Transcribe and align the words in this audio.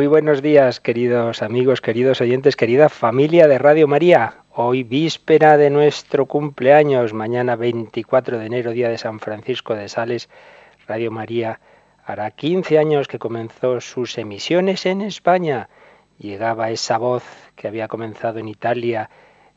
Muy 0.00 0.06
buenos 0.06 0.40
días, 0.40 0.80
queridos 0.80 1.42
amigos, 1.42 1.82
queridos 1.82 2.22
oyentes, 2.22 2.56
querida 2.56 2.88
familia 2.88 3.46
de 3.48 3.58
Radio 3.58 3.86
María. 3.86 4.44
Hoy 4.54 4.82
víspera 4.82 5.58
de 5.58 5.68
nuestro 5.68 6.24
cumpleaños, 6.24 7.12
mañana 7.12 7.54
24 7.54 8.38
de 8.38 8.46
enero, 8.46 8.70
día 8.70 8.88
de 8.88 8.96
San 8.96 9.20
Francisco 9.20 9.74
de 9.74 9.90
Sales, 9.90 10.30
Radio 10.88 11.10
María 11.10 11.60
hará 12.02 12.30
15 12.30 12.78
años 12.78 13.08
que 13.08 13.18
comenzó 13.18 13.82
sus 13.82 14.16
emisiones 14.16 14.86
en 14.86 15.02
España. 15.02 15.68
Llegaba 16.16 16.70
esa 16.70 16.96
voz 16.96 17.24
que 17.54 17.68
había 17.68 17.86
comenzado 17.86 18.38
en 18.38 18.48
Italia 18.48 19.10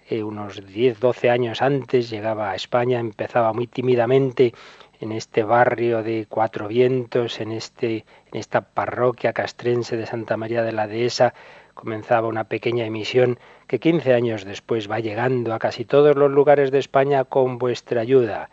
eh, 0.10 0.24
unos 0.24 0.68
10, 0.68 1.00
12 1.00 1.30
años 1.30 1.62
antes, 1.62 2.10
llegaba 2.10 2.52
a 2.52 2.56
España, 2.56 3.00
empezaba 3.00 3.54
muy 3.54 3.68
tímidamente 3.68 4.54
en 5.04 5.12
este 5.12 5.44
barrio 5.44 6.02
de 6.02 6.26
Cuatro 6.30 6.70
Vientos, 6.70 7.42
en, 7.42 7.52
este, 7.52 8.06
en 8.32 8.40
esta 8.40 8.62
parroquia 8.62 9.34
castrense 9.34 9.98
de 9.98 10.06
Santa 10.06 10.38
María 10.38 10.64
de 10.64 10.72
la 10.72 10.88
Dehesa, 10.88 11.34
comenzaba 11.74 12.30
una 12.30 12.46
pequeña 12.46 12.86
emisión 12.86 13.38
que 13.68 13.80
15 13.80 14.14
años 14.14 14.46
después 14.46 14.90
va 14.90 15.02
llegando 15.02 15.54
a 15.54 15.60
casi 15.60 15.84
todos 15.84 16.16
los 16.16 16.32
lugares 16.32 16.72
de 16.72 16.80
España 16.80 17.26
con 17.26 17.58
vuestra 17.58 18.00
ayuda. 18.00 18.50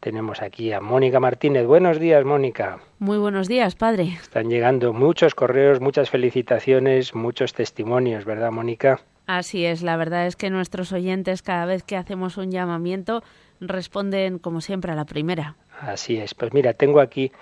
Tenemos 0.00 0.40
aquí 0.40 0.72
a 0.72 0.80
Mónica 0.80 1.20
Martínez. 1.20 1.66
Buenos 1.66 2.00
días, 2.00 2.24
Mónica. 2.24 2.78
Muy 2.98 3.18
buenos 3.18 3.46
días, 3.46 3.74
padre. 3.74 4.16
Están 4.22 4.48
llegando 4.48 4.94
muchos 4.94 5.34
correos, 5.34 5.80
muchas 5.82 6.08
felicitaciones, 6.08 7.14
muchos 7.14 7.52
testimonios, 7.52 8.24
¿verdad, 8.24 8.50
Mónica? 8.50 9.00
Así 9.26 9.66
es, 9.66 9.82
la 9.82 9.98
verdad 9.98 10.26
es 10.26 10.34
que 10.34 10.48
nuestros 10.48 10.92
oyentes 10.92 11.42
cada 11.42 11.66
vez 11.66 11.82
que 11.82 11.96
hacemos 11.96 12.38
un 12.38 12.50
llamamiento 12.50 13.22
responden 13.60 14.38
como 14.38 14.60
siempre 14.60 14.92
a 14.92 14.94
la 14.94 15.04
primera. 15.04 15.56
Así 15.80 16.18
es. 16.18 16.34
Pues 16.34 16.52
mira, 16.52 16.74
tengo 16.74 17.00
aquí 17.00 17.32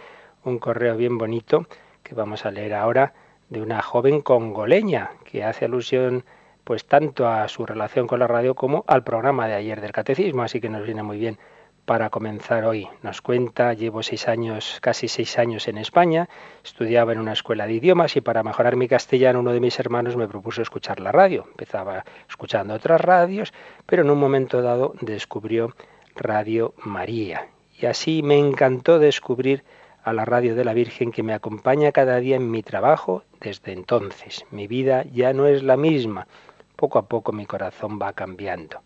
un 0.44 0.58
correo 0.58 0.97
bien 0.97 1.19
bonito 1.19 1.67
que 2.05 2.14
vamos 2.14 2.47
a 2.47 2.50
leer 2.50 2.75
ahora 2.75 3.12
de 3.48 3.61
una 3.61 3.83
joven 3.83 4.20
congoleña 4.20 5.11
que 5.25 5.42
hace 5.44 5.64
alusión 5.64 6.25
pues 6.62 6.84
tanto 6.84 7.27
a 7.27 7.48
su 7.48 7.66
relación 7.66 8.06
con 8.06 8.20
la 8.20 8.27
radio 8.27 8.55
como 8.55 8.84
al 8.86 9.03
programa 9.03 9.48
de 9.48 9.55
ayer 9.55 9.81
del 9.81 9.92
catecismo, 9.92 10.42
así 10.42 10.61
que 10.61 10.69
nos 10.69 10.84
viene 10.84 11.03
muy 11.03 11.19
bien 11.19 11.39
para 11.86 12.11
comenzar 12.11 12.64
hoy. 12.64 12.86
Nos 13.03 13.22
cuenta, 13.22 13.72
llevo 13.72 14.03
seis 14.03 14.28
años, 14.28 14.78
casi 14.83 15.09
seis 15.09 15.39
años 15.39 15.66
en 15.66 15.78
España, 15.78 16.28
estudiaba 16.62 17.14
en 17.14 17.20
una 17.20 17.33
escuela 17.33 17.66
de 17.66 17.72
idiomas 17.72 18.14
y 18.16 18.20
para 18.20 18.42
mejorar 18.42 18.77
mi 18.77 18.86
castellano 18.86 19.41
uno 19.41 19.53
de 19.53 19.61
mis 19.61 19.81
hermanos 19.81 20.16
me 20.16 20.28
propuso 20.28 20.61
escuchar 20.61 21.00
la 21.00 21.11
radio. 21.11 21.47
Empezaba 21.48 22.05
escuchando 22.28 22.75
otras 22.75 23.00
radios, 23.00 23.55
pero 23.86 24.03
en 24.03 24.11
un 24.11 24.19
momento 24.19 24.61
dado 24.61 24.92
descubrió 25.00 25.75
Radio 26.14 26.75
María 26.84 27.48
y 27.81 27.87
así 27.87 28.23
me 28.23 28.39
encantó 28.39 28.98
descubrir 28.98 29.62
a 30.03 30.12
la 30.12 30.25
radio 30.25 30.55
de 30.55 30.65
la 30.65 30.75
Virgen 30.75 31.12
que 31.12 31.23
me 31.23 31.34
acompaña 31.34 31.93
cada 31.93 32.19
día 32.19 32.37
en 32.37 32.51
mi 32.51 32.62
trabajo 32.62 33.23
desde 33.41 33.73
entonces. 33.73 34.45
Mi 34.51 34.67
vida 34.67 35.05
ya 35.12 35.33
no 35.33 35.47
es 35.47 35.62
la 35.62 35.77
misma. 35.77 36.27
Poco 36.77 36.99
a 36.99 37.06
poco 37.06 37.33
mi 37.33 37.47
corazón 37.47 37.99
va 38.01 38.12
cambiando. 38.12 38.81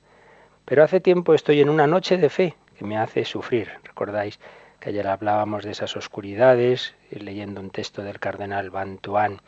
Pero 0.64 0.84
hace 0.84 1.00
tiempo 1.00 1.34
estoy 1.34 1.60
en 1.60 1.68
una 1.68 1.86
noche 1.86 2.16
de 2.18 2.28
fe 2.28 2.54
que 2.78 2.84
me 2.84 2.98
hace 2.98 3.24
sufrir. 3.24 3.70
¿Recordáis 3.84 4.40
que 4.80 4.90
ayer 4.90 5.06
hablábamos 5.06 5.64
de 5.64 5.70
esas 5.70 5.96
oscuridades, 5.96 6.94
leyendo 7.10 7.60
un 7.60 7.70
texto 7.70 8.02
del 8.02 8.18
cardenal 8.18 8.70
Bantuán? 8.70 9.40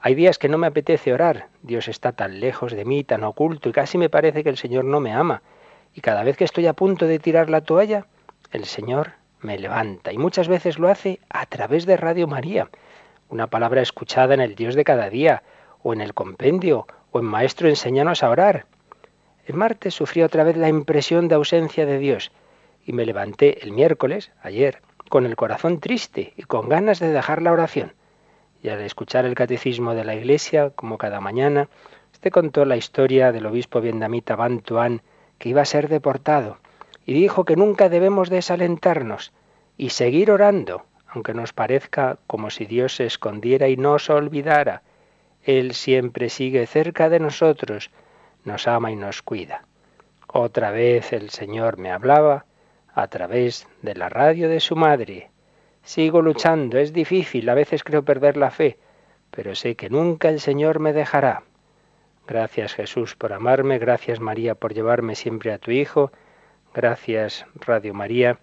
Hay 0.00 0.14
días 0.14 0.38
que 0.38 0.48
no 0.48 0.58
me 0.58 0.68
apetece 0.68 1.12
orar. 1.12 1.48
Dios 1.62 1.88
está 1.88 2.12
tan 2.12 2.40
lejos 2.40 2.72
de 2.72 2.84
mí, 2.84 3.04
tan 3.04 3.24
oculto, 3.24 3.68
y 3.68 3.72
casi 3.72 3.98
me 3.98 4.08
parece 4.08 4.44
que 4.44 4.50
el 4.50 4.56
Señor 4.56 4.84
no 4.84 5.00
me 5.00 5.12
ama. 5.12 5.42
Y 5.94 6.00
cada 6.00 6.22
vez 6.22 6.36
que 6.36 6.44
estoy 6.44 6.66
a 6.66 6.74
punto 6.74 7.06
de 7.06 7.18
tirar 7.18 7.50
la 7.50 7.62
toalla, 7.62 8.06
el 8.52 8.64
Señor 8.64 9.12
me 9.40 9.58
levanta 9.58 10.12
y 10.12 10.18
muchas 10.18 10.48
veces 10.48 10.78
lo 10.78 10.88
hace 10.88 11.20
a 11.28 11.46
través 11.46 11.86
de 11.86 11.96
Radio 11.96 12.26
María, 12.26 12.68
una 13.28 13.48
palabra 13.48 13.82
escuchada 13.82 14.34
en 14.34 14.40
el 14.40 14.54
Dios 14.54 14.74
de 14.74 14.84
cada 14.84 15.10
día, 15.10 15.42
o 15.82 15.92
en 15.92 16.00
el 16.00 16.14
compendio, 16.14 16.86
o 17.12 17.20
en 17.20 17.26
Maestro 17.26 17.68
enséñanos 17.68 18.22
a 18.22 18.30
orar. 18.30 18.66
El 19.46 19.54
martes 19.54 19.94
sufrí 19.94 20.22
otra 20.22 20.44
vez 20.44 20.56
la 20.56 20.68
impresión 20.68 21.28
de 21.28 21.36
ausencia 21.36 21.86
de 21.86 21.98
Dios 21.98 22.32
y 22.84 22.92
me 22.92 23.06
levanté 23.06 23.62
el 23.64 23.72
miércoles, 23.72 24.32
ayer, 24.42 24.80
con 25.08 25.26
el 25.26 25.36
corazón 25.36 25.80
triste 25.80 26.32
y 26.36 26.42
con 26.42 26.68
ganas 26.68 26.98
de 26.98 27.12
dejar 27.12 27.42
la 27.42 27.52
oración. 27.52 27.94
Y 28.62 28.68
al 28.68 28.80
escuchar 28.80 29.24
el 29.24 29.34
catecismo 29.34 29.94
de 29.94 30.04
la 30.04 30.14
Iglesia, 30.14 30.70
como 30.70 30.98
cada 30.98 31.20
mañana, 31.20 31.68
este 32.12 32.30
contó 32.30 32.64
la 32.64 32.76
historia 32.76 33.30
del 33.30 33.46
obispo 33.46 33.80
vietnamita 33.80 34.34
Van 34.34 34.60
Tuan, 34.60 35.02
que 35.38 35.50
iba 35.50 35.62
a 35.62 35.66
ser 35.66 35.88
deportado 35.88 36.58
y 37.06 37.14
dijo 37.14 37.44
que 37.44 37.56
nunca 37.56 37.88
debemos 37.88 38.28
desalentarnos 38.28 39.32
y 39.78 39.90
seguir 39.90 40.30
orando, 40.30 40.84
aunque 41.08 41.32
nos 41.32 41.52
parezca 41.52 42.18
como 42.26 42.50
si 42.50 42.66
Dios 42.66 42.96
se 42.96 43.06
escondiera 43.06 43.68
y 43.68 43.76
nos 43.76 44.10
olvidara. 44.10 44.82
Él 45.44 45.74
siempre 45.74 46.28
sigue 46.28 46.66
cerca 46.66 47.08
de 47.08 47.20
nosotros, 47.20 47.90
nos 48.44 48.66
ama 48.66 48.90
y 48.90 48.96
nos 48.96 49.22
cuida. 49.22 49.62
Otra 50.26 50.72
vez 50.72 51.12
el 51.12 51.30
Señor 51.30 51.78
me 51.78 51.92
hablaba 51.92 52.44
a 52.92 53.06
través 53.06 53.68
de 53.82 53.94
la 53.94 54.08
radio 54.08 54.48
de 54.48 54.58
su 54.58 54.74
madre. 54.74 55.30
Sigo 55.84 56.20
luchando, 56.20 56.78
es 56.78 56.92
difícil, 56.92 57.48
a 57.48 57.54
veces 57.54 57.84
creo 57.84 58.04
perder 58.04 58.36
la 58.36 58.50
fe, 58.50 58.78
pero 59.30 59.54
sé 59.54 59.76
que 59.76 59.88
nunca 59.88 60.28
el 60.28 60.40
Señor 60.40 60.80
me 60.80 60.92
dejará. 60.92 61.44
Gracias 62.26 62.74
Jesús 62.74 63.14
por 63.14 63.32
amarme, 63.32 63.78
gracias 63.78 64.18
María 64.18 64.56
por 64.56 64.74
llevarme 64.74 65.14
siempre 65.14 65.52
a 65.52 65.58
tu 65.58 65.70
Hijo, 65.70 66.10
Gracias, 66.76 67.46
Radio 67.54 67.94
María, 67.94 68.38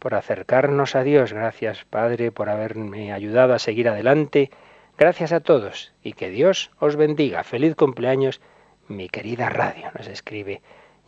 por 0.00 0.16
acercarnos 0.16 0.96
a 0.96 1.04
Dios. 1.04 1.32
Gracias, 1.32 1.84
Padre, 1.84 2.32
por 2.32 2.48
haberme 2.48 3.12
ayudado 3.12 3.54
a 3.54 3.60
seguir 3.60 3.88
adelante. 3.88 4.50
Gracias 4.98 5.30
a 5.30 5.38
todos 5.38 5.92
y 6.02 6.14
que 6.14 6.30
Dios 6.30 6.72
os 6.80 6.96
bendiga. 6.96 7.44
Feliz 7.44 7.76
cumpleaños, 7.76 8.40
mi 8.88 9.08
querida 9.08 9.50
radio. 9.50 9.88
Nos 9.96 10.08
escribe 10.08 10.62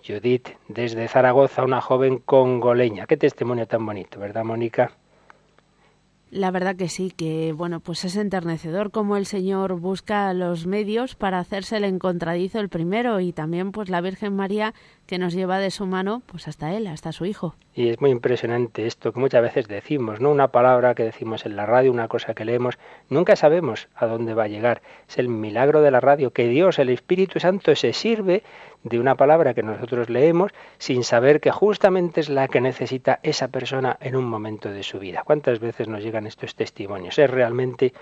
Judith 0.06 0.50
desde 0.68 1.08
Zaragoza, 1.08 1.64
una 1.64 1.80
joven 1.80 2.18
congoleña. 2.18 3.06
Qué 3.06 3.16
testimonio 3.16 3.66
tan 3.66 3.84
bonito, 3.84 4.20
¿verdad, 4.20 4.44
Mónica? 4.44 4.92
La 6.32 6.50
verdad 6.50 6.76
que 6.76 6.88
sí, 6.88 7.10
que 7.14 7.52
bueno, 7.52 7.80
pues 7.80 8.06
es 8.06 8.16
enternecedor 8.16 8.90
como 8.90 9.18
el 9.18 9.26
Señor 9.26 9.78
busca 9.78 10.32
los 10.32 10.66
medios 10.66 11.14
para 11.14 11.38
hacerse 11.38 11.76
el 11.76 11.84
encontradizo 11.84 12.58
el 12.58 12.70
primero 12.70 13.20
y 13.20 13.34
también 13.34 13.70
pues 13.70 13.90
la 13.90 14.00
Virgen 14.00 14.34
María 14.34 14.72
que 15.06 15.18
nos 15.18 15.34
lleva 15.34 15.58
de 15.58 15.70
su 15.70 15.84
mano 15.84 16.22
pues 16.24 16.48
hasta 16.48 16.72
él, 16.72 16.86
hasta 16.86 17.12
su 17.12 17.26
hijo. 17.26 17.54
Y 17.74 17.90
es 17.90 18.00
muy 18.00 18.08
impresionante 18.08 18.86
esto 18.86 19.12
que 19.12 19.20
muchas 19.20 19.42
veces 19.42 19.68
decimos, 19.68 20.20
¿no? 20.20 20.30
Una 20.30 20.48
palabra 20.48 20.94
que 20.94 21.02
decimos 21.02 21.44
en 21.44 21.54
la 21.54 21.66
radio, 21.66 21.92
una 21.92 22.08
cosa 22.08 22.32
que 22.32 22.46
leemos, 22.46 22.78
nunca 23.10 23.36
sabemos 23.36 23.88
a 23.94 24.06
dónde 24.06 24.32
va 24.32 24.44
a 24.44 24.48
llegar. 24.48 24.80
Es 25.10 25.18
el 25.18 25.28
milagro 25.28 25.82
de 25.82 25.90
la 25.90 26.00
radio, 26.00 26.32
que 26.32 26.48
Dios, 26.48 26.78
el 26.78 26.88
Espíritu 26.88 27.40
Santo, 27.40 27.74
se 27.74 27.92
sirve 27.92 28.42
de 28.84 28.98
una 28.98 29.16
palabra 29.16 29.54
que 29.54 29.62
nosotros 29.62 30.10
leemos 30.10 30.52
sin 30.78 31.04
saber 31.04 31.40
que 31.40 31.50
justamente 31.50 32.20
es 32.20 32.28
la 32.28 32.48
que 32.48 32.60
necesita 32.60 33.20
esa 33.22 33.48
persona 33.48 33.96
en 34.00 34.16
un 34.16 34.24
momento 34.24 34.70
de 34.70 34.82
su 34.82 34.98
vida. 34.98 35.22
¿Cuántas 35.24 35.60
veces 35.60 35.88
nos 35.88 36.02
llegan 36.02 36.26
estos 36.26 36.54
testimonios? 36.54 37.18
Es 37.18 37.30
realmente 37.30 37.92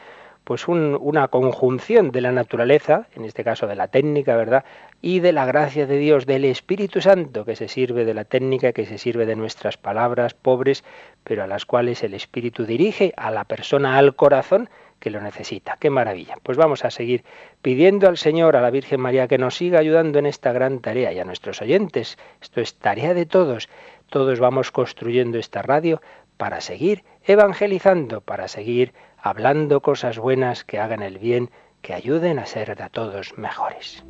pues 0.44 0.66
una 0.68 1.28
conjunción 1.28 2.10
de 2.10 2.22
la 2.22 2.32
naturaleza, 2.32 3.06
en 3.14 3.24
este 3.24 3.44
caso 3.44 3.66
de 3.66 3.76
la 3.76 3.88
técnica, 3.88 4.36
¿verdad? 4.36 4.64
Y 5.02 5.20
de 5.20 5.32
la 5.32 5.44
gracia 5.44 5.86
de 5.86 5.98
Dios, 5.98 6.26
del 6.26 6.44
Espíritu 6.44 7.00
Santo, 7.00 7.44
que 7.44 7.56
se 7.56 7.68
sirve 7.68 8.04
de 8.04 8.14
la 8.14 8.24
técnica, 8.24 8.72
que 8.72 8.86
se 8.86 8.98
sirve 8.98 9.26
de 9.26 9.36
nuestras 9.36 9.76
palabras 9.76 10.34
pobres, 10.34 10.82
pero 11.24 11.44
a 11.44 11.46
las 11.46 11.66
cuales 11.66 12.02
el 12.02 12.14
Espíritu 12.14 12.64
dirige 12.64 13.12
a 13.16 13.30
la 13.30 13.44
persona, 13.44 13.96
al 13.96 14.16
corazón, 14.16 14.68
que 15.00 15.10
lo 15.10 15.20
necesita. 15.20 15.76
¡Qué 15.80 15.90
maravilla! 15.90 16.36
Pues 16.42 16.56
vamos 16.56 16.84
a 16.84 16.90
seguir 16.90 17.24
pidiendo 17.62 18.06
al 18.08 18.18
Señor, 18.18 18.54
a 18.54 18.60
la 18.60 18.70
Virgen 18.70 19.00
María, 19.00 19.26
que 19.26 19.38
nos 19.38 19.56
siga 19.56 19.80
ayudando 19.80 20.18
en 20.18 20.26
esta 20.26 20.52
gran 20.52 20.80
tarea 20.80 21.12
y 21.12 21.18
a 21.18 21.24
nuestros 21.24 21.60
oyentes. 21.60 22.18
Esto 22.40 22.60
es 22.60 22.74
tarea 22.74 23.14
de 23.14 23.26
todos. 23.26 23.68
Todos 24.10 24.38
vamos 24.38 24.70
construyendo 24.70 25.38
esta 25.38 25.62
radio 25.62 26.00
para 26.36 26.60
seguir 26.60 27.02
evangelizando, 27.24 28.20
para 28.20 28.46
seguir 28.46 28.92
hablando 29.18 29.80
cosas 29.80 30.18
buenas 30.18 30.64
que 30.64 30.78
hagan 30.78 31.02
el 31.02 31.18
bien, 31.18 31.50
que 31.82 31.94
ayuden 31.94 32.38
a 32.38 32.46
ser 32.46 32.76
de 32.76 32.88
todos 32.90 33.36
mejores. 33.38 34.04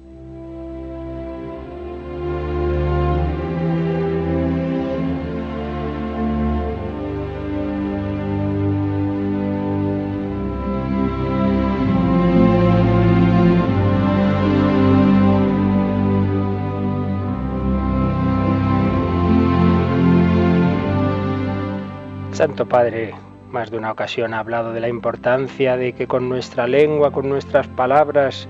Santo 22.40 22.64
Padre 22.64 23.12
más 23.50 23.70
de 23.70 23.76
una 23.76 23.92
ocasión 23.92 24.32
ha 24.32 24.38
hablado 24.38 24.72
de 24.72 24.80
la 24.80 24.88
importancia 24.88 25.76
de 25.76 25.92
que 25.92 26.06
con 26.06 26.30
nuestra 26.30 26.66
lengua, 26.66 27.12
con 27.12 27.28
nuestras 27.28 27.68
palabras, 27.68 28.48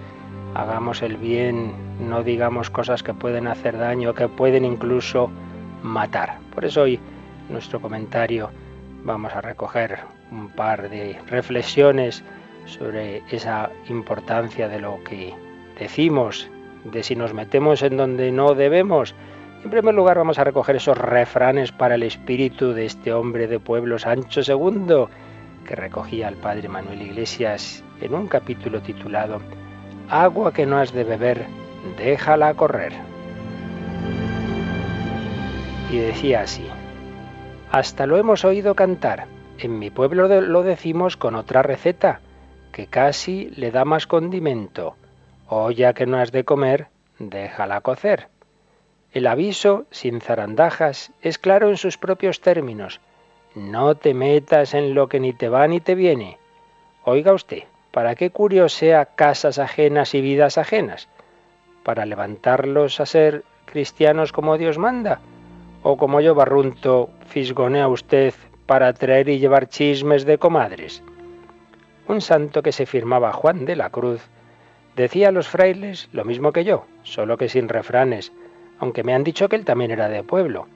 hagamos 0.55 1.03
el 1.03 1.17
bien, 1.17 1.73
no 1.99 2.23
digamos 2.23 2.71
cosas 2.71 3.03
que 3.03 3.15
pueden 3.15 3.49
hacer 3.49 3.77
daño, 3.77 4.15
que 4.15 4.29
pueden 4.29 4.65
incluso 4.65 5.29
matar. 5.83 6.39
Por 6.55 6.65
eso 6.65 6.83
hoy 6.83 7.01
en 7.49 7.53
nuestro 7.53 7.81
comentario 7.81 8.51
vamos 9.03 9.33
a 9.35 9.41
recoger 9.41 9.99
un 10.31 10.51
par 10.51 10.89
de 10.89 11.19
reflexiones 11.27 12.23
sobre 12.67 13.25
esa 13.29 13.71
importancia 13.89 14.69
de 14.69 14.79
lo 14.79 15.03
que 15.03 15.35
decimos, 15.81 16.49
de 16.85 17.03
si 17.03 17.17
nos 17.17 17.35
metemos 17.35 17.83
en 17.83 17.97
donde 17.97 18.31
no 18.31 18.55
debemos. 18.55 19.17
En 19.63 19.71
primer 19.71 19.95
lugar 19.95 20.17
vamos 20.17 20.39
a 20.39 20.45
recoger 20.45 20.77
esos 20.77 20.97
refranes 20.97 21.71
para 21.71 21.95
el 21.95 22.03
espíritu 22.03 22.73
de 22.73 22.87
este 22.87 23.13
hombre 23.13 23.47
de 23.47 23.61
pueblo 23.61 23.99
Sancho 23.99 24.41
II, 24.41 25.07
que 25.67 25.77
recogía 25.77 26.29
el 26.29 26.37
padre 26.37 26.69
Manuel 26.69 27.03
Iglesias 27.03 27.85
en 28.01 28.15
un 28.15 28.27
capítulo 28.27 28.81
titulado 28.81 29.41
Agua 30.09 30.53
que 30.53 30.65
no 30.65 30.79
has 30.79 30.93
de 30.93 31.05
beber, 31.05 31.47
déjala 31.99 32.55
correr. 32.55 32.95
Y 35.93 35.99
decía 35.99 36.41
así, 36.41 36.67
hasta 37.71 38.07
lo 38.07 38.17
hemos 38.17 38.45
oído 38.45 38.75
cantar, 38.75 39.27
en 39.59 39.79
mi 39.79 39.91
pueblo 39.91 40.27
lo 40.41 40.63
decimos 40.63 41.19
con 41.19 41.35
otra 41.35 41.63
receta, 41.63 42.21
que 42.73 42.87
casi 42.87 43.51
le 43.51 43.71
da 43.71 43.85
más 43.85 44.07
condimento. 44.07 44.97
O 45.49 45.71
ya 45.71 45.93
que 45.93 46.07
no 46.07 46.17
has 46.17 46.33
de 46.33 46.45
comer, 46.45 46.87
déjala 47.19 47.83
cocer. 47.83 48.29
El 49.13 49.27
aviso, 49.27 49.87
sin 49.91 50.21
zarandajas, 50.21 51.11
es 51.21 51.39
claro 51.39 51.69
en 51.69 51.77
sus 51.77 51.99
propios 51.99 52.41
términos. 52.41 53.01
No 53.57 53.97
te 53.97 54.15
metas 54.15 54.73
en 54.73 54.95
lo 54.95 55.09
que 55.09 55.19
ni 55.19 55.33
te 55.33 55.49
va 55.49 55.67
ni 55.67 55.81
te 55.81 55.97
viene. 55.97 56.39
Oiga 57.05 57.33
usted, 57.33 57.65
¿para 57.91 58.15
qué 58.15 58.31
sea 58.69 59.07
casas 59.07 59.59
ajenas 59.59 60.15
y 60.15 60.21
vidas 60.21 60.59
ajenas? 60.59 61.09
¿Para 61.83 62.07
levantarlos 62.07 63.01
a 63.01 63.07
ser 63.07 63.43
cristianos 63.65 64.31
como 64.31 64.57
Dios 64.59 64.79
manda? 64.79 65.19
¿O 65.83 65.97
como 65.97 66.21
yo 66.21 66.37
barrunto, 66.37 67.11
fisgonea 67.27 67.89
usted 67.89 68.33
para 68.67 68.93
traer 68.93 69.29
y 69.29 69.41
llevar 69.41 69.69
chismes 69.69 70.25
de 70.25 70.39
comadres? 70.39 71.03
Un 72.07 72.21
santo 72.21 72.63
que 72.63 72.71
se 72.71 72.87
firmaba 72.87 73.33
Juan 73.33 73.65
de 73.65 73.75
la 73.75 73.91
Cruz 73.91 74.29
decía 74.95 75.29
a 75.29 75.33
los 75.33 75.49
frailes 75.49 76.09
lo 76.13 76.25
mismo 76.25 76.53
que 76.53 76.63
yo, 76.63 76.85
solo 77.03 77.37
que 77.37 77.49
sin 77.49 77.69
refranes, 77.69 78.33
aunque 78.81 79.05
me 79.05 79.15
han 79.15 79.25
dicho 79.25 79.49
que 79.49 79.57
él 79.57 79.65
también 79.65 79.91
era 79.91 80.09
de 80.09 80.25
pueblo, 80.25 80.67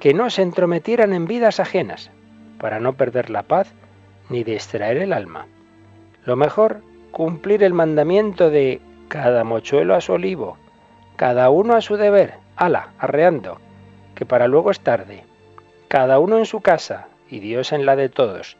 que 0.00 0.14
no 0.14 0.30
se 0.30 0.42
entrometieran 0.42 1.12
en 1.12 1.26
vidas 1.26 1.60
ajenas, 1.60 2.10
para 2.58 2.80
no 2.80 2.94
perder 2.94 3.30
la 3.30 3.42
paz 3.42 3.72
ni 4.30 4.42
distraer 4.42 4.96
el 4.96 5.12
alma. 5.12 5.46
Lo 6.24 6.34
mejor, 6.34 6.82
cumplir 7.12 7.62
el 7.62 7.74
mandamiento 7.74 8.50
de 8.50 8.80
cada 9.08 9.44
mochuelo 9.44 9.94
a 9.94 10.00
su 10.00 10.14
olivo, 10.14 10.56
cada 11.16 11.50
uno 11.50 11.74
a 11.74 11.80
su 11.80 11.96
deber, 11.96 12.34
ala, 12.56 12.88
arreando, 12.98 13.60
que 14.14 14.26
para 14.26 14.48
luego 14.48 14.70
es 14.70 14.80
tarde, 14.80 15.24
cada 15.88 16.18
uno 16.18 16.38
en 16.38 16.46
su 16.46 16.60
casa 16.60 17.08
y 17.30 17.40
Dios 17.40 17.72
en 17.72 17.86
la 17.86 17.96
de 17.96 18.08
todos, 18.08 18.56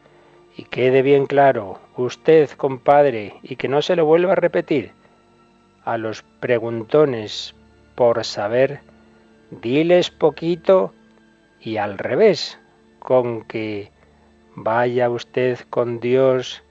y 0.55 0.63
quede 0.63 1.01
bien 1.01 1.25
claro, 1.25 1.79
usted, 1.95 2.49
compadre, 2.51 3.35
y 3.43 3.57
que 3.57 3.67
no 3.67 3.81
se 3.81 3.95
lo 3.95 4.05
vuelva 4.05 4.33
a 4.33 4.35
repetir, 4.35 4.91
a 5.83 5.97
los 5.97 6.23
preguntones 6.39 7.55
por 7.97 8.23
saber, 8.23 8.81
diles 9.49 10.11
poquito 10.11 10.93
y 11.59 11.77
al 11.77 11.97
revés, 11.97 12.59
con 12.99 13.41
que 13.41 13.89
vaya 14.53 15.09
usted 15.09 15.57
con 15.71 15.99
Dios 15.99 16.61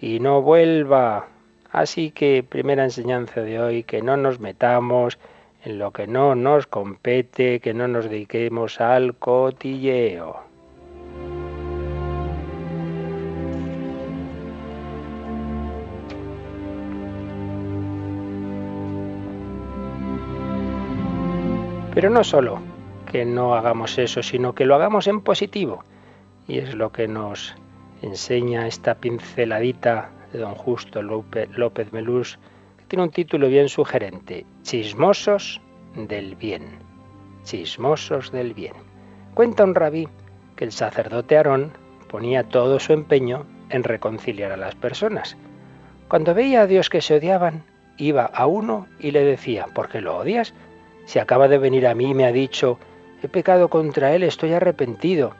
y 0.00 0.20
no 0.20 0.42
vuelva. 0.42 1.26
Así 1.72 2.12
que 2.12 2.44
primera 2.48 2.84
enseñanza 2.84 3.40
de 3.40 3.60
hoy, 3.60 3.82
que 3.82 4.00
no 4.00 4.16
nos 4.16 4.38
metamos 4.38 5.18
en 5.64 5.80
lo 5.80 5.90
que 5.90 6.06
no 6.06 6.36
nos 6.36 6.68
compete, 6.68 7.58
que 7.58 7.74
no 7.74 7.88
nos 7.88 8.08
dediquemos 8.08 8.80
al 8.80 9.16
cotilleo. 9.16 10.49
Pero 22.00 22.14
no 22.14 22.24
solo 22.24 22.62
que 23.12 23.26
no 23.26 23.54
hagamos 23.54 23.98
eso, 23.98 24.22
sino 24.22 24.54
que 24.54 24.64
lo 24.64 24.74
hagamos 24.74 25.06
en 25.06 25.20
positivo. 25.20 25.84
Y 26.48 26.56
es 26.56 26.74
lo 26.74 26.92
que 26.92 27.06
nos 27.06 27.54
enseña 28.00 28.66
esta 28.66 28.94
pinceladita 28.94 30.10
de 30.32 30.38
don 30.38 30.54
Justo 30.54 31.02
López 31.02 31.92
Melús, 31.92 32.38
que 32.78 32.84
tiene 32.86 33.02
un 33.02 33.10
título 33.10 33.48
bien 33.48 33.68
sugerente, 33.68 34.46
Chismosos 34.62 35.60
del 35.94 36.36
Bien. 36.36 36.78
Chismosos 37.44 38.32
del 38.32 38.54
Bien. 38.54 38.72
Cuenta 39.34 39.64
un 39.64 39.74
rabí 39.74 40.08
que 40.56 40.64
el 40.64 40.72
sacerdote 40.72 41.36
Aarón 41.36 41.70
ponía 42.08 42.44
todo 42.44 42.80
su 42.80 42.94
empeño 42.94 43.44
en 43.68 43.84
reconciliar 43.84 44.52
a 44.52 44.56
las 44.56 44.74
personas. 44.74 45.36
Cuando 46.08 46.32
veía 46.32 46.62
a 46.62 46.66
Dios 46.66 46.88
que 46.88 47.02
se 47.02 47.16
odiaban, 47.16 47.62
iba 47.98 48.24
a 48.24 48.46
uno 48.46 48.86
y 48.98 49.10
le 49.10 49.22
decía, 49.22 49.66
¿por 49.74 49.90
qué 49.90 50.00
lo 50.00 50.16
odias? 50.16 50.54
Si 51.10 51.18
acaba 51.18 51.48
de 51.48 51.58
venir 51.58 51.88
a 51.88 51.94
mí 51.96 52.10
y 52.10 52.14
me 52.14 52.24
ha 52.24 52.30
dicho, 52.30 52.78
he 53.20 53.26
pecado 53.26 53.66
contra 53.66 54.14
él, 54.14 54.22
estoy 54.22 54.52
arrepentido. 54.52 55.34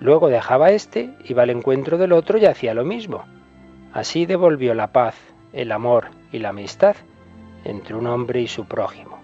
Luego 0.00 0.26
dejaba 0.26 0.72
este, 0.72 1.10
iba 1.26 1.44
al 1.44 1.50
encuentro 1.50 1.96
del 1.96 2.10
otro 2.10 2.38
y 2.38 2.46
hacía 2.46 2.74
lo 2.74 2.84
mismo. 2.84 3.24
Así 3.92 4.26
devolvió 4.26 4.74
la 4.74 4.88
paz, 4.88 5.14
el 5.52 5.70
amor 5.70 6.08
y 6.32 6.40
la 6.40 6.48
amistad 6.48 6.96
entre 7.62 7.94
un 7.94 8.08
hombre 8.08 8.40
y 8.40 8.48
su 8.48 8.64
prójimo. 8.64 9.20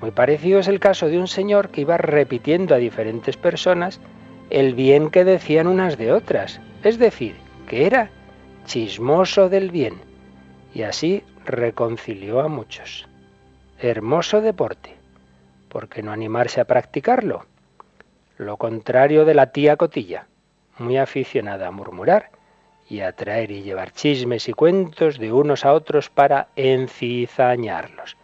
Muy 0.00 0.12
parecido 0.12 0.60
es 0.60 0.68
el 0.68 0.78
caso 0.78 1.08
de 1.08 1.18
un 1.18 1.26
señor 1.26 1.70
que 1.70 1.80
iba 1.80 1.96
repitiendo 1.96 2.72
a 2.72 2.78
diferentes 2.78 3.36
personas 3.36 4.00
el 4.48 4.74
bien 4.74 5.10
que 5.10 5.24
decían 5.24 5.66
unas 5.66 5.98
de 5.98 6.12
otras, 6.12 6.60
es 6.84 7.00
decir, 7.00 7.34
que 7.66 7.86
era 7.86 8.10
chismoso 8.64 9.48
del 9.48 9.72
bien, 9.72 9.94
y 10.72 10.82
así 10.82 11.24
reconcilió 11.44 12.38
a 12.38 12.46
muchos. 12.46 13.08
Hermoso 13.86 14.40
deporte. 14.40 14.94
¿Por 15.68 15.90
qué 15.90 16.02
no 16.02 16.10
animarse 16.10 16.58
a 16.58 16.64
practicarlo? 16.64 17.44
Lo 18.38 18.56
contrario 18.56 19.26
de 19.26 19.34
la 19.34 19.52
tía 19.52 19.76
Cotilla, 19.76 20.26
muy 20.78 20.96
aficionada 20.96 21.66
a 21.66 21.70
murmurar 21.70 22.30
y 22.88 23.00
a 23.00 23.12
traer 23.12 23.50
y 23.50 23.60
llevar 23.60 23.92
chismes 23.92 24.48
y 24.48 24.54
cuentos 24.54 25.18
de 25.18 25.34
unos 25.34 25.66
a 25.66 25.74
otros 25.74 26.08
para 26.08 26.48
encizañarlos. 26.56 28.16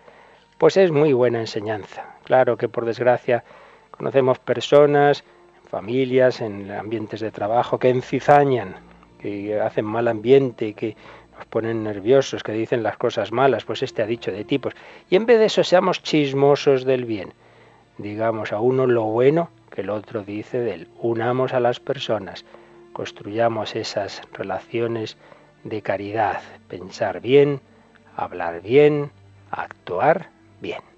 Pues 0.56 0.78
es 0.78 0.92
muy 0.92 1.12
buena 1.12 1.40
enseñanza. 1.40 2.06
Claro 2.24 2.56
que 2.56 2.70
por 2.70 2.86
desgracia 2.86 3.44
conocemos 3.90 4.38
personas, 4.38 5.24
familias, 5.68 6.40
en 6.40 6.70
ambientes 6.70 7.20
de 7.20 7.32
trabajo 7.32 7.78
que 7.78 7.90
encizañan, 7.90 8.76
que 9.18 9.60
hacen 9.60 9.84
mal 9.84 10.08
ambiente, 10.08 10.72
que 10.72 10.96
ponen 11.46 11.84
nerviosos, 11.84 12.42
que 12.42 12.52
dicen 12.52 12.82
las 12.82 12.96
cosas 12.96 13.32
malas, 13.32 13.64
pues 13.64 13.82
este 13.82 14.02
ha 14.02 14.06
dicho 14.06 14.32
de 14.32 14.44
tipos. 14.44 14.74
Y 15.08 15.16
en 15.16 15.26
vez 15.26 15.38
de 15.38 15.46
eso 15.46 15.64
seamos 15.64 16.02
chismosos 16.02 16.84
del 16.84 17.04
bien. 17.04 17.32
Digamos 17.98 18.52
a 18.52 18.60
uno 18.60 18.86
lo 18.86 19.04
bueno 19.04 19.50
que 19.70 19.82
el 19.82 19.90
otro 19.90 20.22
dice 20.22 20.58
de 20.58 20.74
él. 20.74 20.88
Unamos 20.98 21.52
a 21.52 21.60
las 21.60 21.80
personas, 21.80 22.44
construyamos 22.92 23.76
esas 23.76 24.22
relaciones 24.32 25.16
de 25.64 25.82
caridad, 25.82 26.40
pensar 26.68 27.20
bien, 27.20 27.60
hablar 28.16 28.62
bien, 28.62 29.10
actuar 29.50 30.30
bien. 30.60 30.89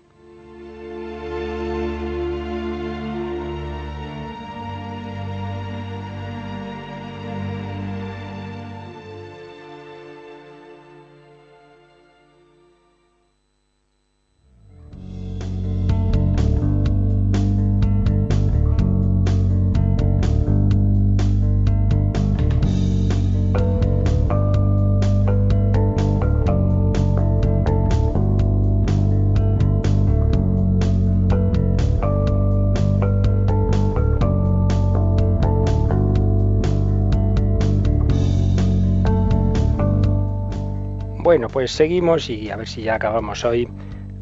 Pues 41.53 41.71
seguimos 41.71 42.31
y 42.31 42.51
a 42.51 42.57
ver 42.57 42.67
si 42.67 42.83
ya 42.83 42.95
acabamos 42.95 43.45
hoy 43.45 43.69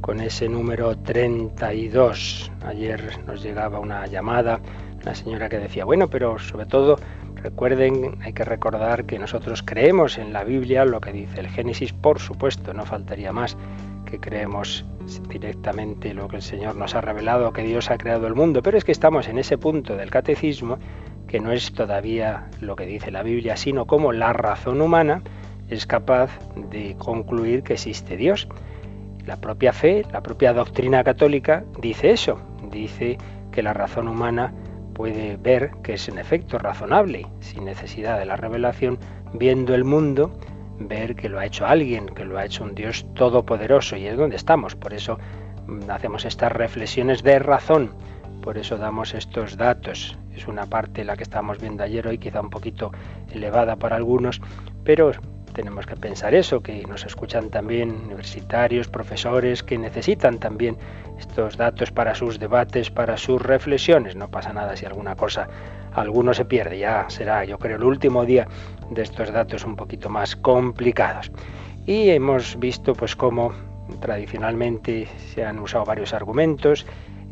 con 0.00 0.20
ese 0.20 0.49
número 0.49 0.99
32. 0.99 2.50
Ayer 2.66 3.20
nos 3.26 3.42
llegaba 3.42 3.78
una 3.78 4.06
llamada 4.06 4.60
una 5.02 5.14
señora 5.14 5.49
que 5.49 5.58
decía, 5.58 5.84
bueno, 5.84 6.10
pero 6.10 6.38
sobre 6.38 6.66
todo 6.66 6.99
recuerden, 7.37 8.18
hay 8.22 8.32
que 8.32 8.44
recordar 8.44 9.06
que 9.06 9.18
nosotros 9.18 9.62
creemos 9.62 10.18
en 10.18 10.32
la 10.32 10.44
Biblia 10.44 10.84
lo 10.84 11.00
que 11.00 11.12
dice 11.12 11.40
el 11.40 11.49
Génesis, 11.49 11.92
por 11.92 12.18
supuesto, 12.18 12.75
no 12.75 12.84
faltaría 12.84 13.32
más 13.32 13.56
que 14.04 14.18
creemos 14.18 14.84
directamente 15.28 16.12
lo 16.12 16.28
que 16.28 16.37
el 16.37 16.42
Señor 16.42 16.76
nos 16.76 16.94
ha 16.94 17.00
revelado, 17.00 17.52
que 17.52 17.62
Dios 17.62 17.90
ha 17.90 17.96
creado 17.96 18.26
el 18.26 18.34
mundo, 18.34 18.60
pero 18.62 18.76
es 18.76 18.84
que 18.84 18.92
estamos 18.92 19.28
en 19.28 19.38
ese 19.38 19.56
punto 19.56 19.96
del 19.96 20.10
catecismo 20.10 20.78
que 21.26 21.40
no 21.40 21.52
es 21.52 21.72
todavía 21.72 22.50
lo 22.60 22.76
que 22.76 22.87
dice 22.87 23.10
la 23.10 23.22
Biblia, 23.22 23.56
sino 23.56 23.87
como 23.87 24.12
la 24.12 24.32
razón 24.32 24.80
humana 24.82 25.22
es 25.70 25.86
capaz 25.86 26.30
de 26.70 26.96
concluir 26.98 27.62
que 27.62 27.74
existe 27.74 28.16
Dios. 28.16 28.48
La 29.26 29.36
propia 29.36 29.72
fe, 29.72 30.04
la 30.12 30.22
propia 30.22 30.52
doctrina 30.52 31.04
católica 31.04 31.64
dice 31.80 32.10
eso, 32.10 32.40
dice 32.70 33.18
que 33.52 33.62
la 33.62 33.72
razón 33.72 34.08
humana 34.08 34.52
puede 34.94 35.36
ver 35.36 35.70
que 35.82 35.94
es 35.94 36.08
en 36.08 36.18
efecto 36.18 36.58
razonable, 36.58 37.26
sin 37.40 37.64
necesidad 37.64 38.18
de 38.18 38.26
la 38.26 38.36
revelación, 38.36 38.98
viendo 39.32 39.74
el 39.74 39.84
mundo, 39.84 40.32
ver 40.78 41.14
que 41.14 41.28
lo 41.28 41.38
ha 41.38 41.46
hecho 41.46 41.66
alguien, 41.66 42.06
que 42.06 42.24
lo 42.24 42.38
ha 42.38 42.44
hecho 42.44 42.64
un 42.64 42.74
Dios 42.74 43.06
todopoderoso 43.14 43.96
y 43.96 44.06
es 44.06 44.16
donde 44.16 44.36
estamos. 44.36 44.74
Por 44.74 44.92
eso 44.92 45.18
mm, 45.66 45.90
hacemos 45.90 46.24
estas 46.24 46.52
reflexiones 46.52 47.22
de 47.22 47.38
razón, 47.38 47.92
por 48.42 48.58
eso 48.58 48.76
damos 48.78 49.14
estos 49.14 49.56
datos. 49.56 50.18
Es 50.34 50.48
una 50.48 50.66
parte 50.66 51.04
la 51.04 51.16
que 51.16 51.22
estamos 51.22 51.60
viendo 51.60 51.82
ayer 51.82 52.06
hoy, 52.06 52.18
quizá 52.18 52.40
un 52.40 52.50
poquito 52.50 52.90
elevada 53.32 53.76
para 53.76 53.96
algunos, 53.96 54.40
pero 54.84 55.12
tenemos 55.52 55.87
que 55.87 55.97
pensar 55.97 56.35
eso, 56.35 56.61
que 56.61 56.83
nos 56.87 57.04
escuchan 57.04 57.50
también 57.50 57.90
universitarios, 57.90 58.88
profesores, 58.88 59.62
que 59.62 59.78
necesitan 59.78 60.38
también 60.38 60.76
estos 61.19 61.57
datos 61.57 61.90
para 61.90 62.14
sus 62.14 62.38
debates, 62.38 62.90
para 62.90 63.16
sus 63.16 63.40
reflexiones. 63.40 64.16
No 64.16 64.30
pasa 64.30 64.52
nada 64.52 64.76
si 64.76 64.87
alguna 64.87 65.16
cosa, 65.16 65.49
alguno 65.92 66.35
se 66.35 66.45
pierde, 66.45 66.78
ya 66.78 67.07
será, 67.09 67.45
yo 67.45 67.59
creo, 67.59 67.76
el 67.76 67.85
último 67.85 68.25
día 68.25 68.49
de 68.90 69.02
estos 69.02 69.33
datos 69.33 69.64
un 69.64 69.76
poquito 69.76 70.09
más 70.09 70.37
complicados. 70.37 71.30
Y 71.87 72.11
hemos 72.11 72.59
visto 72.59 72.95
pues 72.95 73.16
cómo 73.16 73.52
tradicionalmente 74.00 75.09
se 75.35 75.45
han 75.45 75.59
usado 75.59 75.85
varios 75.85 76.14
argumentos 76.14 76.87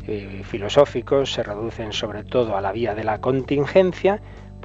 eh, 0.07 0.41
filosóficos, 0.43 1.33
se 1.33 1.43
reducen 1.43 1.93
sobre 1.93 2.23
todo 2.23 2.57
a 2.57 2.61
la 2.61 2.71
vía 2.71 2.95
de 2.95 3.03
la 3.03 3.19
contingencia, 3.19 4.19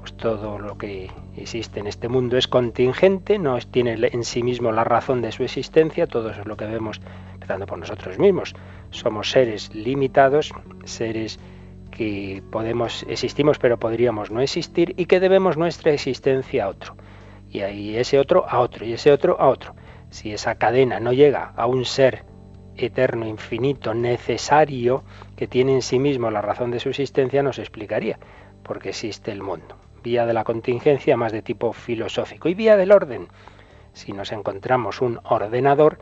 pues 0.04 0.18
todo 0.18 0.58
lo 0.58 0.76
que 0.76 1.10
existe 1.34 1.80
en 1.80 1.86
este 1.86 2.08
mundo 2.08 2.36
es 2.36 2.46
contingente, 2.46 3.38
no 3.38 3.56
tiene 3.58 3.96
en 4.12 4.22
sí 4.22 4.42
mismo 4.42 4.70
la 4.70 4.84
razón 4.84 5.22
de 5.22 5.32
su 5.32 5.44
existencia, 5.44 6.06
todo 6.06 6.28
eso 6.28 6.42
es 6.42 6.46
lo 6.46 6.58
que 6.58 6.66
vemos 6.66 7.00
empezando 7.32 7.64
por 7.64 7.78
nosotros 7.78 8.18
mismos. 8.18 8.54
Somos 8.90 9.30
seres 9.30 9.74
limitados, 9.74 10.52
seres 10.84 11.40
que 11.90 12.42
podemos 12.50 13.06
existimos 13.08 13.58
pero 13.58 13.78
podríamos 13.78 14.30
no 14.30 14.42
existir 14.42 14.92
y 14.98 15.06
que 15.06 15.20
debemos 15.20 15.56
nuestra 15.56 15.92
existencia 15.92 16.64
a 16.64 16.68
otro. 16.68 16.96
Y 17.48 17.60
ahí 17.60 17.96
ese 17.96 18.18
otro 18.18 18.44
a 18.46 18.60
otro 18.60 18.84
y 18.84 18.92
ese 18.92 19.10
otro 19.10 19.40
a 19.40 19.48
otro. 19.48 19.74
Si 20.10 20.34
esa 20.34 20.56
cadena 20.56 21.00
no 21.00 21.14
llega 21.14 21.54
a 21.56 21.64
un 21.64 21.86
ser 21.86 22.26
eterno, 22.76 23.26
infinito, 23.26 23.94
necesario, 23.94 25.02
que 25.34 25.46
tiene 25.46 25.72
en 25.72 25.80
sí 25.80 25.98
mismo 25.98 26.30
la 26.30 26.42
razón 26.42 26.70
de 26.70 26.80
su 26.80 26.90
existencia, 26.90 27.42
nos 27.42 27.58
explicaría 27.58 28.18
por 28.62 28.80
qué 28.80 28.90
existe 28.90 29.32
el 29.32 29.42
mundo 29.42 29.78
vía 30.04 30.26
de 30.26 30.34
la 30.34 30.44
contingencia 30.44 31.16
más 31.16 31.32
de 31.32 31.42
tipo 31.42 31.72
filosófico 31.72 32.48
y 32.48 32.54
vía 32.54 32.76
del 32.76 32.92
orden. 32.92 33.28
Si 33.94 34.12
nos 34.12 34.30
encontramos 34.32 35.00
un 35.00 35.18
ordenador, 35.24 35.98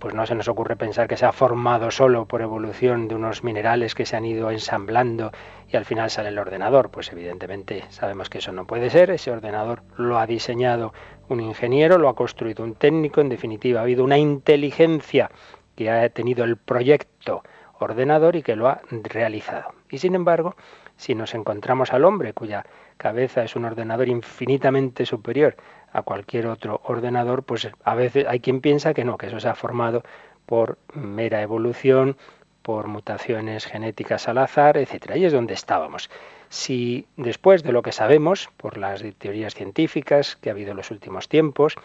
pues 0.00 0.14
no 0.14 0.26
se 0.26 0.34
nos 0.34 0.48
ocurre 0.48 0.76
pensar 0.76 1.08
que 1.08 1.16
se 1.16 1.24
ha 1.24 1.32
formado 1.32 1.90
solo 1.90 2.26
por 2.26 2.42
evolución 2.42 3.08
de 3.08 3.14
unos 3.14 3.44
minerales 3.44 3.94
que 3.94 4.06
se 4.06 4.16
han 4.16 4.24
ido 4.24 4.50
ensamblando 4.50 5.30
y 5.68 5.76
al 5.76 5.84
final 5.84 6.10
sale 6.10 6.30
el 6.30 6.38
ordenador. 6.38 6.90
Pues 6.90 7.12
evidentemente 7.12 7.84
sabemos 7.90 8.28
que 8.28 8.38
eso 8.38 8.52
no 8.52 8.66
puede 8.66 8.90
ser. 8.90 9.10
Ese 9.10 9.30
ordenador 9.30 9.82
lo 9.96 10.18
ha 10.18 10.26
diseñado 10.26 10.92
un 11.28 11.40
ingeniero, 11.40 11.96
lo 11.98 12.08
ha 12.08 12.16
construido 12.16 12.64
un 12.64 12.74
técnico. 12.74 13.20
En 13.20 13.28
definitiva, 13.28 13.80
ha 13.80 13.84
habido 13.84 14.02
una 14.04 14.18
inteligencia 14.18 15.30
que 15.76 15.90
ha 15.90 16.08
tenido 16.08 16.44
el 16.44 16.56
proyecto 16.56 17.42
ordenador 17.78 18.34
y 18.34 18.42
que 18.42 18.56
lo 18.56 18.68
ha 18.68 18.80
realizado. 18.90 19.70
Y 19.90 19.98
sin 19.98 20.16
embargo, 20.16 20.56
si 20.96 21.14
nos 21.14 21.34
encontramos 21.34 21.92
al 21.92 22.04
hombre 22.04 22.32
cuya 22.32 22.66
cabeza 22.98 23.42
es 23.42 23.56
un 23.56 23.64
ordenador 23.64 24.08
infinitamente 24.08 25.06
superior 25.06 25.56
a 25.92 26.02
cualquier 26.02 26.48
otro 26.48 26.82
ordenador, 26.84 27.44
pues 27.44 27.70
a 27.82 27.94
veces 27.94 28.26
hay 28.28 28.40
quien 28.40 28.60
piensa 28.60 28.92
que 28.92 29.04
no, 29.04 29.16
que 29.16 29.28
eso 29.28 29.40
se 29.40 29.48
ha 29.48 29.54
formado 29.54 30.02
por 30.44 30.78
mera 30.92 31.40
evolución, 31.40 32.18
por 32.62 32.88
mutaciones 32.88 33.64
genéticas 33.64 34.28
al 34.28 34.38
azar, 34.38 34.76
etcétera. 34.76 35.16
Y 35.16 35.24
es 35.24 35.32
donde 35.32 35.54
estábamos. 35.54 36.10
Si 36.50 37.06
después 37.16 37.62
de 37.62 37.72
lo 37.72 37.80
que 37.82 37.92
sabemos, 37.92 38.50
por 38.58 38.76
las 38.76 39.02
teorías 39.16 39.54
científicas 39.54 40.36
que 40.36 40.50
ha 40.50 40.52
habido 40.52 40.72
en 40.72 40.76
los 40.76 40.90
últimos 40.90 41.28
tiempos, 41.28 41.76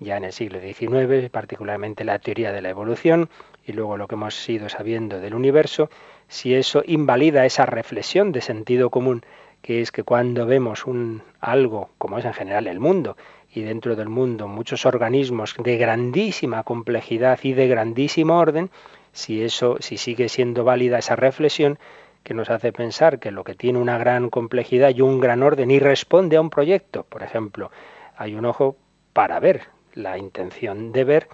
ya 0.00 0.16
en 0.16 0.24
el 0.24 0.32
siglo 0.32 0.60
XIX, 0.60 1.30
particularmente 1.30 2.04
la 2.04 2.18
teoría 2.18 2.52
de 2.52 2.62
la 2.62 2.70
evolución 2.70 3.30
y 3.66 3.72
luego 3.72 3.96
lo 3.96 4.06
que 4.06 4.14
hemos 4.14 4.48
ido 4.48 4.68
sabiendo 4.68 5.20
del 5.20 5.34
universo, 5.34 5.90
si 6.28 6.54
eso 6.54 6.82
invalida 6.86 7.46
esa 7.46 7.66
reflexión 7.66 8.32
de 8.32 8.40
sentido 8.40 8.90
común 8.90 9.24
que 9.68 9.82
es 9.82 9.92
que 9.92 10.02
cuando 10.02 10.46
vemos 10.46 10.86
un 10.86 11.22
algo, 11.40 11.90
como 11.98 12.18
es 12.18 12.24
en 12.24 12.32
general 12.32 12.66
el 12.68 12.80
mundo, 12.80 13.18
y 13.52 13.60
dentro 13.60 13.96
del 13.96 14.08
mundo 14.08 14.48
muchos 14.48 14.86
organismos 14.86 15.54
de 15.62 15.76
grandísima 15.76 16.62
complejidad 16.62 17.38
y 17.42 17.52
de 17.52 17.68
grandísimo 17.68 18.38
orden, 18.38 18.70
si 19.12 19.42
eso, 19.42 19.76
si 19.80 19.98
sigue 19.98 20.30
siendo 20.30 20.64
válida 20.64 21.00
esa 21.00 21.16
reflexión, 21.16 21.78
que 22.22 22.32
nos 22.32 22.48
hace 22.48 22.72
pensar 22.72 23.18
que 23.18 23.30
lo 23.30 23.44
que 23.44 23.54
tiene 23.54 23.78
una 23.78 23.98
gran 23.98 24.30
complejidad 24.30 24.88
y 24.96 25.02
un 25.02 25.20
gran 25.20 25.42
orden 25.42 25.70
y 25.70 25.78
responde 25.80 26.38
a 26.38 26.40
un 26.40 26.48
proyecto, 26.48 27.04
por 27.04 27.22
ejemplo, 27.22 27.70
hay 28.16 28.36
un 28.36 28.46
ojo 28.46 28.74
para 29.12 29.38
ver, 29.38 29.64
la 29.92 30.16
intención 30.16 30.92
de 30.92 31.04
ver 31.04 31.28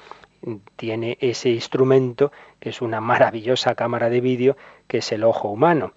tiene 0.75 1.19
ese 1.21 1.51
instrumento 1.51 2.33
que 2.59 2.71
es 2.71 2.83
una 2.83 3.01
maravillosa 3.01 3.77
cámara 3.77 4.11
de 4.11 4.21
vídeo 4.21 4.57
que 4.89 4.99
es 4.99 5.13
el 5.13 5.23
ojo 5.23 5.51
humano. 5.51 5.93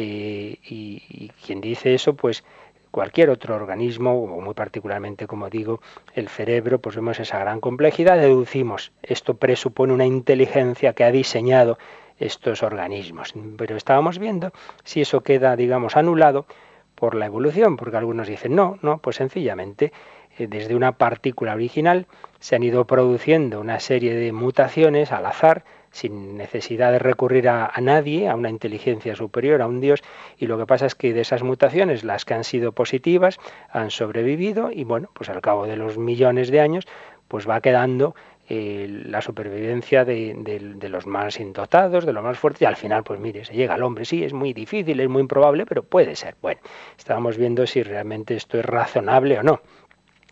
Eh, 0.00 0.58
y, 0.64 1.32
quien 1.44 1.60
dice 1.60 1.92
eso, 1.92 2.14
pues 2.14 2.44
cualquier 2.92 3.30
otro 3.30 3.56
organismo, 3.56 4.12
o 4.12 4.40
muy 4.40 4.54
particularmente, 4.54 5.26
como 5.26 5.50
digo, 5.50 5.80
el 6.14 6.28
cerebro, 6.28 6.78
pues 6.78 6.94
vemos 6.94 7.18
esa 7.18 7.40
gran 7.40 7.60
complejidad, 7.60 8.16
deducimos, 8.16 8.92
esto 9.02 9.34
presupone 9.34 9.92
una 9.92 10.06
inteligencia 10.06 10.92
que 10.92 11.02
ha 11.02 11.10
diseñado 11.10 11.78
estos 12.16 12.62
organismos. 12.62 13.34
Pero 13.56 13.76
estábamos 13.76 14.20
viendo 14.20 14.52
si 14.84 15.00
eso 15.00 15.22
queda, 15.22 15.56
digamos, 15.56 15.96
anulado 15.96 16.46
por 16.94 17.16
la 17.16 17.26
evolución, 17.26 17.76
porque 17.76 17.96
algunos 17.96 18.28
dicen, 18.28 18.54
no, 18.54 18.78
no, 18.82 18.98
pues 18.98 19.16
sencillamente 19.16 19.92
eh, 20.38 20.46
desde 20.46 20.76
una 20.76 20.92
partícula 20.92 21.54
original 21.54 22.06
se 22.38 22.54
han 22.54 22.62
ido 22.62 22.86
produciendo 22.86 23.60
una 23.60 23.80
serie 23.80 24.14
de 24.14 24.30
mutaciones 24.30 25.10
al 25.10 25.26
azar, 25.26 25.64
sin 25.90 26.36
necesidad 26.36 26.92
de 26.92 26.98
recurrir 26.98 27.48
a, 27.48 27.72
nadie, 27.80 28.28
a 28.28 28.34
una 28.34 28.50
inteligencia 28.50 29.14
superior, 29.16 29.62
a 29.62 29.66
un 29.66 29.80
Dios, 29.80 30.02
y 30.38 30.46
lo 30.46 30.58
que 30.58 30.66
pasa 30.66 30.86
es 30.86 30.94
que 30.94 31.12
de 31.12 31.20
esas 31.20 31.42
mutaciones, 31.42 32.04
las 32.04 32.24
que 32.24 32.34
han 32.34 32.44
sido 32.44 32.72
positivas, 32.72 33.38
han 33.70 33.90
sobrevivido 33.90 34.70
y 34.72 34.84
bueno, 34.84 35.10
pues 35.14 35.28
al 35.28 35.40
cabo 35.40 35.66
de 35.66 35.76
los 35.76 35.98
millones 35.98 36.50
de 36.50 36.60
años, 36.60 36.86
pues 37.28 37.48
va 37.48 37.60
quedando 37.60 38.14
eh, 38.50 38.86
la 38.88 39.20
supervivencia 39.20 40.06
de, 40.06 40.34
de, 40.34 40.88
los 40.88 41.06
más 41.06 41.38
indotados, 41.38 42.06
de 42.06 42.14
los 42.14 42.24
más 42.24 42.38
fuertes, 42.38 42.62
y 42.62 42.64
al 42.64 42.76
final, 42.76 43.04
pues 43.04 43.20
mire, 43.20 43.44
se 43.44 43.52
llega 43.52 43.74
al 43.74 43.82
hombre. 43.82 44.06
Sí, 44.06 44.24
es 44.24 44.32
muy 44.32 44.54
difícil, 44.54 44.98
es 45.00 45.08
muy 45.08 45.20
improbable, 45.20 45.66
pero 45.66 45.82
puede 45.82 46.16
ser. 46.16 46.34
Bueno, 46.40 46.60
estábamos 46.96 47.36
viendo 47.36 47.66
si 47.66 47.82
realmente 47.82 48.34
esto 48.36 48.58
es 48.58 48.64
razonable 48.64 49.38
o 49.38 49.42
no. 49.42 49.60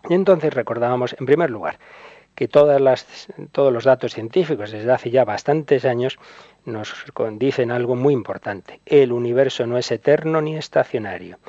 Y 0.09 0.15
entonces 0.15 0.51
recordábamos, 0.51 1.15
en 1.19 1.27
primer 1.27 1.51
lugar, 1.51 1.77
que 2.37 2.47
todas 2.47 2.79
las, 2.79 3.07
todos 3.51 3.73
los 3.73 3.83
datos 3.83 4.13
científicos 4.13 4.69
desde 4.69 4.91
hace 4.91 5.09
ya 5.09 5.25
bastantes 5.25 5.85
años 5.85 6.19
nos 6.65 6.93
dicen 7.31 7.71
algo 7.71 7.95
muy 7.95 8.13
importante. 8.13 8.79
El 8.85 9.11
universo 9.11 9.65
no 9.65 9.79
es 9.79 9.91
eterno 9.91 10.39
ni 10.39 10.55
estacionario. 10.55 11.39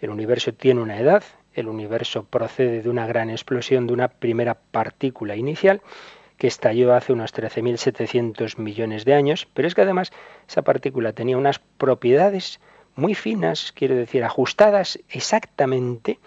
El 0.00 0.08
universo 0.08 0.54
tiene 0.54 0.80
una 0.80 0.98
edad, 0.98 1.22
el 1.52 1.68
universo 1.68 2.24
procede 2.24 2.80
de 2.80 2.88
una 2.88 3.06
gran 3.06 3.28
explosión 3.28 3.86
de 3.86 3.92
una 3.92 4.08
primera 4.08 4.54
partícula 4.54 5.36
inicial 5.36 5.82
que 6.38 6.46
estalló 6.46 6.94
hace 6.94 7.12
unos 7.12 7.34
13.700 7.34 8.56
millones 8.56 9.04
de 9.04 9.12
años, 9.12 9.46
pero 9.52 9.68
es 9.68 9.74
que 9.74 9.82
además 9.82 10.12
esa 10.48 10.62
partícula 10.62 11.12
tenía 11.12 11.36
unas 11.36 11.58
propiedades 11.58 12.58
muy 12.94 13.14
finas, 13.14 13.70
quiero 13.72 13.96
decir, 13.96 14.24
ajustadas 14.24 14.98
exactamente, 15.10 16.18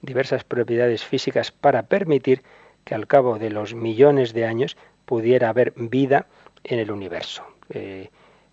diversas 0.00 0.42
propiedades 0.42 1.04
físicas 1.04 1.52
para 1.52 1.82
permitir 1.82 2.42
que 2.88 2.94
al 2.94 3.06
cabo 3.06 3.38
de 3.38 3.50
los 3.50 3.74
millones 3.74 4.32
de 4.32 4.46
años 4.46 4.78
pudiera 5.04 5.50
haber 5.50 5.74
vida 5.76 6.24
en 6.64 6.78
el 6.78 6.90
universo. 6.90 7.42
Eh, 7.68 8.08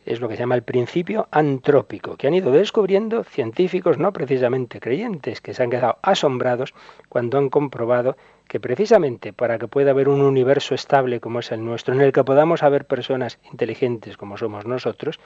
es 0.05 0.19
lo 0.19 0.27
que 0.27 0.35
se 0.35 0.41
llama 0.41 0.55
el 0.55 0.63
principio 0.63 1.29
antrópico, 1.31 2.17
que 2.17 2.27
han 2.27 2.33
ido 2.33 2.51
descubriendo 2.51 3.23
científicos 3.23 3.97
no 3.97 4.11
precisamente 4.11 4.81
creyentes, 4.81 5.39
que 5.39 5.53
se 5.53 5.63
han 5.63 5.69
quedado 5.69 5.99
asombrados 6.01 6.73
cuando 7.07 7.37
han 7.37 7.49
comprobado 7.49 8.17
que 8.49 8.59
precisamente 8.59 9.31
para 9.31 9.57
que 9.57 9.69
pueda 9.69 9.91
haber 9.91 10.09
un 10.09 10.19
universo 10.19 10.75
estable 10.75 11.21
como 11.21 11.39
es 11.39 11.53
el 11.53 11.63
nuestro, 11.63 11.93
en 11.93 12.01
el 12.01 12.11
que 12.11 12.25
podamos 12.25 12.61
haber 12.61 12.83
personas 12.83 13.39
inteligentes 13.49 14.17
como 14.17 14.35
somos 14.35 14.65
nosotros, 14.65 15.17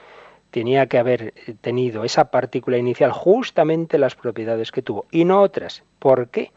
tenía 0.52 0.86
que 0.86 0.98
haber 0.98 1.34
tenido 1.60 2.04
esa 2.04 2.30
partícula 2.30 2.78
inicial 2.78 3.10
justamente 3.10 3.98
las 3.98 4.14
propiedades 4.14 4.70
que 4.70 4.82
tuvo 4.82 5.06
y 5.10 5.24
no 5.24 5.42
otras. 5.42 5.82
¿Por 5.98 6.28
qué? 6.28 6.52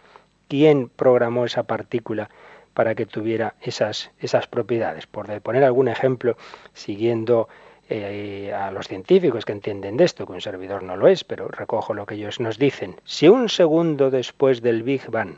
¿Quién 0.53 0.87
programó 0.87 1.45
esa 1.45 1.63
partícula 1.63 2.29
para 2.75 2.93
que 2.93 3.07
tuviera 3.07 3.55
esas, 3.59 4.11
esas 4.19 4.45
propiedades? 4.45 5.07
Por 5.07 5.41
poner 5.41 5.63
algún 5.63 5.87
ejemplo, 5.87 6.37
siguiendo 6.75 7.49
eh, 7.89 8.53
a 8.53 8.69
los 8.69 8.87
científicos 8.87 9.45
que 9.45 9.51
entienden 9.53 9.97
de 9.97 10.03
esto, 10.03 10.27
que 10.27 10.33
un 10.33 10.41
servidor 10.41 10.83
no 10.83 10.95
lo 10.95 11.07
es, 11.07 11.23
pero 11.23 11.47
recojo 11.47 11.95
lo 11.95 12.05
que 12.05 12.13
ellos 12.13 12.39
nos 12.39 12.59
dicen. 12.59 12.97
Si 13.03 13.27
un 13.27 13.49
segundo 13.49 14.11
después 14.11 14.61
del 14.61 14.83
Big 14.83 15.09
Bang 15.09 15.37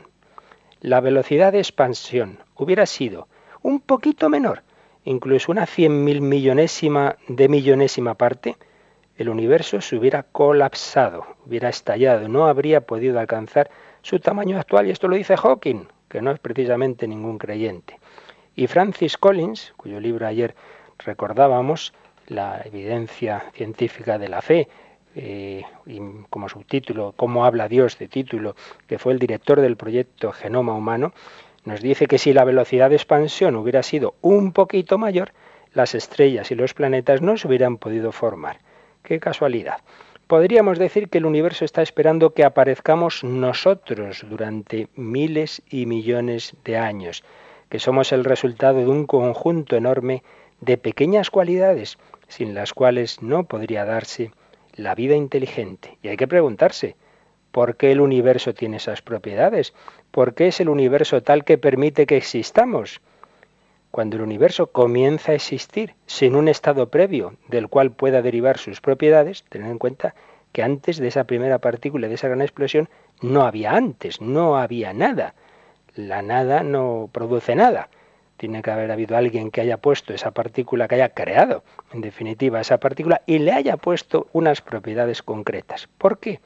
la 0.82 1.00
velocidad 1.00 1.50
de 1.50 1.60
expansión 1.60 2.40
hubiera 2.54 2.84
sido 2.84 3.26
un 3.62 3.80
poquito 3.80 4.28
menor, 4.28 4.64
incluso 5.06 5.50
una 5.50 5.64
cien 5.64 6.04
mil 6.04 6.20
millonésima 6.20 7.16
de 7.26 7.48
millonésima 7.48 8.16
parte, 8.16 8.58
el 9.16 9.30
universo 9.30 9.80
se 9.80 9.96
hubiera 9.96 10.24
colapsado, 10.24 11.24
hubiera 11.46 11.70
estallado, 11.70 12.28
no 12.28 12.48
habría 12.48 12.82
podido 12.82 13.18
alcanzar 13.18 13.70
su 14.06 14.20
tamaño 14.20 14.56
actual, 14.60 14.86
y 14.86 14.92
esto 14.92 15.08
lo 15.08 15.16
dice 15.16 15.36
Hawking, 15.36 15.88
que 16.08 16.22
no 16.22 16.30
es 16.30 16.38
precisamente 16.38 17.08
ningún 17.08 17.38
creyente. 17.38 17.98
Y 18.54 18.68
Francis 18.68 19.18
Collins, 19.18 19.74
cuyo 19.76 19.98
libro 19.98 20.28
ayer 20.28 20.54
recordábamos, 20.98 21.92
La 22.28 22.62
evidencia 22.64 23.50
científica 23.52 24.16
de 24.16 24.28
la 24.28 24.42
fe, 24.42 24.68
eh, 25.16 25.64
y 25.86 26.00
como 26.30 26.48
subtítulo, 26.48 27.14
Cómo 27.16 27.44
habla 27.44 27.68
Dios 27.68 27.98
de 27.98 28.06
título, 28.06 28.54
que 28.86 29.00
fue 29.00 29.12
el 29.12 29.18
director 29.18 29.60
del 29.60 29.76
proyecto 29.76 30.30
Genoma 30.30 30.74
Humano, 30.74 31.12
nos 31.64 31.80
dice 31.80 32.06
que 32.06 32.18
si 32.18 32.32
la 32.32 32.44
velocidad 32.44 32.90
de 32.90 32.96
expansión 32.96 33.56
hubiera 33.56 33.82
sido 33.82 34.14
un 34.20 34.52
poquito 34.52 34.98
mayor, 34.98 35.32
las 35.72 35.96
estrellas 35.96 36.52
y 36.52 36.54
los 36.54 36.74
planetas 36.74 37.22
no 37.22 37.36
se 37.36 37.48
hubieran 37.48 37.76
podido 37.76 38.12
formar. 38.12 38.58
Qué 39.02 39.18
casualidad. 39.18 39.78
Podríamos 40.26 40.78
decir 40.78 41.08
que 41.08 41.18
el 41.18 41.26
universo 41.26 41.64
está 41.64 41.82
esperando 41.82 42.34
que 42.34 42.44
aparezcamos 42.44 43.22
nosotros 43.22 44.24
durante 44.28 44.88
miles 44.96 45.62
y 45.70 45.86
millones 45.86 46.54
de 46.64 46.76
años, 46.76 47.22
que 47.68 47.78
somos 47.78 48.12
el 48.12 48.24
resultado 48.24 48.78
de 48.78 48.88
un 48.88 49.06
conjunto 49.06 49.76
enorme 49.76 50.22
de 50.60 50.78
pequeñas 50.78 51.30
cualidades 51.30 51.98
sin 52.28 52.54
las 52.54 52.74
cuales 52.74 53.22
no 53.22 53.44
podría 53.44 53.84
darse 53.84 54.32
la 54.74 54.94
vida 54.94 55.14
inteligente. 55.14 55.96
Y 56.02 56.08
hay 56.08 56.16
que 56.16 56.26
preguntarse, 56.26 56.96
¿Por 57.56 57.78
qué 57.78 57.90
el 57.90 58.02
universo 58.02 58.52
tiene 58.52 58.76
esas 58.76 59.00
propiedades? 59.00 59.72
¿Por 60.10 60.34
qué 60.34 60.48
es 60.48 60.60
el 60.60 60.68
universo 60.68 61.22
tal 61.22 61.42
que 61.42 61.56
permite 61.56 62.04
que 62.04 62.18
existamos? 62.18 63.00
Cuando 63.96 64.16
el 64.16 64.22
universo 64.24 64.66
comienza 64.66 65.32
a 65.32 65.34
existir 65.36 65.94
sin 66.04 66.36
un 66.36 66.48
estado 66.48 66.90
previo 66.90 67.36
del 67.48 67.68
cual 67.68 67.92
pueda 67.92 68.20
derivar 68.20 68.58
sus 68.58 68.82
propiedades, 68.82 69.42
tened 69.48 69.70
en 69.70 69.78
cuenta 69.78 70.14
que 70.52 70.62
antes 70.62 70.98
de 70.98 71.08
esa 71.08 71.24
primera 71.24 71.60
partícula, 71.60 72.06
de 72.06 72.16
esa 72.16 72.28
gran 72.28 72.42
explosión, 72.42 72.90
no 73.22 73.46
había 73.46 73.72
antes, 73.72 74.20
no 74.20 74.58
había 74.58 74.92
nada. 74.92 75.34
La 75.94 76.20
nada 76.20 76.62
no 76.62 77.08
produce 77.10 77.54
nada. 77.54 77.88
Tiene 78.36 78.60
que 78.60 78.70
haber 78.70 78.90
habido 78.90 79.16
alguien 79.16 79.50
que 79.50 79.62
haya 79.62 79.78
puesto 79.78 80.12
esa 80.12 80.32
partícula, 80.32 80.88
que 80.88 80.96
haya 80.96 81.14
creado, 81.14 81.64
en 81.94 82.02
definitiva, 82.02 82.60
esa 82.60 82.76
partícula 82.76 83.22
y 83.24 83.38
le 83.38 83.52
haya 83.52 83.78
puesto 83.78 84.26
unas 84.34 84.60
propiedades 84.60 85.22
concretas. 85.22 85.88
¿Por 85.96 86.18
qué? 86.18 86.40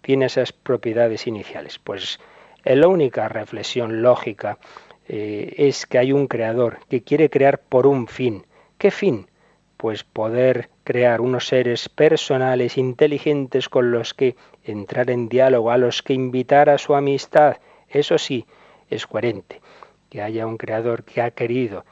tiene 0.00 0.24
esas 0.24 0.54
propiedades 0.54 1.26
iniciales? 1.26 1.78
Pues 1.78 2.18
la 2.64 2.88
única 2.88 3.28
reflexión 3.28 4.00
lógica 4.00 4.56
eh, 5.08 5.54
es 5.58 5.86
que 5.86 5.98
hay 5.98 6.12
un 6.12 6.26
creador 6.26 6.78
que 6.88 7.02
quiere 7.02 7.30
crear 7.30 7.60
por 7.60 7.86
un 7.86 8.06
fin. 8.06 8.46
¿Qué 8.78 8.90
fin? 8.90 9.26
Pues 9.76 10.04
poder 10.04 10.70
crear 10.84 11.20
unos 11.20 11.48
seres 11.48 11.88
personales, 11.88 12.78
inteligentes, 12.78 13.68
con 13.68 13.90
los 13.90 14.14
que 14.14 14.36
entrar 14.64 15.10
en 15.10 15.28
diálogo, 15.28 15.70
a 15.70 15.78
los 15.78 16.02
que 16.02 16.14
invitar 16.14 16.70
a 16.70 16.78
su 16.78 16.94
amistad. 16.94 17.58
Eso 17.88 18.18
sí, 18.18 18.46
es 18.88 19.06
coherente. 19.06 19.60
Que 20.10 20.22
haya 20.22 20.46
un 20.46 20.56
creador 20.56 21.04
que 21.04 21.20
ha 21.20 21.30
querido 21.32 21.84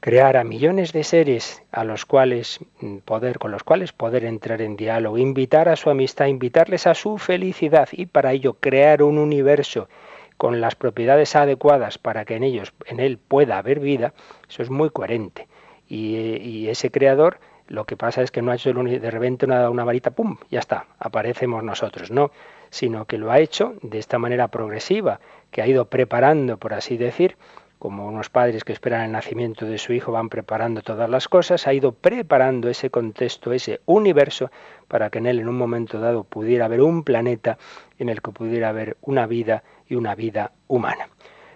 crear 0.00 0.36
a 0.36 0.44
millones 0.44 0.92
de 0.92 1.04
seres 1.04 1.62
a 1.72 1.84
los 1.84 2.06
cuales 2.06 2.60
mm, 2.80 2.98
poder, 2.98 3.38
con 3.38 3.50
los 3.50 3.64
cuales 3.64 3.92
poder 3.92 4.24
entrar 4.24 4.62
en 4.62 4.76
diálogo, 4.76 5.18
invitar 5.18 5.68
a 5.68 5.76
su 5.76 5.90
amistad, 5.90 6.26
invitarles 6.26 6.86
a 6.86 6.94
su 6.94 7.18
felicidad 7.18 7.88
y 7.92 8.06
para 8.06 8.32
ello 8.32 8.54
crear 8.54 9.02
un 9.02 9.18
universo 9.18 9.88
con 10.38 10.62
las 10.62 10.76
propiedades 10.76 11.36
adecuadas 11.36 11.98
para 11.98 12.24
que 12.24 12.36
en 12.36 12.44
ellos, 12.44 12.72
en 12.86 13.00
él 13.00 13.18
pueda 13.18 13.58
haber 13.58 13.80
vida, 13.80 14.14
eso 14.48 14.62
es 14.62 14.70
muy 14.70 14.88
coherente. 14.88 15.48
Y, 15.88 16.68
ese 16.68 16.90
creador 16.90 17.40
lo 17.66 17.84
que 17.84 17.96
pasa 17.96 18.22
es 18.22 18.30
que 18.30 18.40
no 18.40 18.50
ha 18.50 18.54
hecho 18.54 18.72
de 18.72 19.10
repente 19.10 19.44
una, 19.44 19.68
una 19.68 19.84
varita, 19.84 20.10
¡pum! 20.12 20.38
Ya 20.50 20.60
está, 20.60 20.86
aparecemos 20.98 21.62
nosotros, 21.62 22.10
no, 22.10 22.30
sino 22.70 23.04
que 23.04 23.18
lo 23.18 23.30
ha 23.30 23.40
hecho 23.40 23.74
de 23.82 23.98
esta 23.98 24.18
manera 24.18 24.48
progresiva, 24.48 25.20
que 25.50 25.60
ha 25.60 25.66
ido 25.66 25.86
preparando, 25.86 26.56
por 26.56 26.72
así 26.72 26.96
decir, 26.96 27.36
como 27.78 28.08
unos 28.08 28.28
padres 28.28 28.64
que 28.64 28.72
esperan 28.72 29.02
el 29.04 29.12
nacimiento 29.12 29.64
de 29.64 29.78
su 29.78 29.92
hijo 29.92 30.12
van 30.12 30.28
preparando 30.28 30.82
todas 30.82 31.08
las 31.08 31.28
cosas, 31.28 31.66
ha 31.66 31.72
ido 31.72 31.92
preparando 31.92 32.68
ese 32.68 32.90
contexto, 32.90 33.52
ese 33.52 33.80
universo, 33.86 34.50
para 34.88 35.10
que 35.10 35.18
en 35.18 35.26
él 35.26 35.40
en 35.40 35.48
un 35.48 35.56
momento 35.56 36.00
dado 36.00 36.24
pudiera 36.24 36.64
haber 36.64 36.80
un 36.80 37.04
planeta 37.04 37.58
en 37.98 38.08
el 38.08 38.22
que 38.22 38.30
pudiera 38.30 38.68
haber 38.68 38.96
una 39.02 39.26
vida 39.26 39.62
y 39.88 39.94
una 39.94 40.14
vida 40.14 40.52
humana. 40.66 41.08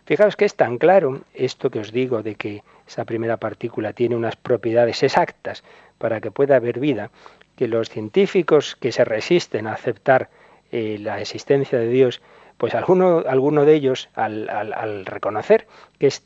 Fijaos 0.05 0.37
que 0.37 0.45
es 0.45 0.57
tan 0.57 0.79
claro 0.79 1.21
esto 1.33 1.71
que 1.71 1.79
os 1.79 1.93
digo 1.93 2.23
de 2.23 2.35
que 2.35 2.63
esa 2.87 3.05
primera 3.05 3.37
partícula 3.37 3.93
tiene 3.93 4.17
unas 4.17 4.37
propiedades 4.37 5.03
exactas 5.03 5.63
para 5.99 6.21
que 6.21 6.33
pueda 6.33 6.57
haber 6.57 6.81
vida, 6.81 7.11
que 7.57 7.69
los 7.69 7.89
científicos 7.89 8.77
que 8.77 8.91
se 8.91 9.05
resisten 9.05 9.67
a 9.67 9.75
aceptar 9.75 10.29
eh, 10.73 10.99
la 11.01 11.21
existencia 11.21 11.79
de 11.79 11.89
Dios 11.89 12.21
pues 12.57 12.75
alguno, 12.75 13.25
alguno 13.27 13.65
de 13.65 13.75
ellos, 13.75 14.09
al, 14.15 15.07
reconocer 15.07 15.67
que 15.99 16.07
es 16.07 16.25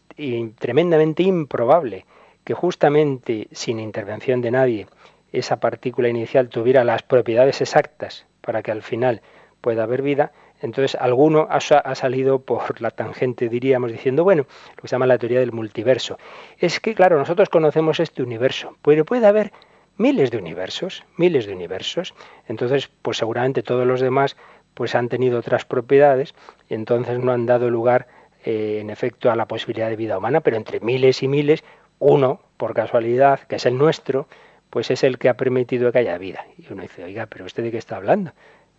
tremendamente 0.58 1.22
improbable 1.22 2.04
que 2.44 2.54
justamente 2.54 3.48
sin 3.52 3.80
intervención 3.80 4.40
de 4.40 4.50
nadie 4.50 4.86
esa 5.32 5.60
partícula 5.60 6.08
inicial 6.08 6.48
tuviera 6.48 6.84
las 6.84 7.02
propiedades 7.02 7.60
exactas 7.60 8.26
para 8.40 8.62
que 8.62 8.70
al 8.70 8.82
final 8.82 9.22
pueda 9.60 9.84
haber 9.84 10.02
vida, 10.02 10.32
entonces 10.62 10.96
alguno 11.00 11.48
ha, 11.50 11.56
ha, 11.56 11.94
salido 11.94 12.40
por 12.40 12.80
la 12.80 12.90
tangente, 12.90 13.48
diríamos, 13.48 13.92
diciendo, 13.92 14.24
bueno, 14.24 14.46
lo 14.76 14.82
que 14.82 14.88
se 14.88 14.92
llama 14.92 15.06
la 15.06 15.18
teoría 15.18 15.40
del 15.40 15.52
multiverso. 15.52 16.18
Es 16.58 16.80
que, 16.80 16.94
claro, 16.94 17.18
nosotros 17.18 17.48
conocemos 17.48 18.00
este 18.00 18.22
universo, 18.22 18.76
pero 18.82 19.04
puede 19.04 19.26
haber 19.26 19.52
miles 19.98 20.30
de 20.30 20.38
universos, 20.38 21.04
miles 21.16 21.46
de 21.46 21.52
universos. 21.52 22.14
Entonces, 22.48 22.90
pues 23.02 23.18
seguramente 23.18 23.62
todos 23.62 23.86
los 23.86 24.00
demás 24.00 24.36
pues 24.74 24.94
han 24.94 25.08
tenido 25.08 25.38
otras 25.38 25.64
propiedades 25.64 26.34
y 26.68 26.74
entonces 26.74 27.18
no 27.18 27.32
han 27.32 27.46
dado 27.46 27.70
lugar, 27.70 28.08
eh, 28.44 28.78
en 28.80 28.90
efecto, 28.90 29.30
a 29.30 29.36
la 29.36 29.46
posibilidad 29.46 29.88
de 29.88 29.96
vida 29.96 30.18
humana, 30.18 30.42
pero 30.42 30.58
entre 30.58 30.80
miles 30.80 31.22
y 31.22 31.28
miles, 31.28 31.64
uno, 31.98 32.40
por 32.58 32.74
casualidad, 32.74 33.40
que 33.40 33.56
es 33.56 33.64
el 33.64 33.78
nuestro, 33.78 34.28
pues 34.68 34.90
es 34.90 35.02
el 35.02 35.16
que 35.16 35.30
ha 35.30 35.36
permitido 35.38 35.90
que 35.92 36.00
haya 36.00 36.18
vida. 36.18 36.44
Y 36.58 36.70
uno 36.70 36.82
dice, 36.82 37.04
oiga, 37.04 37.24
pero 37.24 37.46
¿usted 37.46 37.62
de 37.62 37.70
qué 37.70 37.78
está 37.78 37.96
hablando? 37.96 38.32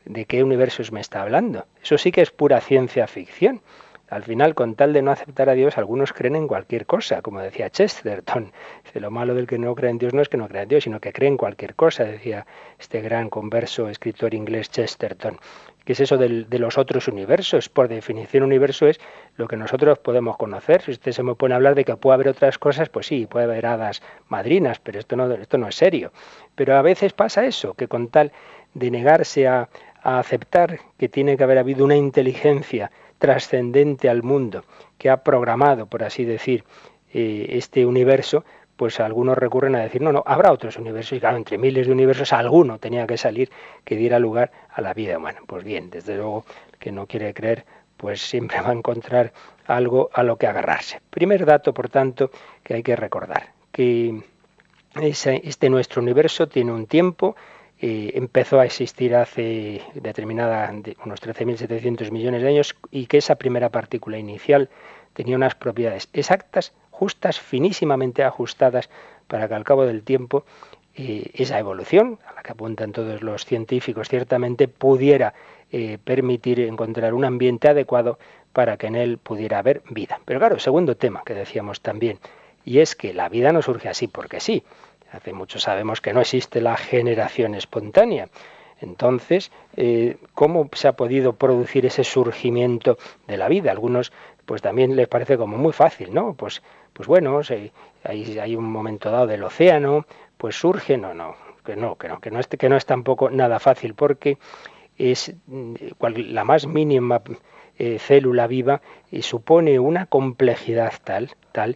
¿De 0.08 0.26
qué 0.26 0.42
universos 0.42 0.94
me 0.94 1.02
está 1.02 1.22
hablando? 1.22 1.66
Eso 1.84 1.98
sí 1.98 2.14
que 2.14 2.22
es 2.22 2.32
pura 2.32 2.62
ciencia 2.62 3.08
ficción. 3.08 3.62
Al 4.10 4.24
final, 4.24 4.56
con 4.56 4.76
tal 4.76 4.94
de 4.94 5.02
no 5.02 5.12
aceptar 5.12 5.50
a 5.50 5.54
Dios, 5.54 5.78
algunos 5.78 6.14
creen 6.14 6.38
en 6.38 6.48
cualquier 6.48 6.86
cosa, 6.86 7.22
como 7.22 7.42
decía 7.42 7.70
Chesterton. 7.70 8.54
Lo 8.94 9.12
malo 9.12 9.36
del 9.36 9.48
que 9.48 9.60
no 9.60 9.76
cree 9.76 9.92
en 9.92 9.98
Dios 9.98 10.14
no 10.14 10.22
es 10.22 10.30
que 10.30 10.38
no 10.38 10.48
crea 10.48 10.62
en 10.62 10.70
Dios, 10.70 10.86
sino 10.86 11.02
que 11.02 11.12
cree 11.12 11.28
en 11.28 11.36
cualquier 11.36 11.76
cosa, 11.76 12.06
decía 12.06 12.48
este 12.80 13.02
gran 13.02 13.30
converso 13.30 13.90
escritor 13.90 14.34
inglés 14.34 14.72
Chesterton. 14.72 15.40
¿Qué 15.84 15.92
es 15.92 16.00
eso 16.00 16.18
de 16.18 16.60
los 16.60 16.78
otros 16.78 17.10
universos? 17.10 17.68
Por 17.68 17.90
definición, 17.90 18.44
universo 18.44 18.88
es 18.88 19.00
lo 19.36 19.48
que 19.48 19.58
nosotros 19.58 20.00
podemos 20.00 20.38
conocer. 20.38 20.82
Si 20.84 20.92
usted 20.92 21.12
se 21.12 21.24
me 21.24 21.36
pone 21.36 21.54
a 21.54 21.58
hablar 21.58 21.76
de 21.76 21.84
que 21.84 21.98
puede 21.98 22.14
haber 22.14 22.30
otras 22.30 22.58
cosas, 22.58 22.88
pues 22.88 23.08
sí, 23.08 23.26
puede 23.26 23.46
haber 23.46 23.66
hadas 23.66 24.02
madrinas, 24.30 24.80
pero 24.80 25.00
esto 25.00 25.18
no, 25.18 25.32
esto 25.34 25.58
no 25.58 25.68
es 25.68 25.76
serio. 25.76 26.14
Pero 26.56 26.78
a 26.78 26.82
veces 26.82 27.12
pasa 27.12 27.46
eso, 27.46 27.74
que 27.74 27.88
con 27.88 28.08
tal 28.08 28.32
de 28.74 28.92
negarse 28.92 29.48
a, 29.48 29.70
a 30.08 30.20
aceptar 30.20 30.80
que 30.98 31.10
tiene 31.10 31.36
que 31.36 31.44
haber 31.44 31.58
habido 31.58 31.84
una 31.84 31.98
inteligencia 31.98 32.92
trascendente 33.18 34.08
al 34.08 34.24
mundo, 34.24 34.64
que 34.98 35.10
ha 35.10 35.18
programado, 35.22 35.88
por 35.88 36.02
así 36.02 36.24
decir, 36.24 36.64
eh, 37.14 37.48
este 37.50 37.86
universo, 37.86 38.46
pues 38.78 39.02
algunos 39.02 39.38
recurren 39.38 39.76
a 39.76 39.82
decir, 39.82 40.02
no, 40.02 40.14
no, 40.14 40.24
habrá 40.26 40.54
otros 40.54 40.78
universos, 40.78 41.18
y 41.18 41.20
claro, 41.20 41.36
entre 41.36 41.58
miles 41.58 41.88
de 41.88 41.92
universos 41.92 42.32
alguno 42.32 42.80
tenía 42.80 43.06
que 43.06 43.18
salir 43.18 43.50
que 43.84 43.98
diera 43.98 44.18
lugar 44.18 44.50
a 44.70 44.80
la 44.80 44.94
vida 44.94 45.18
humana. 45.18 45.42
Pues 45.46 45.66
bien, 45.66 45.90
desde 45.90 46.16
luego, 46.16 46.46
que 46.80 46.94
no 46.94 47.06
quiere 47.06 47.34
creer, 47.34 47.66
pues 47.98 48.22
siempre 48.22 48.62
va 48.62 48.70
a 48.70 48.74
encontrar 48.74 49.34
algo 49.66 50.10
a 50.14 50.24
lo 50.24 50.38
que 50.38 50.48
agarrarse. 50.48 51.02
Primer 51.10 51.46
dato, 51.46 51.74
por 51.74 51.90
tanto, 51.90 52.32
que 52.64 52.76
hay 52.76 52.84
que 52.84 52.96
recordar, 52.96 53.52
que 53.74 54.22
este 55.02 55.70
nuestro 55.70 56.02
universo 56.02 56.48
tiene 56.48 56.72
un 56.72 56.88
tiempo, 56.88 57.36
eh, 57.80 58.12
empezó 58.16 58.60
a 58.60 58.66
existir 58.66 59.16
hace 59.16 59.82
determinada 59.94 60.74
unos 61.06 61.22
13.700 61.22 62.12
millones 62.12 62.42
de 62.42 62.48
años 62.48 62.76
y 62.92 63.06
que 63.06 63.18
esa 63.18 63.36
primera 63.36 63.70
partícula 63.70 64.18
inicial 64.18 64.70
tenía 65.14 65.36
unas 65.36 65.56
propiedades 65.56 66.10
exactas, 66.14 66.74
justas, 66.90 67.40
finísimamente 67.40 68.24
ajustadas 68.24 68.90
para 69.28 69.48
que 69.48 69.54
al 69.54 69.64
cabo 69.64 69.86
del 69.86 70.04
tiempo 70.04 70.44
eh, 70.96 71.30
esa 71.36 71.60
evolución, 71.60 72.18
a 72.28 72.34
la 72.34 72.42
que 72.42 72.52
apuntan 72.52 72.92
todos 72.92 73.22
los 73.22 73.46
científicos, 73.46 74.10
ciertamente 74.10 74.68
pudiera 74.68 75.36
eh, 75.72 76.00
permitir 76.04 76.60
encontrar 76.62 77.14
un 77.14 77.26
ambiente 77.26 77.68
adecuado 77.68 78.18
para 78.54 78.78
que 78.78 78.88
en 78.88 78.96
él 78.96 79.20
pudiera 79.20 79.60
haber 79.60 79.84
vida. 79.92 80.20
Pero 80.26 80.40
claro, 80.40 80.58
segundo 80.58 80.98
tema 80.98 81.22
que 81.24 81.36
decíamos 81.36 81.82
también, 81.82 82.18
y 82.66 82.80
es 82.80 82.96
que 82.96 83.14
la 83.14 83.30
vida 83.30 83.52
no 83.52 83.62
surge 83.62 83.90
así 83.90 84.08
porque 84.08 84.40
sí. 84.40 84.64
Hace 85.18 85.34
mucho 85.34 85.58
sabemos 85.58 86.00
que 86.00 86.14
no 86.14 86.22
existe 86.22 86.62
la 86.62 86.78
generación 86.78 87.56
espontánea. 87.56 88.30
Entonces, 88.80 89.52
eh, 89.76 90.18
¿cómo 90.36 90.70
se 90.74 90.88
ha 90.88 90.94
podido 90.94 91.34
producir 91.34 91.88
ese 91.88 92.04
surgimiento 92.04 93.00
de 93.26 93.38
la 93.38 93.48
vida? 93.48 93.72
Algunos, 93.72 94.14
pues 94.46 94.62
también 94.62 94.96
les 94.96 95.08
parece 95.08 95.36
como 95.36 95.58
muy 95.58 95.74
fácil, 95.74 96.14
¿no? 96.14 96.36
Pues, 96.36 96.62
pues 96.94 97.08
bueno, 97.08 97.42
hay, 98.04 98.38
hay, 98.38 98.56
un 98.56 98.72
momento 98.72 99.10
dado 99.10 99.26
del 99.26 99.44
océano, 99.44 100.06
pues 100.38 100.56
surge, 100.56 100.98
no, 100.98 101.16
no, 101.16 101.36
que 101.66 101.76
no, 101.76 101.96
que 101.96 102.10
no, 102.10 102.20
que 102.20 102.30
no 102.30 102.40
es, 102.40 102.46
que 102.46 102.70
no 102.70 102.78
es 102.78 102.86
tampoco 102.86 103.32
nada 103.32 103.58
fácil, 103.58 103.96
porque 103.96 104.38
es 105.00 105.34
mm, 105.48 105.74
la 106.28 106.44
más 106.44 106.68
mínima 106.68 107.24
eh, 107.80 107.98
célula 107.98 108.46
viva 108.46 108.82
y 109.10 109.24
supone 109.24 109.80
una 109.80 110.06
complejidad 110.06 110.94
tal, 111.04 111.32
tal, 111.54 111.76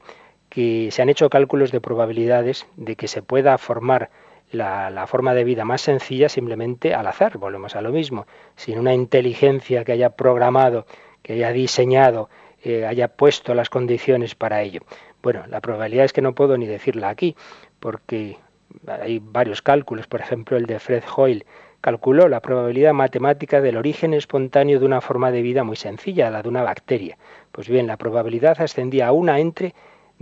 que 0.51 0.89
se 0.91 1.01
han 1.01 1.07
hecho 1.07 1.29
cálculos 1.29 1.71
de 1.71 1.79
probabilidades 1.79 2.67
de 2.75 2.97
que 2.97 3.07
se 3.07 3.21
pueda 3.21 3.57
formar 3.57 4.09
la, 4.51 5.07
forma 5.07 5.33
de 5.33 5.45
vida 5.45 5.63
más 5.63 5.79
sencilla 5.79 6.27
simplemente 6.27 6.93
al 6.93 7.07
azar, 7.07 7.37
volvemos 7.37 7.77
a 7.77 7.81
lo 7.81 7.93
mismo, 7.93 8.27
sin 8.57 8.77
una 8.77 8.93
inteligencia 8.93 9.85
que 9.85 9.93
haya 9.93 10.09
programado, 10.09 10.85
que 11.23 11.33
haya 11.33 11.53
diseñado, 11.53 12.29
eh, 12.65 12.85
haya 12.85 13.07
puesto 13.07 13.55
las 13.55 13.69
condiciones 13.69 14.35
para 14.35 14.61
ello. 14.61 14.81
Bueno, 15.23 15.45
la 15.47 15.61
probabilidad 15.61 16.03
es 16.03 16.11
que 16.11 16.21
no 16.21 16.35
puedo 16.35 16.57
ni 16.57 16.65
decirla 16.65 17.07
aquí, 17.07 17.37
porque 17.79 18.37
hay 18.85 19.21
varios 19.23 19.61
cálculos, 19.61 20.07
por 20.07 20.19
ejemplo 20.19 20.57
el 20.57 20.65
de 20.65 20.79
Fred 20.79 21.03
Hoyle, 21.15 21.45
calculó 21.79 22.27
la 22.27 22.41
probabilidad 22.41 22.91
matemática 22.91 23.61
del 23.61 23.77
origen 23.77 24.13
espontáneo 24.13 24.81
de 24.81 24.85
una 24.85 24.99
forma 24.99 25.31
de 25.31 25.43
vida 25.43 25.63
muy 25.63 25.77
sencilla, 25.77 26.29
la 26.29 26.43
de 26.43 26.49
una 26.49 26.63
bacteria. 26.63 27.17
Pues 27.53 27.69
bien, 27.69 27.87
la 27.87 27.95
probabilidad 27.95 28.59
ascendía 28.59 29.07
a 29.07 29.11
una 29.13 29.39
entre 29.39 29.73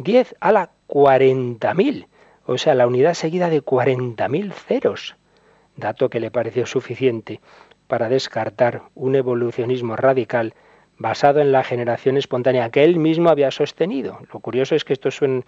10 0.03 0.35
a 0.39 0.51
la 0.51 0.71
40.000 0.87 2.07
o 2.51 2.57
sea, 2.57 2.73
la 2.73 2.87
unidad 2.87 3.13
seguida 3.13 3.47
de 3.51 3.63
40.000 3.63 4.53
ceros, 4.53 5.15
dato 5.75 6.09
que 6.09 6.19
le 6.19 6.31
pareció 6.31 6.65
suficiente 6.65 7.41
para 7.85 8.09
descartar 8.09 8.81
un 8.95 9.13
evolucionismo 9.13 9.95
radical 9.95 10.55
basado 10.99 11.39
en 11.39 11.53
la 11.53 11.63
generación 11.63 12.17
espontánea 12.17 12.69
que 12.69 12.83
él 12.83 12.97
mismo 12.97 13.29
había 13.29 13.49
sostenido. 13.51 14.19
Lo 14.31 14.41
curioso 14.41 14.75
es 14.75 14.83
que 14.83 14.91
estos 14.93 15.15
son, 15.15 15.45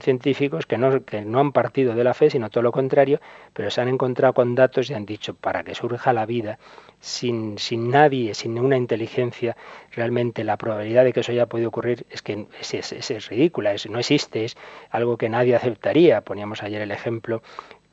científicos 0.00 0.66
que 0.66 0.78
no, 0.78 1.40
han 1.40 1.52
partido 1.52 1.94
de 1.94 2.04
la 2.04 2.14
fe, 2.14 2.30
sino 2.30 2.48
todo 2.48 2.62
lo 2.62 2.72
contrario, 2.72 3.20
pero 3.52 3.70
se 3.70 3.80
han 3.80 3.88
encontrado 3.88 4.34
con 4.34 4.54
datos 4.54 4.88
y 4.88 4.94
han 4.94 5.04
dicho, 5.04 5.34
para 5.34 5.64
que 5.64 5.74
surja 5.74 6.12
la 6.12 6.26
vida, 6.26 6.60
sin, 7.00 7.58
sin 7.58 7.90
nadie, 7.90 8.34
sin 8.34 8.56
una 8.58 8.76
inteligencia, 8.76 9.56
realmente 9.90 10.44
la 10.44 10.56
probabilidad 10.56 11.04
de 11.04 11.12
que 11.12 11.20
eso 11.20 11.32
haya 11.32 11.46
podido 11.46 11.68
ocurrir 11.68 12.06
es 12.10 12.22
que 12.22 12.46
es, 12.60 12.74
es, 12.74 13.10
es 13.10 13.28
ridícula, 13.28 13.74
es, 13.74 13.90
no 13.90 13.98
existe, 13.98 14.44
es 14.44 14.56
algo 14.90 15.16
que 15.16 15.28
nadie 15.28 15.56
aceptaría. 15.56 16.20
Poníamos 16.20 16.62
ayer 16.62 16.80
el 16.80 16.92
ejemplo 16.92 17.42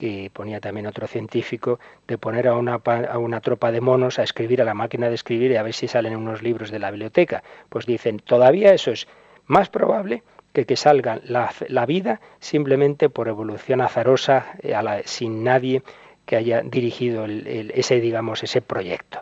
que 0.01 0.31
ponía 0.33 0.59
también 0.59 0.87
otro 0.87 1.05
científico, 1.05 1.79
de 2.07 2.17
poner 2.17 2.47
a 2.47 2.55
una, 2.55 2.81
a 2.83 3.19
una 3.19 3.39
tropa 3.39 3.71
de 3.71 3.81
monos 3.81 4.17
a 4.17 4.23
escribir 4.23 4.59
a 4.59 4.65
la 4.65 4.73
máquina 4.73 5.09
de 5.09 5.13
escribir 5.13 5.51
y 5.51 5.57
a 5.57 5.61
ver 5.61 5.75
si 5.75 5.87
salen 5.87 6.15
unos 6.15 6.41
libros 6.41 6.71
de 6.71 6.79
la 6.79 6.89
biblioteca. 6.89 7.43
Pues 7.69 7.85
dicen, 7.85 8.17
todavía 8.17 8.73
eso 8.73 8.89
es 8.89 9.07
más 9.45 9.69
probable 9.69 10.23
que 10.53 10.65
que 10.65 10.75
salga 10.75 11.21
la, 11.23 11.53
la 11.67 11.85
vida 11.85 12.19
simplemente 12.39 13.09
por 13.09 13.27
evolución 13.27 13.79
azarosa, 13.79 14.55
eh, 14.63 14.73
a 14.73 14.81
la, 14.81 15.03
sin 15.05 15.43
nadie 15.43 15.83
que 16.25 16.35
haya 16.35 16.63
dirigido 16.63 17.25
el, 17.25 17.71
ese, 17.75 18.01
digamos, 18.01 18.41
ese 18.41 18.63
proyecto. 18.63 19.19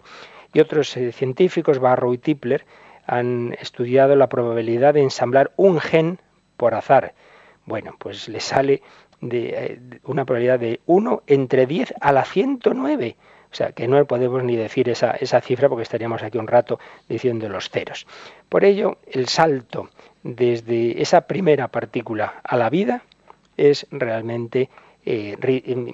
Y 0.53 0.61
otros 0.61 0.95
eh, 0.95 1.11
científicos, 1.11 1.79
Barrow 1.79 2.13
y 2.13 2.19
Tipler, 2.19 2.63
han 3.05 3.53
estudiado 3.59 4.15
la 4.15 4.29
probabilidad 4.29 4.93
de 4.93 5.01
ensamblar 5.01 5.51
un 5.57 5.81
gen 5.81 6.19
por 6.55 6.73
azar. 6.73 7.15
Bueno, 7.65 7.97
pues 7.99 8.29
le 8.29 8.39
sale 8.39 8.81
de, 9.21 9.49
eh, 9.49 9.79
una 10.05 10.25
probabilidad 10.25 10.59
de 10.59 10.79
1 10.85 11.23
entre 11.27 11.65
10 11.65 11.93
a 11.99 12.11
la 12.11 12.25
109. 12.25 13.15
O 13.51 13.55
sea, 13.55 13.71
que 13.71 13.87
no 13.87 14.03
podemos 14.05 14.43
ni 14.43 14.55
decir 14.55 14.89
esa, 14.89 15.11
esa 15.11 15.41
cifra 15.41 15.69
porque 15.69 15.83
estaríamos 15.83 16.21
aquí 16.21 16.37
un 16.37 16.47
rato 16.47 16.79
diciendo 17.07 17.49
los 17.49 17.69
ceros. 17.69 18.05
Por 18.47 18.63
ello, 18.63 18.97
el 19.11 19.27
salto 19.27 19.89
desde 20.23 21.01
esa 21.01 21.21
primera 21.21 21.67
partícula 21.67 22.41
a 22.43 22.57
la 22.57 22.69
vida 22.69 23.03
es 23.57 23.87
realmente 23.91 24.69
eh, 25.05 25.35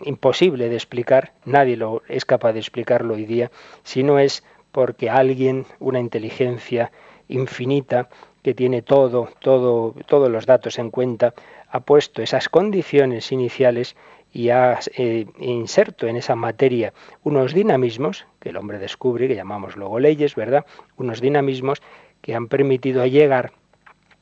imposible 0.04 0.68
de 0.68 0.76
explicar, 0.76 1.32
nadie 1.46 1.78
lo 1.78 2.02
es 2.10 2.26
capaz 2.26 2.54
de 2.54 2.60
explicarlo 2.60 3.14
hoy 3.14 3.26
día, 3.26 3.52
si 3.84 4.04
no 4.04 4.20
es 4.20 4.44
porque 4.72 5.10
alguien, 5.10 5.66
una 5.80 6.00
inteligencia 6.00 6.92
infinita, 7.30 8.10
que 8.44 8.54
tiene 8.54 8.82
todo, 8.82 9.30
todo, 9.40 9.96
todos 10.06 10.30
los 10.30 10.46
datos 10.46 10.78
en 10.78 10.92
cuenta, 10.92 11.34
ha 11.76 11.82
puesto 11.82 12.22
esas 12.22 12.48
condiciones 12.48 13.34
iniciales 13.34 13.98
y 14.32 14.50
ha 14.50 14.80
eh, 14.96 15.26
inserto 15.40 16.08
en 16.08 16.16
esa 16.16 16.34
materia 16.36 16.94
unos 17.22 17.54
dinamismos 17.54 18.26
que 18.40 18.50
el 18.50 18.58
hombre 18.58 18.80
descubre, 18.80 19.28
que 19.28 19.36
llamamos 19.36 19.76
luego 19.76 20.00
leyes, 20.00 20.36
¿verdad? 20.36 20.66
Unos 20.96 21.20
dinamismos 21.20 21.82
que 22.22 22.34
han 22.34 22.48
permitido 22.48 23.06
llegar 23.06 23.52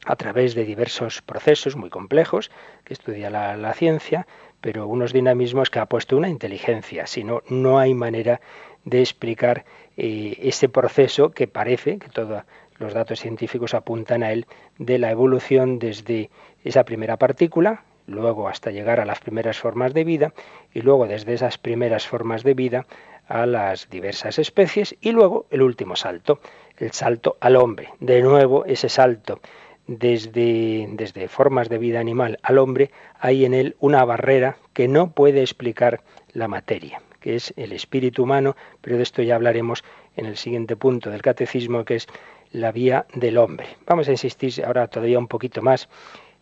a 0.06 0.16
través 0.16 0.56
de 0.56 0.66
diversos 0.66 1.22
procesos 1.22 1.76
muy 1.76 1.92
complejos 1.92 2.50
que 2.86 2.94
estudia 2.94 3.30
la, 3.30 3.74
ciencia, 3.74 4.26
pero 4.60 4.88
unos 4.88 5.13
dinamismos 5.13 5.70
que 5.70 5.78
ha 5.78 5.86
puesto 5.86 6.18
una 6.18 6.30
inteligencia, 6.30 7.06
si 7.06 7.24
no, 7.24 7.44
no 7.50 7.78
hay 7.78 7.94
manera 7.94 8.42
de 8.84 9.00
explicar 9.00 9.63
eh, 9.96 10.38
ese 10.42 10.70
proceso 10.70 11.30
que 11.32 11.48
parece 11.48 12.00
que 12.00 12.10
todos 12.10 12.44
los 12.78 12.94
datos 12.94 13.20
científicos 13.20 13.74
apuntan 13.74 14.24
a 14.24 14.32
él 14.32 14.46
de 14.78 14.98
la 14.98 15.12
evolución 15.12 15.80
desde 15.80 16.30
esa 16.64 16.84
primera 16.84 17.18
partícula, 17.18 17.84
luego 18.08 18.48
hasta 18.48 18.72
llegar 18.72 19.00
a 19.00 19.06
las 19.06 19.20
primeras 19.20 19.60
formas 19.60 19.94
de 19.94 20.04
vida 20.04 20.34
y 20.74 20.82
luego 20.82 21.08
desde 21.08 21.34
esas 21.34 21.58
primeras 21.58 22.08
formas 22.08 22.44
de 22.44 22.54
vida 22.54 22.86
a 23.28 23.46
las 23.46 23.90
diversas 23.90 24.40
especies 24.40 24.96
y 25.02 25.12
luego 25.12 25.46
el 25.50 25.62
último 25.62 25.96
salto, 25.96 26.40
el 26.78 26.92
salto 26.92 27.38
al 27.40 27.56
hombre. 27.56 27.90
De 28.00 28.22
nuevo 28.22 28.66
ese 28.66 28.90
salto 28.90 29.40
desde, 29.88 30.88
desde 30.92 31.28
formas 31.28 31.70
de 31.70 31.78
vida 31.78 32.00
animal 32.00 32.40
al 32.44 32.58
hombre, 32.58 32.92
hay 33.20 33.46
en 33.46 33.54
él 33.54 33.76
una 33.80 34.04
barrera 34.06 34.58
que 34.74 34.88
no 34.88 35.12
puede 35.12 35.42
explicar 35.42 36.02
la 36.34 36.48
materia, 36.48 37.02
que 37.20 37.36
es 37.36 37.54
el 37.58 37.72
espíritu 37.72 38.24
humano, 38.24 38.56
pero 38.82 38.98
de 38.98 39.04
esto 39.04 39.22
ya 39.22 39.36
hablaremos 39.36 39.84
en 40.16 40.26
el 40.26 40.38
siguiente 40.38 40.76
punto 40.76 41.10
del 41.10 41.22
catecismo, 41.22 41.86
que 41.86 41.96
es 41.96 42.08
la 42.54 42.72
vía 42.72 43.06
del 43.13 43.38
hombre. 43.38 43.68
Vamos 43.86 44.08
a 44.08 44.12
insistir 44.12 44.63
ahora 44.63 44.88
todavía 44.88 45.20
un 45.20 45.28
poquito 45.28 45.62
más 45.62 45.89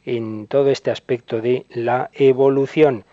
en 0.05 0.45
todo 0.47 0.69
este 0.69 0.91
aspecto 0.91 1.41
de 1.41 1.65
la 1.69 2.11
evolución. 2.13 3.05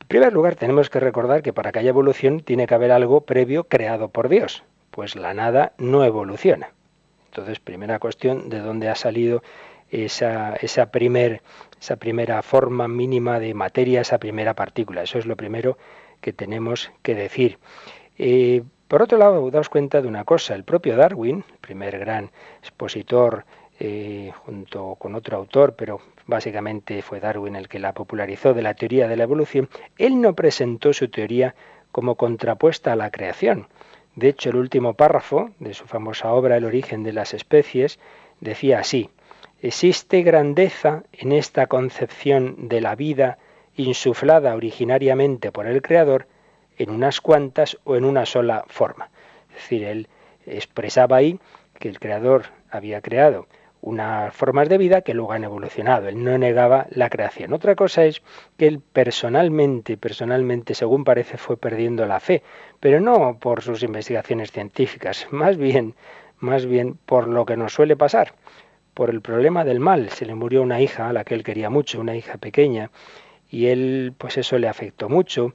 En 0.00 0.06
primer 0.06 0.32
lugar, 0.32 0.54
tenemos 0.54 0.90
que 0.90 1.00
recordar 1.00 1.42
que 1.42 1.52
para 1.52 1.72
que 1.72 1.80
haya 1.80 1.88
evolución 1.88 2.40
tiene 2.40 2.66
que 2.66 2.74
haber 2.74 2.92
algo 2.92 3.22
previo 3.22 3.64
creado 3.64 4.08
por 4.08 4.28
Dios, 4.28 4.62
pues 4.90 5.16
la 5.16 5.34
nada 5.34 5.72
no 5.78 6.04
evoluciona. 6.04 6.72
Entonces, 7.26 7.60
primera 7.60 7.98
cuestión, 7.98 8.48
¿de 8.48 8.58
dónde 8.58 8.88
ha 8.88 8.96
salido 8.96 9.42
esa, 9.88 10.56
esa, 10.56 10.90
primer, 10.90 11.42
esa 11.80 11.96
primera 11.96 12.42
forma 12.42 12.88
mínima 12.88 13.38
de 13.38 13.54
materia, 13.54 14.00
esa 14.00 14.18
primera 14.18 14.54
partícula? 14.54 15.02
Eso 15.02 15.18
es 15.18 15.26
lo 15.26 15.36
primero 15.36 15.78
que 16.20 16.32
tenemos 16.32 16.90
que 17.02 17.14
decir. 17.14 17.58
Eh, 18.18 18.62
por 18.90 19.02
otro 19.02 19.16
lado, 19.18 19.48
daos 19.52 19.68
cuenta 19.68 20.02
de 20.02 20.08
una 20.08 20.24
cosa, 20.24 20.56
el 20.56 20.64
propio 20.64 20.96
Darwin, 20.96 21.44
el 21.48 21.58
primer 21.58 21.96
gran 21.96 22.32
expositor 22.60 23.44
eh, 23.78 24.32
junto 24.44 24.96
con 24.96 25.14
otro 25.14 25.36
autor, 25.36 25.74
pero 25.76 26.00
básicamente 26.26 27.00
fue 27.00 27.20
Darwin 27.20 27.54
el 27.54 27.68
que 27.68 27.78
la 27.78 27.94
popularizó 27.94 28.52
de 28.52 28.62
la 28.62 28.74
teoría 28.74 29.06
de 29.06 29.16
la 29.16 29.22
evolución, 29.22 29.68
él 29.96 30.20
no 30.20 30.34
presentó 30.34 30.92
su 30.92 31.08
teoría 31.08 31.54
como 31.92 32.16
contrapuesta 32.16 32.92
a 32.92 32.96
la 32.96 33.12
creación, 33.12 33.68
de 34.16 34.28
hecho, 34.28 34.50
el 34.50 34.56
último 34.56 34.94
párrafo 34.94 35.50
de 35.60 35.72
su 35.72 35.86
famosa 35.86 36.32
obra 36.32 36.56
El 36.56 36.64
origen 36.64 37.04
de 37.04 37.12
las 37.12 37.32
especies 37.32 38.00
decía 38.40 38.80
así, 38.80 39.08
existe 39.62 40.22
grandeza 40.22 41.04
en 41.12 41.30
esta 41.32 41.68
concepción 41.68 42.68
de 42.68 42.80
la 42.80 42.96
vida 42.96 43.38
insuflada 43.76 44.54
originariamente 44.56 45.52
por 45.52 45.66
el 45.66 45.80
Creador 45.80 46.26
en 46.80 46.88
unas 46.88 47.20
cuantas 47.20 47.76
o 47.84 47.94
en 47.94 48.06
una 48.06 48.24
sola 48.24 48.64
forma. 48.66 49.10
Es 49.50 49.56
decir, 49.56 49.84
él 49.84 50.08
expresaba 50.46 51.18
ahí 51.18 51.38
que 51.78 51.90
el 51.90 52.00
Creador 52.00 52.46
había 52.70 53.02
creado 53.02 53.46
unas 53.82 54.34
formas 54.34 54.70
de 54.70 54.78
vida 54.78 55.02
que 55.02 55.12
luego 55.12 55.32
han 55.32 55.44
evolucionado. 55.44 56.08
Él 56.08 56.24
no 56.24 56.38
negaba 56.38 56.86
la 56.90 57.10
creación. 57.10 57.52
Otra 57.52 57.74
cosa 57.74 58.06
es 58.06 58.22
que 58.56 58.66
él 58.66 58.80
personalmente, 58.80 59.98
personalmente, 59.98 60.74
según 60.74 61.04
parece, 61.04 61.36
fue 61.36 61.58
perdiendo 61.58 62.06
la 62.06 62.18
fe, 62.18 62.42
pero 62.80 62.98
no 62.98 63.38
por 63.38 63.60
sus 63.60 63.82
investigaciones 63.82 64.50
científicas, 64.50 65.26
más 65.30 65.58
bien, 65.58 65.94
más 66.38 66.64
bien 66.64 66.98
por 67.04 67.28
lo 67.28 67.44
que 67.44 67.58
nos 67.58 67.74
suele 67.74 67.94
pasar, 67.94 68.32
por 68.94 69.10
el 69.10 69.20
problema 69.20 69.66
del 69.66 69.80
mal. 69.80 70.08
Se 70.08 70.24
le 70.24 70.34
murió 70.34 70.62
una 70.62 70.80
hija 70.80 71.10
a 71.10 71.12
la 71.12 71.24
que 71.24 71.34
él 71.34 71.44
quería 71.44 71.68
mucho, 71.68 72.00
una 72.00 72.16
hija 72.16 72.38
pequeña, 72.38 72.90
y 73.50 73.66
él 73.66 74.14
pues 74.16 74.38
eso 74.38 74.58
le 74.58 74.68
afectó 74.68 75.10
mucho 75.10 75.52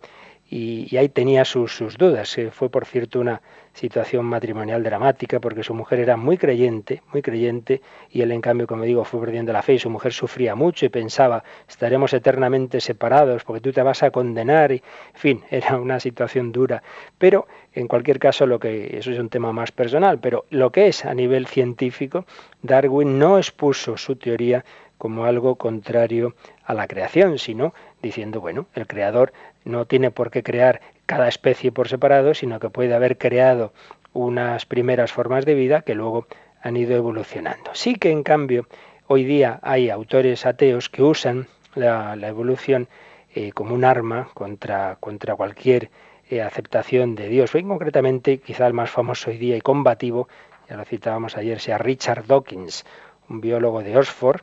y, 0.49 0.95
ahí 0.97 1.10
tenía 1.10 1.43
sus, 1.43 1.79
dudas. 1.97 2.38
Fue 2.51 2.69
por 2.69 2.86
cierto 2.86 3.19
una 3.19 3.41
situación 3.73 4.25
matrimonial 4.25 4.84
dramática 4.84 5.39
porque 5.39 5.63
su 5.63 5.73
mujer 5.73 5.99
era 5.99 6.17
muy 6.17 6.38
creyente, 6.38 7.01
muy 7.12 7.21
creyente, 7.21 7.81
y 8.10 8.21
él 8.21 8.31
en 8.31 8.41
cambio, 8.41 8.67
como 8.67 8.84
digo, 8.84 9.03
fue 9.03 9.19
perdiendo 9.19 9.51
la 9.51 9.62
fe 9.62 9.73
y 9.73 9.79
su 9.79 9.89
mujer 9.89 10.13
sufría 10.13 10.55
mucho 10.55 10.86
y 10.86 10.89
pensaba, 10.89 11.43
estaremos 11.67 12.13
eternamente 12.13 12.79
separados 12.79 13.43
porque 13.43 13.60
tú 13.60 13.73
te 13.73 13.81
vas 13.81 14.03
a 14.03 14.12
condenar, 14.12 14.71
y, 14.71 14.75
en 14.75 15.19
fin, 15.19 15.43
era 15.49 15.77
una 15.77 15.99
situación 15.99 16.51
dura. 16.51 16.84
Pero 17.17 17.47
en 17.73 17.88
cualquier 17.88 18.19
caso, 18.19 18.45
lo 18.45 18.60
que 18.60 18.97
eso 18.97 19.12
es 19.12 19.19
un 19.19 19.29
tema 19.29 19.51
más 19.51 19.71
personal, 19.71 20.19
pero 20.19 20.45
lo 20.51 20.71
que 20.71 20.88
es 20.88 21.05
a 21.05 21.13
nivel 21.13 21.47
científico, 21.47 22.25
Darwin 22.62 23.19
no 23.19 23.38
expuso 23.38 23.97
su 23.97 24.15
teoría 24.15 24.63
como 24.97 25.25
algo 25.25 25.55
contrario 25.55 26.36
a 26.63 26.73
la 26.73 26.88
creación, 26.88 27.38
sino 27.38 27.73
diciendo, 28.01 28.39
bueno, 28.39 28.67
el 28.75 28.88
creador 28.88 29.34
no 29.65 29.86
tiene 29.86 30.12
por 30.12 30.32
qué 30.32 30.43
crear 30.43 30.82
cada 31.06 31.28
especie 31.28 31.71
por 31.71 31.89
separado, 31.89 32.34
sino 32.34 32.60
que 32.60 32.69
puede 32.69 32.93
haber 32.93 33.17
creado 33.17 33.73
unas 34.13 34.65
primeras 34.65 35.12
formas 35.12 35.45
de 35.45 35.56
vida 35.56 35.82
que 35.82 35.95
luego 35.95 36.28
han 36.62 36.78
ido 36.78 36.95
evolucionando. 36.95 37.71
Sí 37.73 37.95
que 37.95 38.12
en 38.12 38.23
cambio 38.23 38.67
hoy 39.08 39.25
día 39.25 39.60
hay 39.62 39.89
autores 39.89 40.45
ateos 40.45 40.89
que 40.89 41.04
usan 41.04 41.47
la, 41.75 42.15
evolución 42.23 42.88
eh, 43.34 43.51
como 43.51 43.75
un 43.75 43.84
arma 43.84 44.30
contra, 44.34 44.95
contra 44.99 45.36
cualquier 45.36 45.89
eh, 46.30 46.41
aceptación 46.41 47.15
de 47.15 47.28
Dios. 47.28 47.54
Hoy 47.54 47.63
concretamente, 47.63 48.39
quizá 48.39 48.65
el 48.65 48.73
más 48.73 48.89
famoso 48.89 49.30
hoy 49.30 49.38
día 49.38 49.58
y 49.58 49.62
combativo, 49.62 50.28
ya 50.69 50.78
lo 50.78 50.86
citábamos 50.86 51.38
ayer, 51.38 51.60
sea 51.60 51.78
Richard 51.78 52.25
Dawkins, 52.25 52.86
un 53.30 53.41
biólogo 53.41 53.84
de 53.84 53.97
Oxford, 53.97 54.41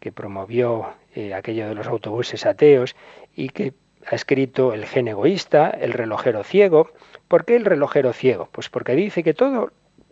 que 0.00 0.12
promovió 0.12 0.94
eh, 1.14 1.34
aquello 1.34 1.68
de 1.68 1.74
los 1.74 1.86
autobuses 1.86 2.46
ateos 2.46 2.94
y 3.34 3.48
que 3.50 3.74
ha 4.06 4.14
escrito 4.14 4.72
El 4.72 4.86
gen 4.86 5.08
egoísta, 5.08 5.70
El 5.70 5.92
relojero 5.92 6.44
ciego. 6.44 6.90
¿Por 7.28 7.44
qué 7.44 7.56
el 7.56 7.64
relojero 7.64 8.12
ciego? 8.12 8.48
Pues 8.52 8.68
porque 8.68 8.94
dice 8.94 9.22
que 9.22 9.34
todo 9.34 9.70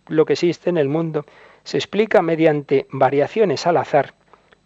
lo 0.08 0.24
que 0.24 0.34
existe 0.34 0.70
en 0.70 0.78
el 0.78 0.88
mundo 0.88 1.24
se 1.64 1.78
explica 1.78 2.22
mediante 2.22 2.86
variaciones 2.90 3.66
al 3.66 3.76
azar 3.76 4.14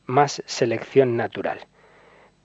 más 0.06 0.42
selección 0.46 1.16
natural. 1.16 1.60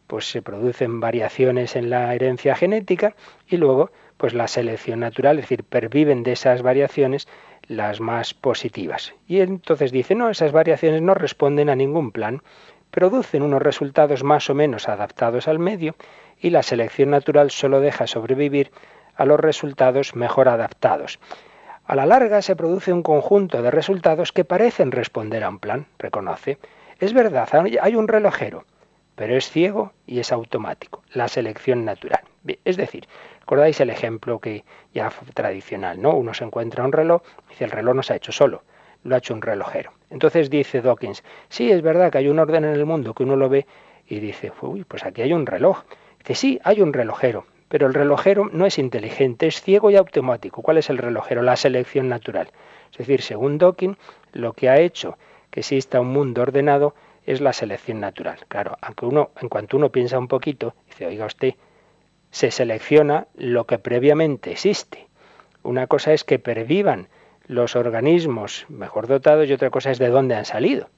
Pues 0.08 0.30
se 0.30 0.42
producen 0.42 1.00
variaciones 1.00 1.76
en 1.76 1.90
la 1.90 2.14
herencia 2.14 2.56
genética 2.56 3.16
y 3.48 3.58
luego 3.58 3.92
pues 4.18 4.34
la 4.34 4.48
selección 4.48 5.02
natural, 5.02 5.40
es 5.40 5.46
decir, 5.46 5.64
perviven 5.64 6.24
de 6.24 6.34
esas 6.34 6.62
variaciones 6.62 7.28
las 7.68 8.00
más 8.00 8.34
positivas. 8.34 9.14
Y 9.28 9.42
entonces 9.42 9.92
dice, 9.92 10.16
no, 10.16 10.30
esas 10.30 10.52
variaciones 10.52 11.02
no 11.02 11.16
responden 11.16 11.70
a 11.70 11.76
ningún 11.76 12.12
plan, 12.12 12.42
producen 12.92 13.42
unos 13.42 13.62
resultados 13.62 14.24
más 14.24 14.50
o 14.50 14.56
menos 14.56 14.88
adaptados 14.88 15.48
al 15.48 15.60
medio 15.60 15.96
y 16.40 16.50
la 16.50 16.64
selección 16.64 17.10
natural 17.10 17.52
solo 17.52 17.80
deja 17.80 18.08
sobrevivir 18.08 18.72
a 19.16 19.26
los 19.26 19.40
resultados 19.40 20.16
mejor 20.16 20.50
adaptados. 20.50 21.20
A 21.86 21.96
la 21.96 22.06
larga 22.06 22.42
se 22.42 22.56
produce 22.56 22.92
un 22.92 23.04
conjunto 23.04 23.62
de 23.62 23.72
resultados 23.72 24.32
que 24.32 24.44
parecen 24.44 24.92
responder 24.92 25.44
a 25.44 25.50
un 25.50 25.60
plan, 25.60 25.86
reconoce. 26.00 26.58
Es 27.00 27.14
verdad, 27.14 27.48
hay 27.82 27.96
un 27.96 28.08
relojero, 28.08 28.66
pero 29.16 29.36
es 29.36 29.50
ciego 29.50 29.94
y 30.06 30.20
es 30.20 30.32
automático, 30.32 31.04
la 31.14 31.28
selección 31.28 31.86
natural. 31.86 32.22
Es 32.64 32.78
decir, 32.78 33.08
¿recordáis 33.40 33.80
el 33.82 33.90
ejemplo 33.90 34.40
que 34.40 34.64
ya 34.94 35.10
fue 35.10 35.28
tradicional, 35.34 36.02
¿no? 36.02 36.16
Uno 36.16 36.34
se 36.34 36.44
encuentra 36.44 36.84
un 36.84 36.92
reloj, 36.92 37.22
y 37.48 37.50
dice 37.52 37.66
el 37.66 37.72
reloj 37.72 37.96
no 37.96 38.04
se 38.04 38.14
ha 38.14 38.18
hecho 38.18 38.32
solo, 38.32 38.64
lo 39.04 39.16
ha 39.16 39.20
hecho 39.20 39.34
un 39.34 39.42
relojero. 39.42 39.92
Entonces 40.10 40.50
dice 40.50 40.82
Dawkins, 40.82 41.24
sí, 41.50 41.72
es 41.72 41.82
verdad 41.82 42.12
que 42.12 42.20
hay 42.20 42.28
un 42.28 42.40
orden 42.40 42.66
en 42.66 42.74
el 42.74 42.86
mundo 42.86 43.14
que 43.14 43.24
uno 43.24 43.36
lo 43.36 43.50
ve 43.50 43.66
y 44.08 44.20
dice, 44.20 44.52
uy, 44.62 44.84
pues 44.84 45.06
aquí 45.06 45.22
hay 45.22 45.34
un 45.34 45.46
reloj. 45.46 45.84
Dice, 46.26 46.34
sí, 46.34 46.60
hay 46.64 46.82
un 46.82 46.92
relojero, 46.92 47.46
pero 47.70 47.86
el 47.86 47.94
relojero 47.94 48.50
no 48.52 48.66
es 48.66 48.80
inteligente, 48.80 49.46
es 49.46 49.62
ciego 49.62 49.92
y 49.92 49.96
automático. 49.96 50.64
¿Cuál 50.64 50.80
es 50.80 50.90
el 50.90 50.98
relojero? 50.98 51.44
La 51.44 51.56
selección 51.56 52.10
natural. 52.10 52.50
Es 52.92 52.98
decir, 52.98 53.22
según 53.22 53.60
Dawkins, 53.60 53.98
lo 54.34 54.54
que 54.54 54.70
ha 54.70 54.80
hecho 54.80 55.20
que 55.52 55.60
exista 55.60 56.02
un 56.02 56.08
mundo 56.08 56.42
ordenado 56.42 56.96
es 57.28 57.42
la 57.42 57.54
selección 57.54 58.00
natural. 58.00 58.40
Claro, 58.48 58.76
aunque 58.82 59.06
uno, 59.06 59.30
en 59.40 59.50
cuanto 59.50 59.78
uno 59.78 59.92
piensa 59.92 60.18
un 60.18 60.28
poquito, 60.28 60.74
dice, 60.88 61.06
oiga 61.06 61.28
usted, 61.28 61.54
se 62.32 62.50
selecciona 62.50 63.28
lo 63.36 63.66
que 63.66 63.78
previamente 63.78 64.52
existe. 64.52 65.08
Una 65.62 65.86
cosa 65.86 66.12
es 66.12 66.24
que 66.24 66.40
pervivan 66.40 67.08
los 67.46 67.76
organismos 67.76 68.66
mejor 68.68 69.06
dotados 69.06 69.48
y 69.48 69.54
otra 69.54 69.70
cosa 69.70 69.92
es 69.92 70.00
de 70.00 70.10
dónde 70.10 70.34
han 70.34 70.46
salido. 70.46 70.90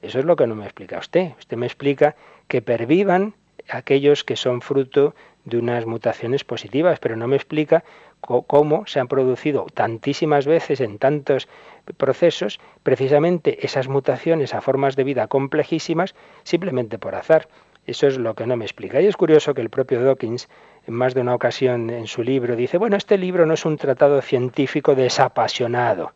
Eso 0.00 0.18
es 0.18 0.24
lo 0.24 0.34
que 0.34 0.48
no 0.48 0.56
me 0.56 0.64
explica 0.64 0.98
usted. 0.98 1.34
Usted 1.38 1.56
me 1.56 1.66
explica 1.66 2.16
que 2.48 2.62
pervivan 2.62 3.34
aquellos 3.68 4.24
que 4.24 4.36
son 4.36 4.60
fruto 4.60 5.14
de 5.44 5.58
unas 5.58 5.86
mutaciones 5.86 6.44
positivas, 6.44 6.98
pero 7.00 7.16
no 7.16 7.26
me 7.26 7.36
explica 7.36 7.84
cómo 8.20 8.86
se 8.86 9.00
han 9.00 9.08
producido 9.08 9.66
tantísimas 9.74 10.46
veces 10.46 10.80
en 10.80 10.98
tantos 10.98 11.48
procesos 11.96 12.60
precisamente 12.82 13.66
esas 13.66 13.88
mutaciones 13.88 14.54
a 14.54 14.60
formas 14.60 14.94
de 14.94 15.04
vida 15.04 15.26
complejísimas 15.26 16.14
simplemente 16.44 16.98
por 16.98 17.16
azar. 17.16 17.48
Eso 17.84 18.06
es 18.06 18.16
lo 18.16 18.34
que 18.34 18.46
no 18.46 18.56
me 18.56 18.64
explica. 18.64 19.00
Y 19.00 19.06
es 19.06 19.16
curioso 19.16 19.54
que 19.54 19.60
el 19.60 19.70
propio 19.70 20.00
Dawkins, 20.02 20.48
en 20.86 20.94
más 20.94 21.14
de 21.14 21.20
una 21.20 21.34
ocasión 21.34 21.90
en 21.90 22.06
su 22.06 22.22
libro, 22.22 22.54
dice, 22.54 22.78
bueno, 22.78 22.96
este 22.96 23.18
libro 23.18 23.44
no 23.44 23.54
es 23.54 23.64
un 23.64 23.76
tratado 23.76 24.22
científico 24.22 24.94
desapasionado. 24.94 26.12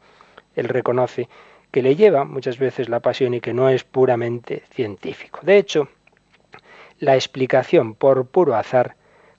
Él 0.55 0.69
reconoce 0.69 1.29
que 1.73 1.83
le 1.83 1.97
lleva 1.97 2.25
muchas 2.25 2.59
veces 2.59 2.89
la 2.89 3.01
pasión 3.01 3.35
y 3.35 3.41
que 3.41 3.53
no 3.53 3.69
es 3.69 3.83
puramente 3.83 4.63
científico. 4.71 5.41
De 5.43 5.59
hecho, 5.59 5.89
la 6.99 7.15
explicación 7.15 7.95
por 7.95 8.27
puro 8.27 8.57
azar 8.57 8.97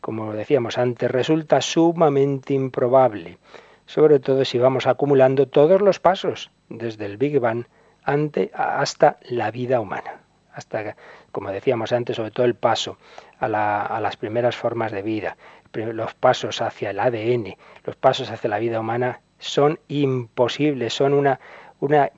como 0.08 0.32
decíamos 0.32 0.78
antes, 0.78 1.12
resulta 1.12 1.60
sumamente 1.60 2.54
improbable, 2.54 3.40
sobre 3.86 4.20
todo 4.20 4.46
si 4.46 4.58
vamos 4.58 4.88
acumulando 4.88 5.48
todos 5.48 5.82
los 5.82 6.00
pasos, 6.00 6.50
desde 6.70 7.06
el 7.06 7.18
Big 7.18 7.40
Bang 7.42 7.66
hasta 8.54 9.18
la 9.24 9.52
vida 9.52 9.82
humana, 9.82 10.22
hasta, 10.54 10.96
como 11.34 11.52
decíamos 11.52 11.92
antes, 11.92 12.16
sobre 12.16 12.32
todo 12.32 12.46
el 12.46 12.56
paso 12.56 12.98
a, 13.40 13.50
las 13.50 14.16
primeras 14.16 14.56
formas 14.56 14.94
de 14.94 15.02
vida, 15.02 15.36
los 15.74 16.14
pasos 16.14 16.62
hacia 16.62 16.92
el 16.92 17.02
ADN, 17.02 17.58
los 17.84 17.98
pasos 17.98 18.32
hacia 18.32 18.50
la 18.50 18.60
vida 18.60 18.80
humana 18.80 19.20
son 19.40 19.78
imposibles, 19.90 20.94
son 20.94 21.14
una, 21.14 21.40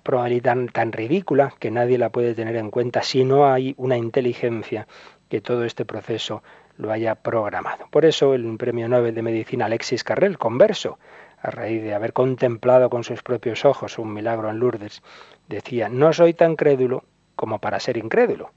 probabilidad 0.04 0.58
tan, 0.71 0.91
ridícula 0.91 1.54
que 1.58 1.71
nadie 1.71 1.97
la 1.97 2.12
puede 2.12 2.36
tener 2.36 2.56
en 2.56 2.69
cuenta 2.69 3.02
si 3.02 3.25
no 3.25 3.52
hay 3.52 3.73
una 3.78 3.97
inteligencia 3.97 4.88
que 5.30 5.42
todo 5.42 5.63
este 5.63 5.86
proceso 5.86 6.44
lo 6.78 6.92
haya 6.92 7.15
programado. 7.15 7.88
Por 7.92 8.06
eso 8.06 8.34
el 8.34 8.58
premio 8.58 8.89
Nobel 8.89 9.15
de 9.15 9.22
Medicina 9.22 9.65
Alexis 9.65 10.04
Carrel, 10.04 10.38
converso, 10.38 10.98
a 11.42 11.52
raíz 11.52 11.82
de 11.84 11.94
haber 11.94 12.13
contemplado 12.13 12.89
con 12.89 13.04
sus 13.04 13.24
propios 13.24 13.63
ojos 13.63 13.98
un 13.98 14.13
milagro 14.13 14.50
en 14.50 14.60
Lourdes, 14.60 15.02
decía, 15.48 15.88
no 15.88 16.12
soy 16.12 16.34
tan 16.34 16.56
crédulo 16.56 17.04
como 17.36 17.60
para 17.60 17.80
ser 17.80 17.98
incrédulo. 17.98 18.52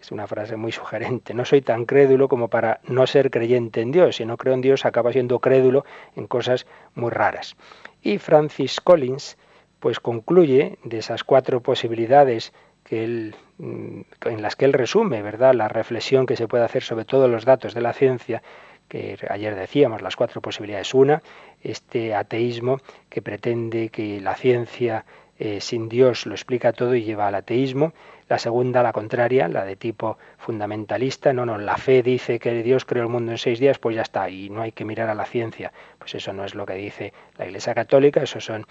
Es 0.00 0.12
una 0.12 0.26
frase 0.26 0.56
muy 0.56 0.72
sugerente. 0.72 1.34
No 1.34 1.44
soy 1.44 1.60
tan 1.60 1.84
crédulo 1.84 2.28
como 2.28 2.48
para 2.48 2.80
no 2.84 3.06
ser 3.06 3.30
creyente 3.30 3.80
en 3.80 3.90
Dios. 3.90 4.16
Si 4.16 4.24
no 4.24 4.36
creo 4.36 4.54
en 4.54 4.60
Dios, 4.60 4.84
acaba 4.84 5.12
siendo 5.12 5.40
crédulo 5.40 5.84
en 6.14 6.26
cosas 6.26 6.66
muy 6.94 7.10
raras. 7.10 7.56
Y 8.00 8.18
Francis 8.18 8.80
Collins, 8.80 9.36
pues 9.80 9.98
concluye 10.00 10.78
de 10.84 10.98
esas 10.98 11.24
cuatro 11.24 11.60
posibilidades 11.62 12.52
que 12.88 13.04
él, 13.04 13.34
mm, 13.58 14.00
en 14.26 14.42
las 14.42 14.56
que 14.56 14.64
él 14.64 14.72
resume, 14.72 15.22
¿verdad?, 15.22 15.54
la 15.54 15.68
reflexión 15.68 16.26
que 16.26 16.36
se 16.36 16.48
puede 16.48 16.64
hacer 16.64 16.82
sobre 16.82 17.04
todos 17.04 17.30
los 17.30 17.44
datos 17.44 17.74
de 17.74 17.82
la 17.82 17.92
ciencia, 17.92 18.42
que 18.88 19.18
ayer 19.28 19.54
decíamos, 19.54 20.00
las 20.00 20.16
cuatro 20.16 20.40
posibilidades. 20.40 20.94
Una, 20.94 21.22
este 21.62 22.14
ateísmo 22.14 22.78
que 23.10 23.20
pretende 23.20 23.90
que 23.90 24.20
la 24.20 24.34
ciencia 24.34 25.04
eh, 25.38 25.60
sin 25.60 25.88
Dios 25.88 26.24
lo 26.24 26.34
explica 26.34 26.72
todo 26.72 26.94
y 26.94 27.04
lleva 27.04 27.28
al 27.28 27.34
ateísmo. 27.34 27.92
La 28.28 28.38
segunda, 28.38 28.82
la 28.82 28.92
contraria, 28.92 29.48
la 29.48 29.64
de 29.64 29.76
tipo 29.76 30.18
fundamentalista. 30.36 31.32
No, 31.32 31.46
no, 31.46 31.58
la 31.58 31.76
fe 31.76 32.02
dice 32.02 32.38
que 32.38 32.62
Dios 32.62 32.84
creó 32.84 33.04
el 33.04 33.08
mundo 33.08 33.32
en 33.32 33.38
seis 33.38 33.58
días, 33.58 33.78
pues 33.78 33.96
ya 33.96 34.02
está, 34.02 34.28
y 34.28 34.50
no 34.50 34.62
hay 34.62 34.72
que 34.72 34.84
mirar 34.84 35.08
a 35.08 35.14
la 35.14 35.24
ciencia. 35.24 35.72
Pues 35.98 36.14
eso 36.14 36.32
no 36.32 36.44
es 36.44 36.54
lo 36.54 36.66
que 36.66 36.74
dice 36.74 37.12
la 37.38 37.46
Iglesia 37.46 37.74
Católica, 37.74 38.22
eso 38.22 38.40
son 38.40 38.66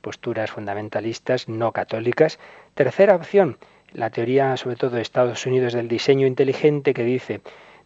posturas 0.00 0.50
fundamentalistas 0.50 1.48
no 1.48 1.72
católicas. 1.72 2.38
Tercera 2.74 3.14
opción, 3.14 3.58
la 3.92 4.10
teoría 4.10 4.56
sobre 4.56 4.76
todo 4.76 4.96
de 4.96 5.02
Estados 5.02 5.46
Unidos 5.46 5.74
del 5.74 5.88
diseño 5.88 6.26
inteligente 6.26 6.94
que 6.94 7.04
dice 7.04 7.40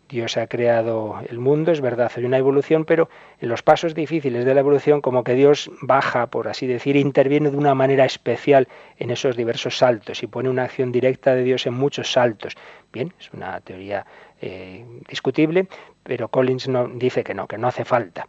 Dios 0.09 0.37
ha 0.37 0.47
creado 0.47 1.21
el 1.29 1.39
mundo, 1.39 1.73
es 1.73 1.81
verdad, 1.81 2.13
hay 2.15 2.25
una 2.25 2.39
evolución, 2.39 2.85
pero 2.85 3.09
en 3.41 3.49
los 3.49 3.63
pasos 3.63 3.95
difíciles 3.95 4.45
de 4.45 4.55
la 4.55 4.61
evolución 4.61 5.01
como 5.01 5.25
que 5.25 5.35
Dios 5.35 5.71
baja, 5.83 6.29
por 6.29 6.47
así 6.49 6.67
decir, 6.67 6.97
interviene 6.97 7.51
de 7.51 7.57
una 7.57 7.75
manera 7.75 8.05
especial 8.05 8.69
en 8.99 9.11
esos 9.11 9.37
diversos 9.37 9.79
saltos 9.79 10.23
y 10.23 10.27
pone 10.29 10.49
una 10.49 10.65
acción 10.65 10.93
directa 10.93 11.35
de 11.35 11.43
Dios 11.43 11.67
en 11.67 11.75
muchos 11.75 12.13
saltos. 12.13 12.55
Bien, 12.93 13.13
es 13.19 13.33
una 13.33 13.61
teoría 13.61 14.07
eh, 14.41 14.85
discutible, 15.09 15.67
pero 16.03 16.29
Collins 16.29 16.69
no, 16.69 16.87
dice 16.89 17.25
que 17.25 17.35
no, 17.35 17.47
que 17.49 17.59
no 17.59 17.67
hace 17.69 17.85
falta. 17.85 18.29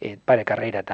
eh, 0.00 0.18
Padre 0.24 0.44
Carreira 0.44 0.84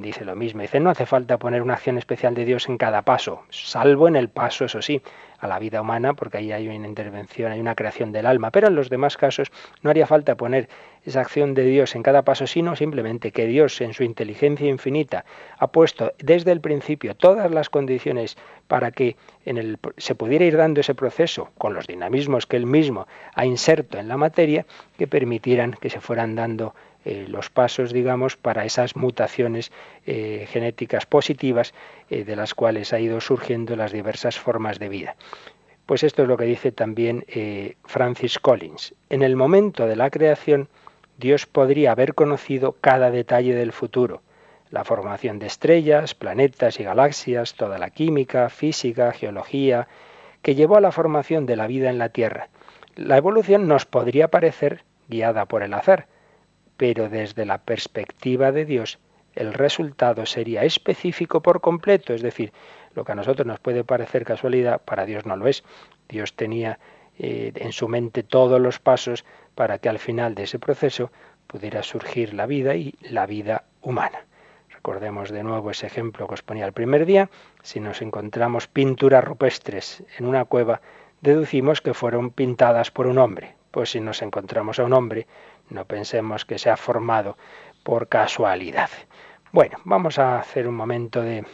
dice 0.00 0.24
lo 0.24 0.36
mismo. 0.36 0.62
Dice, 0.62 0.80
no 0.80 0.90
hace 0.90 1.06
falta 1.06 1.38
poner 1.38 1.62
una 1.62 1.74
acción 1.74 1.98
especial 1.98 2.34
de 2.34 2.44
Dios 2.44 2.68
en 2.68 2.78
cada 2.78 3.02
paso, 3.02 3.42
salvo 3.50 4.08
en 4.08 4.16
el 4.16 4.28
paso, 4.28 4.64
eso 4.64 4.80
sí, 4.82 5.02
a 5.38 5.46
la 5.46 5.58
vida 5.58 5.80
humana, 5.80 6.14
porque 6.14 6.38
ahí 6.38 6.52
hay 6.52 6.68
una 6.68 6.86
intervención, 6.86 7.52
hay 7.52 7.60
una 7.60 7.74
creación 7.74 8.12
del 8.12 8.26
alma. 8.26 8.50
Pero 8.50 8.68
en 8.68 8.74
los 8.74 8.90
demás 8.90 9.16
casos 9.16 9.50
no 9.82 9.90
haría 9.90 10.06
falta 10.06 10.36
poner 10.36 10.68
esa 11.04 11.20
acción 11.20 11.54
de 11.54 11.64
Dios 11.64 11.94
en 11.94 12.02
cada 12.02 12.22
paso, 12.22 12.46
sino 12.46 12.74
simplemente 12.76 13.30
que 13.30 13.46
Dios, 13.46 13.80
en 13.80 13.94
su 13.94 14.02
inteligencia 14.02 14.68
infinita, 14.68 15.24
ha 15.58 15.68
puesto 15.68 16.12
desde 16.18 16.52
el 16.52 16.60
principio 16.60 17.14
todas 17.14 17.50
las 17.50 17.70
condiciones 17.70 18.36
para 18.66 18.90
que 18.90 19.16
en 19.44 19.78
se 19.96 20.14
pudiera 20.14 20.44
ir 20.44 20.56
dando 20.56 20.80
ese 20.80 20.94
proceso 20.94 21.50
con 21.58 21.74
los 21.74 21.86
dinamismos 21.86 22.46
que 22.46 22.56
él 22.56 22.66
mismo 22.66 23.06
ha 23.34 23.46
inserto 23.46 23.98
en 23.98 24.08
la 24.08 24.16
materia, 24.16 24.66
que 24.98 25.06
permitieran 25.06 25.72
que 25.72 25.90
se 25.90 26.00
fueran 26.00 26.34
dando 26.34 26.74
eh, 27.06 27.24
los 27.28 27.50
pasos, 27.50 27.92
digamos, 27.92 28.36
para 28.36 28.64
esas 28.64 28.96
mutaciones 28.96 29.70
eh, 30.06 30.48
genéticas 30.50 31.06
positivas 31.06 31.72
eh, 32.10 32.24
de 32.24 32.34
las 32.34 32.52
cuales 32.52 32.92
ha 32.92 32.98
ido 32.98 33.20
surgiendo 33.20 33.76
las 33.76 33.92
diversas 33.92 34.40
formas 34.40 34.80
de 34.80 34.88
vida. 34.88 35.14
Pues 35.86 36.02
esto 36.02 36.22
es 36.22 36.28
lo 36.28 36.36
que 36.36 36.46
dice 36.46 36.72
también 36.72 37.24
Francis 37.84 38.40
Collins. 38.40 38.92
En 39.08 39.22
el 39.22 39.36
momento 39.36 39.86
de 39.86 39.94
la 39.94 40.10
creación, 40.10 40.68
Dios 41.16 41.46
podría 41.46 41.92
haber 41.92 42.14
conocido 42.14 42.72
cada 42.80 43.12
detalle 43.12 43.54
del 43.54 43.70
futuro, 43.70 44.20
la 44.72 44.82
formación 44.82 45.38
de 45.38 45.46
estrellas, 45.46 46.16
planetas 46.16 46.80
y 46.80 46.82
galaxias, 46.82 47.54
toda 47.54 47.78
la 47.78 47.90
química, 47.90 48.48
física, 48.48 49.12
geología, 49.12 49.86
que 50.42 50.56
llevó 50.56 50.76
a 50.76 50.80
la 50.80 50.90
formación 50.90 51.46
de 51.46 51.54
la 51.54 51.68
vida 51.68 51.88
en 51.88 51.98
la 51.98 52.08
Tierra. 52.08 52.48
La 52.96 53.16
evolución 53.16 53.68
nos 53.68 53.86
podría 53.86 54.26
parecer 54.26 54.82
guiada 55.08 55.44
por 55.44 55.62
el 55.62 55.72
azar, 55.72 56.08
pero 56.76 57.08
desde 57.08 57.44
la 57.44 57.58
perspectiva 57.58 58.52
de 58.52 58.64
Dios 58.64 58.98
el 59.34 59.52
resultado 59.52 60.24
sería 60.26 60.64
específico 60.64 61.42
por 61.42 61.60
completo, 61.60 62.14
es 62.14 62.22
decir, 62.22 62.52
lo 62.94 63.04
que 63.04 63.12
a 63.12 63.14
nosotros 63.14 63.46
nos 63.46 63.60
puede 63.60 63.84
parecer 63.84 64.24
casualidad, 64.24 64.80
para 64.80 65.04
Dios 65.04 65.26
no 65.26 65.36
lo 65.36 65.46
es. 65.46 65.62
Dios 66.08 66.34
tenía 66.34 66.78
eh, 67.18 67.52
en 67.54 67.72
su 67.72 67.86
mente 67.86 68.22
todos 68.22 68.60
los 68.60 68.78
pasos 68.78 69.26
para 69.54 69.78
que 69.78 69.90
al 69.90 69.98
final 69.98 70.34
de 70.34 70.44
ese 70.44 70.58
proceso 70.58 71.10
pudiera 71.46 71.82
surgir 71.82 72.32
la 72.32 72.46
vida 72.46 72.74
y 72.74 72.94
la 73.02 73.26
vida 73.26 73.64
humana. 73.82 74.24
Recordemos 74.70 75.30
de 75.30 75.42
nuevo 75.42 75.70
ese 75.70 75.86
ejemplo 75.86 76.26
que 76.26 76.34
os 76.34 76.42
ponía 76.42 76.64
el 76.64 76.72
primer 76.72 77.06
día. 77.06 77.28
Si 77.62 77.80
nos 77.80 78.00
encontramos 78.02 78.68
pinturas 78.68 79.24
rupestres 79.24 80.02
en 80.18 80.26
una 80.26 80.44
cueva, 80.44 80.80
deducimos 81.20 81.80
que 81.80 81.92
fueron 81.92 82.30
pintadas 82.30 82.90
por 82.90 83.06
un 83.06 83.18
hombre. 83.18 83.54
Pues 83.70 83.90
si 83.90 84.00
nos 84.00 84.22
encontramos 84.22 84.78
a 84.78 84.84
un 84.84 84.92
hombre, 84.92 85.26
no 85.70 85.84
pensemos 85.84 86.44
que 86.44 86.58
se 86.58 86.70
ha 86.70 86.76
formado 86.76 87.36
por 87.82 88.08
casualidad. 88.08 88.90
Bueno, 89.52 89.78
vamos 89.84 90.18
a 90.18 90.38
hacer 90.38 90.68
un 90.68 90.74
momento 90.74 91.22
de, 91.22 91.44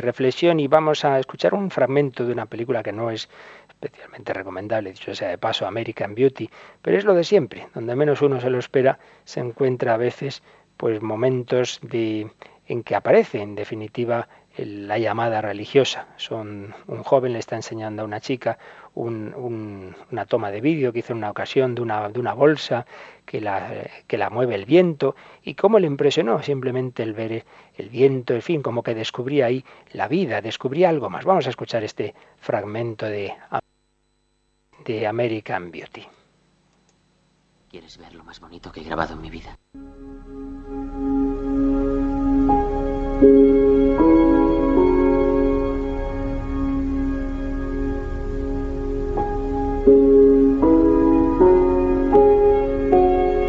reflexión 0.00 0.60
y 0.60 0.68
vamos 0.68 1.04
a 1.04 1.18
escuchar 1.18 1.54
un 1.54 1.70
fragmento 1.70 2.24
de 2.24 2.32
una 2.32 2.46
película 2.46 2.82
que 2.82 2.92
no 2.92 3.10
es 3.10 3.28
especialmente 3.68 4.32
recomendable, 4.32 4.90
dicho 4.90 5.14
sea 5.14 5.28
de 5.28 5.38
paso, 5.38 5.66
American 5.66 6.14
Beauty, 6.14 6.50
pero 6.82 6.98
es 6.98 7.04
lo 7.04 7.14
de 7.14 7.24
siempre, 7.24 7.68
donde 7.74 7.96
menos 7.96 8.20
uno 8.20 8.40
se 8.40 8.50
lo 8.50 8.58
espera, 8.58 8.98
se 9.24 9.40
encuentra 9.40 9.94
a 9.94 9.96
veces 9.96 10.42
pues 10.76 11.00
momentos 11.00 11.80
de 11.82 12.30
en 12.66 12.84
que 12.84 12.94
aparece 12.94 13.42
en 13.42 13.56
definitiva 13.56 14.28
la 14.56 14.98
llamada 14.98 15.40
religiosa. 15.40 16.08
Son, 16.16 16.74
un 16.86 17.02
joven 17.02 17.32
le 17.32 17.38
está 17.38 17.56
enseñando 17.56 18.02
a 18.02 18.04
una 18.04 18.20
chica 18.20 18.58
una 18.94 20.26
toma 20.26 20.50
de 20.50 20.60
vídeo 20.60 20.92
que 20.92 20.98
hizo 20.98 21.12
en 21.12 21.18
una 21.18 21.30
ocasión 21.30 21.74
de 21.74 21.82
una, 21.82 22.08
de 22.08 22.18
una 22.18 22.34
bolsa 22.34 22.86
que 23.24 23.40
la, 23.40 23.88
que 24.06 24.18
la 24.18 24.30
mueve 24.30 24.56
el 24.56 24.64
viento 24.64 25.14
y 25.42 25.54
cómo 25.54 25.78
le 25.78 25.86
impresionó 25.86 26.42
simplemente 26.42 27.02
el 27.04 27.12
ver 27.12 27.44
el 27.76 27.88
viento, 27.88 28.34
en 28.34 28.42
fin, 28.42 28.62
como 28.62 28.82
que 28.82 28.94
descubría 28.94 29.46
ahí 29.46 29.64
la 29.92 30.08
vida, 30.08 30.40
descubría 30.40 30.88
algo 30.88 31.08
más. 31.08 31.24
Vamos 31.24 31.46
a 31.46 31.50
escuchar 31.50 31.84
este 31.84 32.14
fragmento 32.38 33.06
de, 33.06 33.32
de 34.84 35.06
American 35.06 35.70
Beauty. 35.70 36.06
¿Quieres 37.70 37.98
ver 37.98 38.14
lo 38.14 38.24
más 38.24 38.40
bonito 38.40 38.72
que 38.72 38.80
he 38.80 38.84
grabado 38.84 39.14
en 39.14 39.20
mi 39.20 39.30
vida? 39.30 39.56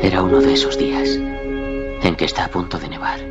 Era 0.02 0.24
uno 0.24 0.42
de 0.42 0.54
esos 0.54 0.78
días 0.78 1.10
en 2.04 2.16
que 2.16 2.26
está 2.26 2.46
a 2.46 2.50
punto 2.50 2.80
de 2.80 2.90
nevar. 2.90 3.31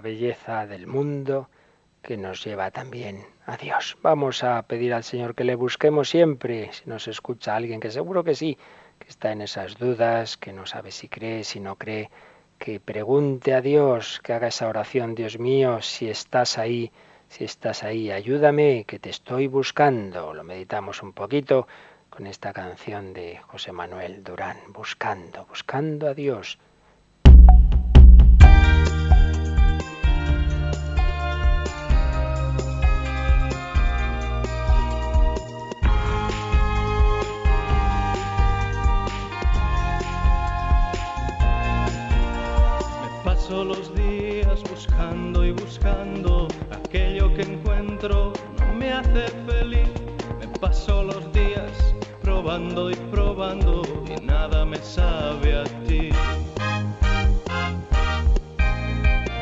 Del 0.00 0.86
mundo 0.86 1.48
que 2.02 2.16
nos 2.16 2.44
lleva 2.44 2.70
también 2.70 3.26
a 3.46 3.56
Dios. 3.56 3.98
Vamos 4.02 4.44
a 4.44 4.62
pedir 4.62 4.94
al 4.94 5.04
Señor 5.04 5.34
que 5.34 5.44
le 5.44 5.56
busquemos 5.56 6.08
siempre, 6.08 6.72
si 6.72 6.88
nos 6.88 7.08
escucha 7.08 7.56
alguien, 7.56 7.80
que 7.80 7.90
seguro 7.90 8.22
que 8.22 8.34
sí, 8.34 8.56
que 8.98 9.08
está 9.08 9.32
en 9.32 9.42
esas 9.42 9.76
dudas, 9.76 10.36
que 10.36 10.52
no 10.52 10.66
sabe 10.66 10.92
si 10.92 11.08
cree, 11.08 11.44
si 11.44 11.60
no 11.60 11.76
cree, 11.76 12.10
que 12.58 12.80
pregunte 12.80 13.54
a 13.54 13.60
Dios, 13.60 14.20
que 14.22 14.32
haga 14.32 14.48
esa 14.48 14.68
oración, 14.68 15.14
Dios 15.14 15.38
mío, 15.38 15.82
si 15.82 16.08
estás 16.08 16.58
ahí, 16.58 16.92
si 17.28 17.44
estás 17.44 17.82
ahí, 17.82 18.10
ayúdame, 18.10 18.84
que 18.86 18.98
te 18.98 19.10
estoy 19.10 19.48
buscando. 19.48 20.32
Lo 20.32 20.44
meditamos 20.44 21.02
un 21.02 21.12
poquito 21.12 21.66
con 22.08 22.26
esta 22.26 22.52
canción 22.52 23.12
de 23.12 23.38
José 23.48 23.72
Manuel 23.72 24.22
Durán, 24.22 24.58
buscando, 24.68 25.44
buscando 25.46 26.08
a 26.08 26.14
Dios 26.14 26.58
Paso 43.48 43.64
los 43.64 43.94
días 43.94 44.62
buscando 44.68 45.42
y 45.42 45.52
buscando 45.52 46.48
aquello 46.70 47.32
que 47.32 47.40
encuentro 47.40 48.34
no 48.58 48.74
me 48.74 48.92
hace 48.92 49.26
feliz. 49.48 49.88
Me 50.38 50.46
paso 50.60 51.02
los 51.02 51.32
días 51.32 51.94
probando 52.20 52.90
y 52.90 52.94
probando 53.10 53.80
y 54.06 54.20
nada 54.22 54.66
me 54.66 54.76
sabe 54.76 55.60
a 55.60 55.64
ti. 55.86 56.10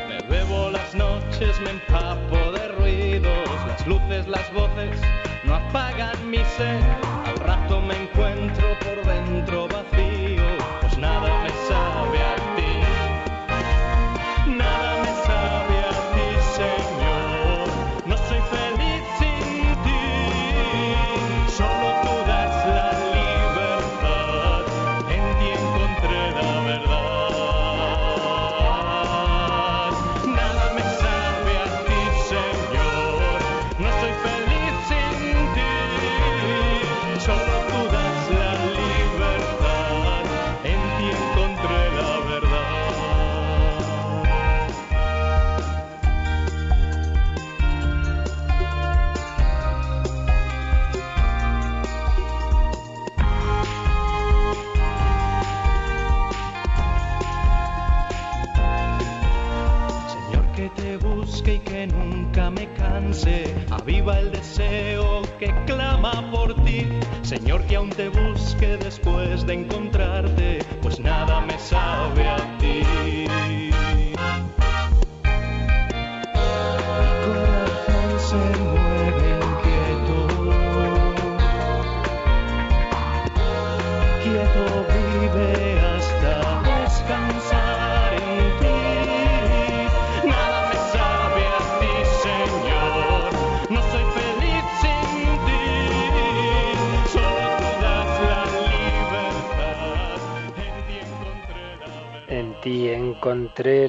Me 0.07 0.21
bebo 0.29 0.69
las 0.69 0.95
noches, 0.95 1.59
me 1.59 1.71
empapo 1.71 2.53
de 2.53 2.65
ruidos, 2.79 3.49
las 3.67 3.85
luces, 3.85 4.25
las 4.25 4.53
voces 4.53 5.01
no 5.43 5.55
apagan 5.55 6.31
mi 6.31 6.37
sed. 6.55 6.79
Al 7.25 7.37
rato 7.39 7.81
me 7.81 8.03
encuentro 8.03 8.67
por 8.79 9.05
dentro 9.05 9.67
vacío 9.67 10.06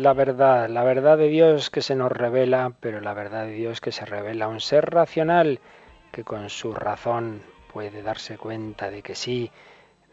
la 0.09 0.15
verdad, 0.15 0.71
la 0.71 0.85
verdad 0.85 1.19
de 1.19 1.29
Dios 1.29 1.69
que 1.69 1.83
se 1.83 1.95
nos 1.95 2.11
revela, 2.11 2.73
pero 2.81 3.03
la 3.03 3.13
verdad 3.13 3.45
de 3.45 3.53
Dios 3.53 3.83
que 3.83 3.93
se 3.93 4.07
revela 4.07 4.47
a 4.47 4.49
un 4.49 4.59
ser 4.59 4.89
racional 4.89 5.61
que 6.13 6.25
con 6.25 6.49
su 6.49 6.73
razón 6.73 7.43
puede 7.75 8.03
darse 8.03 8.39
cuenta 8.39 8.91
de 8.91 9.03
que 9.03 9.15
sí, 9.15 9.51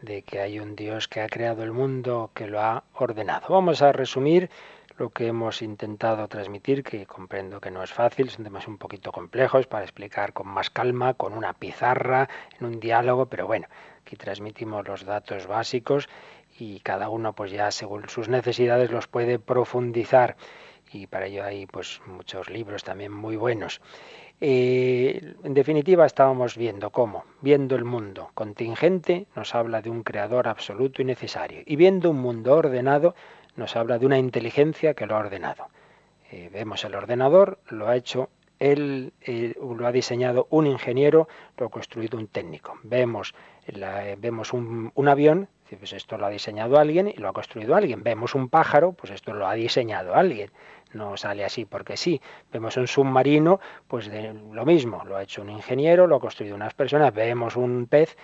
de 0.02 0.20
que 0.20 0.40
hay 0.40 0.60
un 0.60 0.76
Dios 0.76 1.08
que 1.08 1.22
ha 1.22 1.28
creado 1.28 1.62
el 1.62 1.72
mundo, 1.72 2.30
que 2.34 2.46
lo 2.46 2.60
ha 2.60 2.84
ordenado. 2.92 3.46
Vamos 3.48 3.80
a 3.80 3.90
resumir 3.90 4.50
lo 4.98 5.08
que 5.08 5.28
hemos 5.28 5.62
intentado 5.62 6.28
transmitir, 6.28 6.84
que 6.84 7.06
comprendo 7.06 7.58
que 7.58 7.70
no 7.70 7.82
es 7.82 7.90
fácil, 7.90 8.28
son 8.28 8.44
temas 8.44 8.68
un 8.68 8.76
poquito 8.76 9.12
complejos 9.12 9.66
para 9.66 9.84
explicar 9.84 10.34
con 10.34 10.46
más 10.46 10.68
calma, 10.68 11.14
con 11.14 11.32
una 11.32 11.54
pizarra, 11.54 12.28
en 12.60 12.66
un 12.66 12.80
diálogo, 12.80 13.30
pero 13.30 13.46
bueno, 13.46 13.66
aquí 14.02 14.16
transmitimos 14.16 14.86
los 14.86 15.06
datos 15.06 15.46
básicos 15.46 16.06
y 16.58 16.80
cada 16.80 17.08
uno 17.08 17.34
pues 17.34 17.50
ya 17.50 17.70
según 17.70 18.08
sus 18.08 18.28
necesidades 18.28 18.90
los 18.90 19.06
puede 19.06 19.38
profundizar 19.38 20.36
y 20.92 21.06
para 21.06 21.26
ello 21.26 21.44
hay 21.44 21.66
pues 21.66 22.00
muchos 22.06 22.48
libros 22.48 22.84
también 22.84 23.12
muy 23.12 23.36
buenos. 23.36 23.80
Eh, 24.40 25.34
en 25.44 25.54
definitiva 25.54 26.04
estábamos 26.04 26.56
viendo 26.56 26.90
cómo, 26.90 27.24
viendo 27.40 27.74
el 27.74 27.84
mundo 27.84 28.30
contingente 28.34 29.26
nos 29.34 29.54
habla 29.54 29.80
de 29.80 29.90
un 29.90 30.02
creador 30.02 30.46
absoluto 30.46 31.00
y 31.00 31.06
necesario 31.06 31.62
y 31.64 31.76
viendo 31.76 32.10
un 32.10 32.18
mundo 32.18 32.54
ordenado 32.54 33.14
nos 33.56 33.76
habla 33.76 33.98
de 33.98 34.06
una 34.06 34.18
inteligencia 34.18 34.94
que 34.94 35.06
lo 35.06 35.16
ha 35.16 35.20
ordenado. 35.20 35.68
Eh, 36.30 36.50
vemos 36.52 36.84
el 36.84 36.94
ordenador, 36.94 37.58
lo 37.68 37.88
ha 37.88 37.96
hecho 37.96 38.28
él, 38.58 39.12
eh, 39.20 39.54
lo 39.58 39.86
ha 39.86 39.92
diseñado 39.92 40.46
un 40.50 40.66
ingeniero, 40.66 41.28
lo 41.56 41.66
ha 41.66 41.70
construido 41.70 42.18
un 42.18 42.26
técnico. 42.26 42.78
Vemos, 42.82 43.34
vemos 44.18 44.52
un, 44.52 45.08
avión, 45.08 45.48
pues 45.74 45.92
esto 45.92 46.16
lo 46.16 46.26
ha 46.26 46.30
diseñado 46.30 46.78
alguien 46.78 47.08
y 47.08 47.14
lo 47.14 47.28
ha 47.28 47.32
construido 47.32 47.74
alguien. 47.74 48.04
Vemos 48.04 48.36
un 48.36 48.48
pájaro, 48.48 48.92
pues 48.92 49.12
esto 49.12 49.32
lo 49.32 49.48
ha 49.48 49.54
diseñado 49.54 50.14
alguien. 50.14 50.52
No 50.92 51.16
sale 51.16 51.44
así 51.44 51.64
porque 51.64 51.96
sí. 51.96 52.20
Vemos 52.52 52.76
un 52.76 52.86
submarino, 52.86 53.58
pues 53.88 54.08
de 54.08 54.32
lo 54.32 54.64
mismo, 54.64 55.02
lo 55.04 55.16
ha 55.16 55.24
hecho 55.24 55.42
un 55.42 55.50
ingeniero, 55.50 56.06
lo 56.06 56.16
ha 56.16 56.20
construido 56.20 56.54
unas 56.54 56.74
personas. 56.74 57.12
Vemos 57.12 57.56
un 57.56 57.86
pez, 57.86 58.16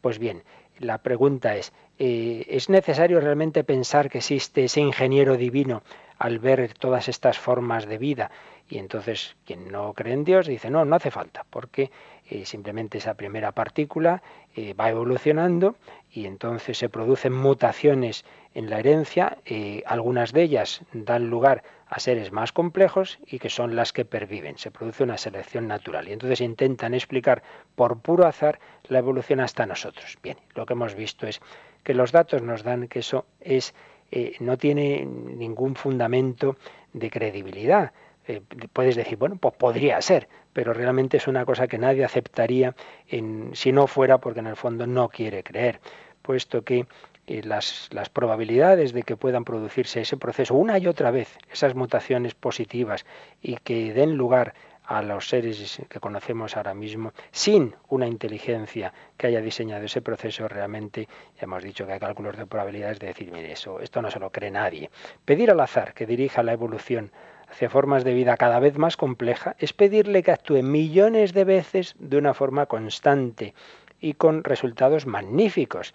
pues 0.00 0.18
bien, 0.18 0.42
la 0.78 0.98
pregunta 0.98 1.54
es, 1.54 1.72
eh, 1.98 2.46
¿es 2.48 2.68
necesario 2.68 3.20
realmente 3.20 3.62
pensar 3.62 4.10
que 4.10 4.18
existe 4.18 4.64
ese 4.64 4.80
ingeniero 4.80 5.36
divino 5.36 5.82
al 6.20 6.38
ver 6.38 6.72
todas 6.74 7.08
estas 7.08 7.40
formas 7.40 7.86
de 7.86 7.98
vida? 7.98 8.30
Y 8.68 8.78
entonces 8.78 9.36
quien 9.44 9.72
no 9.72 9.92
cree 9.94 10.14
en 10.14 10.22
Dios 10.22 10.46
dice, 10.46 10.70
no, 10.70 10.84
no 10.84 10.94
hace 10.94 11.10
falta, 11.10 11.44
porque 11.50 11.90
eh, 12.28 12.46
simplemente 12.46 12.98
esa 12.98 13.14
primera 13.14 13.50
partícula 13.50 14.22
eh, 14.54 14.74
va 14.74 14.88
evolucionando 14.88 15.74
y 16.12 16.26
entonces 16.26 16.78
se 16.78 16.88
producen 16.88 17.32
mutaciones 17.32 18.24
en 18.54 18.70
la 18.70 18.78
herencia, 18.78 19.38
eh, 19.44 19.82
algunas 19.86 20.32
de 20.32 20.42
ellas 20.42 20.82
dan 20.92 21.30
lugar 21.30 21.64
a 21.88 21.98
seres 21.98 22.30
más 22.30 22.52
complejos 22.52 23.18
y 23.26 23.40
que 23.40 23.50
son 23.50 23.74
las 23.74 23.92
que 23.92 24.04
perviven. 24.04 24.58
Se 24.58 24.70
produce 24.70 25.02
una 25.02 25.18
selección 25.18 25.66
natural 25.66 26.08
y 26.08 26.12
entonces 26.12 26.40
intentan 26.40 26.94
explicar 26.94 27.42
por 27.74 27.98
puro 28.00 28.26
azar 28.26 28.60
la 28.84 29.00
evolución 29.00 29.40
hasta 29.40 29.66
nosotros. 29.66 30.16
Bien, 30.22 30.36
lo 30.54 30.66
que 30.66 30.74
hemos 30.74 30.94
visto 30.94 31.26
es 31.26 31.40
que 31.82 31.94
los 31.94 32.12
datos 32.12 32.42
nos 32.42 32.62
dan 32.62 32.86
que 32.86 33.00
eso 33.00 33.26
es 33.40 33.74
eh, 34.10 34.34
no 34.40 34.56
tiene 34.56 35.04
ningún 35.04 35.74
fundamento 35.74 36.56
de 36.92 37.10
credibilidad. 37.10 37.92
Eh, 38.26 38.42
puedes 38.72 38.96
decir, 38.96 39.18
bueno, 39.18 39.36
pues 39.36 39.54
podría 39.54 40.00
ser, 40.02 40.28
pero 40.52 40.72
realmente 40.72 41.16
es 41.16 41.26
una 41.26 41.44
cosa 41.44 41.66
que 41.68 41.78
nadie 41.78 42.04
aceptaría 42.04 42.74
en, 43.08 43.50
si 43.54 43.72
no 43.72 43.86
fuera 43.86 44.18
porque 44.18 44.40
en 44.40 44.46
el 44.46 44.56
fondo 44.56 44.86
no 44.86 45.08
quiere 45.08 45.42
creer, 45.42 45.80
puesto 46.22 46.62
que 46.62 46.86
eh, 47.26 47.42
las, 47.44 47.88
las 47.92 48.08
probabilidades 48.08 48.92
de 48.92 49.02
que 49.02 49.16
puedan 49.16 49.44
producirse 49.44 50.00
ese 50.00 50.16
proceso 50.16 50.54
una 50.54 50.78
y 50.78 50.86
otra 50.86 51.10
vez, 51.10 51.38
esas 51.50 51.74
mutaciones 51.74 52.34
positivas 52.34 53.06
y 53.40 53.56
que 53.56 53.92
den 53.92 54.16
lugar 54.16 54.54
a 54.90 55.02
los 55.02 55.28
seres 55.28 55.80
que 55.88 56.00
conocemos 56.00 56.56
ahora 56.56 56.74
mismo, 56.74 57.12
sin 57.30 57.76
una 57.90 58.08
inteligencia 58.08 58.92
que 59.16 59.28
haya 59.28 59.40
diseñado 59.40 59.84
ese 59.84 60.02
proceso, 60.02 60.48
realmente 60.48 61.06
ya 61.36 61.42
hemos 61.44 61.62
dicho 61.62 61.86
que 61.86 61.92
hay 61.92 62.00
cálculos 62.00 62.36
de 62.36 62.44
probabilidades 62.44 62.98
de 62.98 63.06
decir, 63.06 63.30
mire, 63.30 63.52
eso, 63.52 63.78
esto 63.78 64.02
no 64.02 64.10
se 64.10 64.18
lo 64.18 64.30
cree 64.30 64.50
nadie. 64.50 64.90
Pedir 65.24 65.52
al 65.52 65.60
azar 65.60 65.94
que 65.94 66.06
dirija 66.06 66.42
la 66.42 66.54
evolución 66.54 67.12
hacia 67.48 67.70
formas 67.70 68.02
de 68.02 68.14
vida 68.14 68.36
cada 68.36 68.58
vez 68.58 68.78
más 68.78 68.96
compleja 68.96 69.54
es 69.60 69.72
pedirle 69.72 70.24
que 70.24 70.32
actúe 70.32 70.64
millones 70.64 71.34
de 71.34 71.44
veces 71.44 71.94
de 72.00 72.16
una 72.16 72.34
forma 72.34 72.66
constante 72.66 73.54
y 74.00 74.14
con 74.14 74.42
resultados 74.42 75.06
magníficos. 75.06 75.94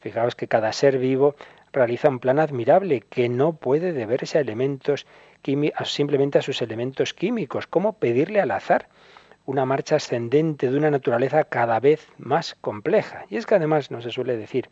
Fijaos 0.00 0.34
que 0.34 0.48
cada 0.48 0.70
ser 0.74 0.98
vivo 0.98 1.34
realiza 1.72 2.10
un 2.10 2.18
plan 2.18 2.38
admirable 2.38 3.00
que 3.00 3.30
no 3.30 3.54
puede 3.54 3.94
deberse 3.94 4.36
a 4.36 4.42
elementos 4.42 5.06
simplemente 5.84 6.38
a 6.38 6.42
sus 6.42 6.62
elementos 6.62 7.14
químicos. 7.14 7.66
¿Cómo 7.66 7.94
pedirle 7.94 8.40
al 8.40 8.50
azar 8.50 8.88
una 9.46 9.64
marcha 9.64 9.96
ascendente 9.96 10.70
de 10.70 10.76
una 10.76 10.90
naturaleza 10.90 11.44
cada 11.44 11.80
vez 11.80 12.08
más 12.18 12.56
compleja? 12.60 13.26
Y 13.28 13.36
es 13.36 13.46
que 13.46 13.54
además 13.54 13.90
no 13.90 14.00
se 14.00 14.10
suele 14.10 14.36
decir 14.36 14.70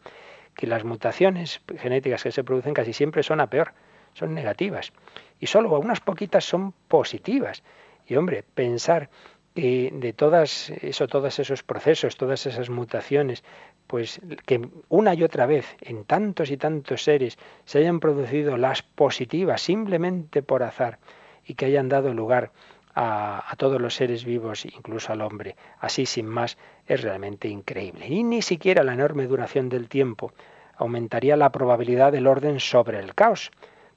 que 0.55 0.67
las 0.67 0.85
mutaciones 0.85 1.61
genéticas 1.79 2.23
que 2.23 2.33
se 2.33 2.45
producen 2.45 2.75
casi 2.75 2.93
siempre 2.93 3.23
son 3.23 3.41
a 3.41 3.49
peor, 3.49 3.73
son 4.15 4.35
negativas. 4.35 4.93
Y 5.41 5.47
solo 5.47 5.79
unas 5.79 6.01
poquitas 6.01 6.45
son 6.45 6.73
positivas. 6.89 7.63
Y 8.07 8.17
hombre, 8.17 8.45
pensar 8.55 9.11
que 9.55 9.91
de 9.93 10.13
todas 10.13 10.71
eso, 10.71 11.07
todos 11.09 11.39
esos 11.39 11.63
procesos, 11.63 12.17
todas 12.17 12.47
esas 12.47 12.71
mutaciones, 12.71 13.45
pues 13.93 14.23
que 14.47 14.71
una 14.89 15.13
y 15.13 15.23
otra 15.23 15.45
vez 15.45 15.77
en 15.83 16.05
tantos 16.05 16.51
y 16.51 16.57
tantos 16.57 17.05
seres 17.05 17.37
se 17.67 17.81
hayan 17.81 18.01
producido 18.01 18.57
las 18.57 18.81
positivas 18.81 19.61
simplemente 19.61 20.43
por 20.43 20.63
azar 20.63 20.99
y 21.45 21.57
que 21.57 21.67
hayan 21.67 21.91
dado 21.91 22.15
lugar 22.15 22.53
a, 22.95 23.45
a, 23.53 23.55
todos 23.57 23.79
los 23.83 23.95
seres 23.95 24.25
vivos, 24.25 24.65
incluso 24.65 25.13
al 25.13 25.21
hombre, 25.21 25.57
así 25.79 26.07
sin 26.07 26.27
más, 26.27 26.57
es 26.87 27.03
realmente 27.03 27.49
increíble. 27.49 28.07
Y 28.09 28.23
ni 28.23 28.41
siquiera 28.41 28.83
la 28.83 28.95
enorme 28.95 29.27
duración 29.27 29.69
del 29.69 29.91
tiempo 29.91 30.33
aumentaría 30.75 31.37
la 31.37 31.53
probabilidad 31.53 32.13
del 32.13 32.29
orden 32.29 32.61
sobre 32.61 32.99
el 32.99 33.15
caos. 33.15 33.51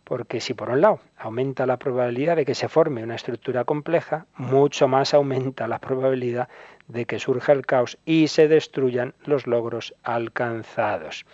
Porque 0.05 0.39
si 0.39 0.53
por 0.53 0.69
un 0.69 0.81
lado 0.81 0.99
aumenta 1.17 1.65
la 1.65 1.77
probabilidad 1.77 2.37
de 2.37 2.45
que 2.45 2.55
se 2.55 2.69
forme 2.69 3.03
una 3.03 3.15
estructura 3.15 3.65
compleja, 3.65 4.27
mucho 4.37 4.87
más 4.87 5.13
aumenta 5.13 5.67
la 5.67 5.79
probabilidad 5.79 6.47
de 6.87 7.05
que 7.05 7.19
surja 7.19 7.51
el 7.51 7.65
caos 7.65 7.97
y 8.05 8.27
se 8.27 8.47
destruyan 8.47 9.15
los 9.25 9.47
logros 9.47 9.95
alcanzados. 10.03 11.25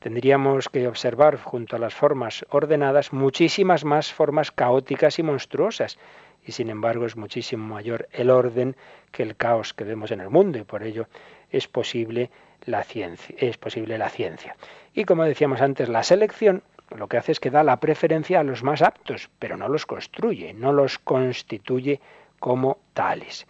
Tendríamos 0.00 0.68
que 0.68 0.88
observar 0.88 1.36
junto 1.36 1.76
a 1.76 1.78
las 1.78 1.94
formas 1.94 2.44
ordenadas 2.50 3.12
muchísimas 3.12 3.84
más 3.84 4.12
formas 4.12 4.50
caóticas 4.50 5.18
y 5.18 5.22
monstruosas, 5.22 5.98
y 6.44 6.52
sin 6.52 6.70
embargo 6.70 7.06
es 7.06 7.16
muchísimo 7.16 7.74
mayor 7.74 8.08
el 8.12 8.30
orden 8.30 8.76
que 9.12 9.22
el 9.22 9.36
caos 9.36 9.72
que 9.72 9.84
vemos 9.84 10.10
en 10.10 10.20
el 10.20 10.30
mundo 10.30 10.58
y 10.58 10.64
por 10.64 10.82
ello 10.82 11.06
es 11.50 11.68
posible 11.68 12.30
la 12.64 12.82
ciencia, 12.82 13.36
es 13.38 13.56
posible 13.56 13.98
la 13.98 14.08
ciencia. 14.08 14.56
Y 14.94 15.04
como 15.04 15.24
decíamos 15.24 15.60
antes, 15.60 15.88
la 15.88 16.02
selección 16.02 16.62
lo 16.96 17.08
que 17.08 17.16
hace 17.16 17.32
es 17.32 17.40
que 17.40 17.50
da 17.50 17.62
la 17.62 17.78
preferencia 17.78 18.40
a 18.40 18.44
los 18.44 18.62
más 18.62 18.82
aptos, 18.82 19.30
pero 19.38 19.56
no 19.56 19.68
los 19.68 19.86
construye, 19.86 20.54
no 20.54 20.72
los 20.72 20.98
constituye 20.98 22.00
como 22.38 22.78
tales. 22.94 23.46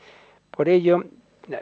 Por 0.50 0.68
ello, 0.68 1.04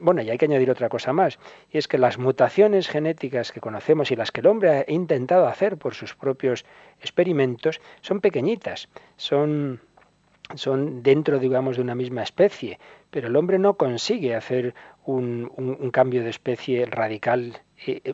bueno, 0.01 0.22
y 0.22 0.31
hay 0.31 0.39
que 0.39 0.47
añadir 0.47 0.70
otra 0.70 0.89
cosa 0.89 1.12
más, 1.12 1.39
y 1.70 1.79
es 1.79 1.89
que 1.89 1.99
las 1.99 2.18
mutaciones 2.18 2.89
genéticas 2.89 3.53
que 3.53 3.61
conocemos 3.61 4.11
y 4.11 4.16
las 4.16 4.33
que 4.33 4.41
el 4.41 4.47
hombre 4.47 4.70
ha 4.70 4.85
intentado 4.89 5.47
hacer 5.47 5.76
por 5.76 5.95
sus 5.95 6.14
propios 6.14 6.64
experimentos 7.01 7.81
son 8.01 8.20
pequeñitas, 8.20 8.89
son 9.16 9.81
son 10.55 11.03
dentro, 11.03 11.39
digamos, 11.39 11.76
de 11.76 11.83
una 11.83 11.95
misma 11.95 12.22
especie, 12.22 12.79
pero 13.11 13.29
el 13.29 13.37
hombre 13.37 13.59
no 13.59 13.74
consigue 13.74 14.35
hacer 14.35 14.74
un, 15.05 15.53
un, 15.57 15.91
cambio 15.91 16.22
de 16.22 16.31
especie 16.31 16.87
radical 16.87 17.61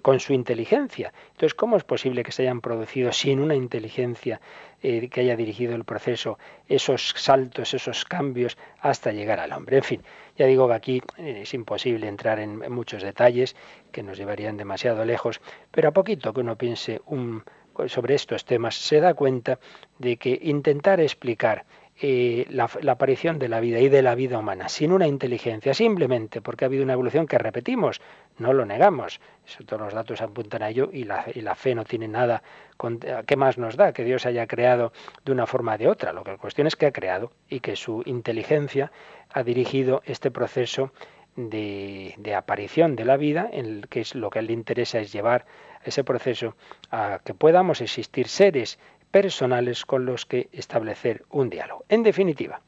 con 0.03 0.21
su 0.21 0.33
inteligencia. 0.33 1.13
Entonces, 1.33 1.55
¿cómo 1.55 1.77
es 1.77 1.85
posible 1.85 2.23
que 2.23 2.33
se 2.33 2.43
hayan 2.43 2.61
producido 2.61 3.13
sin 3.13 3.41
una 3.41 3.55
inteligencia 3.55 4.41
eh, 4.83 5.09
que 5.09 5.21
haya 5.21 5.37
dirigido 5.37 5.75
el 5.75 5.85
proceso 5.85 6.39
esos 6.69 7.15
saltos, 7.17 7.75
esos 7.75 8.05
cambios 8.05 8.59
hasta 8.81 9.13
llegar 9.13 9.41
al 9.41 9.53
hombre? 9.53 9.79
En 9.79 9.83
fin, 9.83 10.03
ya 10.37 10.47
digo 10.47 10.69
que 10.69 10.75
aquí 10.75 11.03
eh, 11.17 11.41
es 11.43 11.55
imposible 11.55 12.09
entrar 12.09 12.39
en, 12.39 12.63
en, 12.63 12.73
muchos 12.73 13.03
detalles 13.03 13.57
que 13.91 14.03
nos 14.03 14.19
llevarían 14.19 14.57
demasiado 14.57 15.05
lejos, 15.05 15.41
pero 15.71 15.89
a 15.89 15.93
poquito 15.93 16.33
que 16.33 16.41
uno 16.41 16.57
piense 16.57 17.01
un, 17.07 17.43
sobre 17.87 18.15
estos 18.15 18.45
temas 18.45 18.77
se 18.77 19.01
da 19.01 19.15
cuenta 19.15 19.59
de 19.99 20.17
que 20.17 20.39
intentar 20.43 21.01
explicar 21.01 21.65
eh, 22.01 22.47
la, 22.51 22.69
la, 22.81 22.93
aparición 22.93 23.39
de 23.39 23.49
la 23.49 23.61
vida 23.61 23.79
y 23.79 23.89
de 23.89 24.03
la 24.03 24.17
vida 24.17 24.37
humana 24.39 24.69
sin 24.69 24.91
una 24.91 25.07
inteligencia, 25.07 25.75
simplemente 25.75 26.41
porque 26.41 26.65
ha 26.65 26.67
habido 26.67 26.83
una 26.83 26.95
evolución 26.95 27.27
que 27.29 27.39
repetimos, 27.39 28.01
no 28.39 28.53
lo 28.53 28.65
negamos, 28.65 29.21
todos 29.65 29.81
los 29.81 29.95
datos 29.95 30.21
apuntan 30.21 30.65
a 30.65 30.71
ello 30.71 30.91
y 30.93 31.05
la, 31.05 31.25
y 31.33 31.41
la 31.41 31.55
fe 31.55 31.75
no 31.75 31.85
tiene 31.85 32.09
nada, 32.09 32.43
con, 32.77 32.99
¿qué 32.99 33.37
más 33.37 33.59
nos 33.59 33.77
da? 33.77 33.93
Que 33.93 34.03
Dios 34.03 34.27
haya 34.27 34.49
creado 34.49 34.93
de 35.25 35.31
una 35.31 35.47
forma 35.47 35.75
o 35.75 35.79
de 35.79 35.87
otra, 35.87 36.13
lo 36.13 36.25
que 36.25 36.33
la 36.33 36.39
cuestión 36.39 36.67
es 36.67 36.75
que 36.75 36.87
ha 36.87 36.93
creado 36.93 37.31
y 37.49 37.61
que 37.61 37.77
su 37.77 38.03
inteligencia 38.07 38.91
ha 39.31 39.45
dirigido 39.45 40.03
este 40.05 40.33
proceso 40.33 40.91
de, 41.37 42.15
de, 42.19 42.35
aparición 42.35 42.97
de 42.97 43.05
la 43.05 43.17
vida, 43.17 43.49
en 43.53 43.67
el 43.67 43.89
que 43.89 44.01
es 44.01 44.15
lo 44.15 44.31
que 44.31 44.43
le 44.43 44.53
interesa 44.53 44.99
es 44.99 45.13
llevar 45.13 45.47
ese 45.85 46.05
proceso 46.05 46.57
a 46.91 47.21
que 47.25 47.35
podamos 47.35 47.81
existir 47.81 48.29
seres 48.29 48.79
personales 49.15 49.87
con 49.87 50.07
los 50.07 50.27
que 50.27 50.49
establecer 50.51 51.25
un 51.31 51.49
diálogo. 51.49 51.85
En 51.89 52.03
definitiva, 52.03 52.63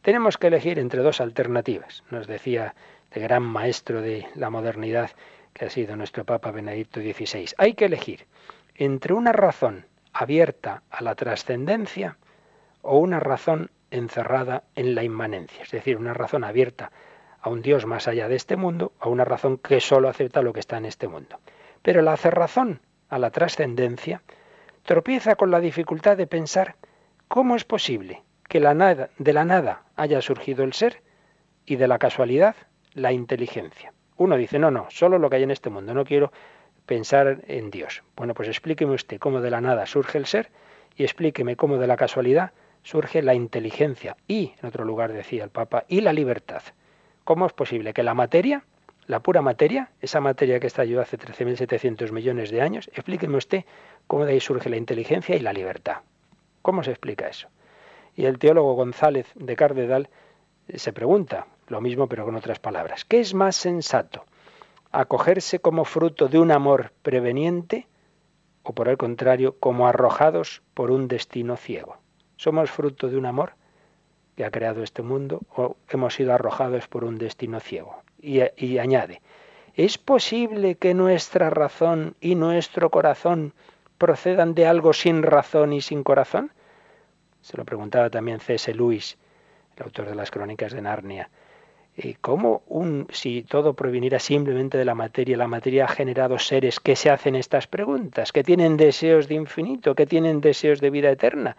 tenemos 0.00 0.38
que 0.38 0.46
elegir 0.46 0.78
entre 0.78 1.02
dos 1.02 1.20
alternativas, 1.20 2.04
nos 2.08 2.28
decía 2.28 2.76
el 3.10 3.22
gran 3.22 3.42
maestro 3.42 4.00
de 4.00 4.28
la 4.36 4.48
modernidad 4.48 5.10
que 5.52 5.64
ha 5.64 5.70
sido 5.70 5.96
nuestro 5.96 6.24
Papa 6.24 6.52
Benedicto 6.52 7.00
XVI. 7.00 7.46
Hay 7.58 7.74
que 7.74 7.86
elegir 7.86 8.26
entre 8.76 9.12
una 9.12 9.32
razón 9.32 9.86
abierta 10.12 10.84
a 10.88 11.02
la 11.02 11.16
trascendencia 11.16 12.16
o 12.82 12.98
una 12.98 13.18
razón 13.18 13.72
encerrada 13.90 14.62
en 14.76 14.94
la 14.94 15.02
inmanencia, 15.02 15.64
es 15.64 15.72
decir, 15.72 15.96
una 15.96 16.14
razón 16.14 16.44
abierta 16.44 16.92
a 17.40 17.50
un 17.50 17.60
Dios 17.60 17.86
más 17.86 18.06
allá 18.06 18.28
de 18.28 18.36
este 18.36 18.54
mundo, 18.54 18.92
a 19.00 19.08
una 19.08 19.24
razón 19.24 19.58
que 19.58 19.80
solo 19.80 20.08
acepta 20.08 20.42
lo 20.42 20.52
que 20.52 20.60
está 20.60 20.76
en 20.76 20.84
este 20.84 21.08
mundo. 21.08 21.40
Pero 21.82 22.02
la 22.02 22.14
razón 22.14 22.82
a 23.08 23.18
la 23.18 23.32
trascendencia 23.32 24.22
tropieza 24.84 25.36
con 25.36 25.50
la 25.50 25.60
dificultad 25.60 26.16
de 26.16 26.26
pensar 26.26 26.76
cómo 27.28 27.56
es 27.56 27.64
posible 27.64 28.22
que 28.48 28.60
la 28.60 28.74
nada, 28.74 29.10
de 29.18 29.32
la 29.32 29.44
nada 29.44 29.84
haya 29.96 30.20
surgido 30.20 30.64
el 30.64 30.72
ser 30.72 31.02
y 31.64 31.76
de 31.76 31.88
la 31.88 31.98
casualidad 31.98 32.56
la 32.94 33.12
inteligencia. 33.12 33.92
Uno 34.16 34.36
dice, 34.36 34.58
no, 34.58 34.70
no, 34.70 34.86
solo 34.90 35.18
lo 35.18 35.30
que 35.30 35.36
hay 35.36 35.42
en 35.42 35.50
este 35.50 35.70
mundo, 35.70 35.94
no 35.94 36.04
quiero 36.04 36.32
pensar 36.86 37.42
en 37.46 37.70
Dios. 37.70 38.02
Bueno, 38.16 38.34
pues 38.34 38.48
explíqueme 38.48 38.92
usted 38.92 39.18
cómo 39.18 39.40
de 39.40 39.50
la 39.50 39.60
nada 39.60 39.86
surge 39.86 40.18
el 40.18 40.26
ser 40.26 40.50
y 40.96 41.04
explíqueme 41.04 41.56
cómo 41.56 41.78
de 41.78 41.86
la 41.86 41.96
casualidad 41.96 42.52
surge 42.82 43.22
la 43.22 43.34
inteligencia 43.34 44.16
y, 44.26 44.54
en 44.60 44.68
otro 44.68 44.84
lugar 44.84 45.12
decía 45.12 45.44
el 45.44 45.50
Papa, 45.50 45.84
y 45.88 46.00
la 46.00 46.12
libertad. 46.12 46.62
¿Cómo 47.24 47.46
es 47.46 47.52
posible 47.52 47.94
que 47.94 48.02
la 48.02 48.14
materia, 48.14 48.64
la 49.12 49.20
pura 49.20 49.42
materia, 49.42 49.90
esa 50.00 50.22
materia 50.22 50.58
que 50.58 50.68
estalló 50.68 50.98
hace 51.02 51.18
13.700 51.18 52.12
millones 52.12 52.50
de 52.50 52.62
años, 52.62 52.88
explíqueme 52.94 53.36
usted 53.36 53.66
cómo 54.06 54.24
de 54.24 54.32
ahí 54.32 54.40
surge 54.40 54.70
la 54.70 54.78
inteligencia 54.78 55.36
y 55.36 55.40
la 55.40 55.52
libertad. 55.52 55.96
¿Cómo 56.62 56.82
se 56.82 56.92
explica 56.92 57.28
eso? 57.28 57.48
Y 58.16 58.24
el 58.24 58.38
teólogo 58.38 58.72
González 58.72 59.26
de 59.34 59.54
Cardedal 59.54 60.08
se 60.74 60.94
pregunta, 60.94 61.46
lo 61.68 61.82
mismo 61.82 62.08
pero 62.08 62.24
con 62.24 62.36
otras 62.36 62.58
palabras, 62.58 63.04
¿qué 63.04 63.20
es 63.20 63.34
más 63.34 63.54
sensato? 63.54 64.24
¿Acogerse 64.92 65.58
como 65.58 65.84
fruto 65.84 66.28
de 66.28 66.38
un 66.38 66.50
amor 66.50 66.92
preveniente 67.02 67.88
o 68.62 68.72
por 68.72 68.88
el 68.88 68.96
contrario, 68.96 69.58
como 69.60 69.88
arrojados 69.88 70.62
por 70.72 70.90
un 70.90 71.06
destino 71.06 71.58
ciego? 71.58 71.98
¿Somos 72.36 72.70
fruto 72.70 73.10
de 73.10 73.18
un 73.18 73.26
amor 73.26 73.56
que 74.36 74.46
ha 74.46 74.50
creado 74.50 74.82
este 74.82 75.02
mundo 75.02 75.42
o 75.54 75.76
hemos 75.90 76.14
sido 76.14 76.32
arrojados 76.32 76.88
por 76.88 77.04
un 77.04 77.18
destino 77.18 77.60
ciego? 77.60 78.02
Y, 78.22 78.40
y 78.56 78.78
añade, 78.78 79.20
¿es 79.74 79.98
posible 79.98 80.76
que 80.76 80.94
nuestra 80.94 81.50
razón 81.50 82.14
y 82.20 82.36
nuestro 82.36 82.88
corazón 82.90 83.52
procedan 83.98 84.54
de 84.54 84.66
algo 84.66 84.92
sin 84.92 85.22
razón 85.22 85.72
y 85.72 85.80
sin 85.80 86.04
corazón? 86.04 86.52
Se 87.40 87.56
lo 87.56 87.64
preguntaba 87.64 88.08
también 88.08 88.38
C.S. 88.38 88.72
Lewis, 88.72 89.18
el 89.76 89.82
autor 89.82 90.08
de 90.08 90.14
las 90.14 90.30
crónicas 90.30 90.72
de 90.72 90.82
Narnia. 90.82 91.28
¿Cómo 92.22 92.62
un, 92.68 93.06
si 93.10 93.42
todo 93.42 93.74
proviniera 93.74 94.18
simplemente 94.18 94.78
de 94.78 94.84
la 94.86 94.94
materia, 94.94 95.36
la 95.36 95.46
materia 95.46 95.84
ha 95.84 95.88
generado 95.88 96.38
seres 96.38 96.80
que 96.80 96.96
se 96.96 97.10
hacen 97.10 97.34
estas 97.36 97.66
preguntas, 97.66 98.32
que 98.32 98.42
tienen 98.42 98.78
deseos 98.78 99.28
de 99.28 99.34
infinito, 99.34 99.94
que 99.94 100.06
tienen 100.06 100.40
deseos 100.40 100.80
de 100.80 100.88
vida 100.88 101.10
eterna? 101.10 101.56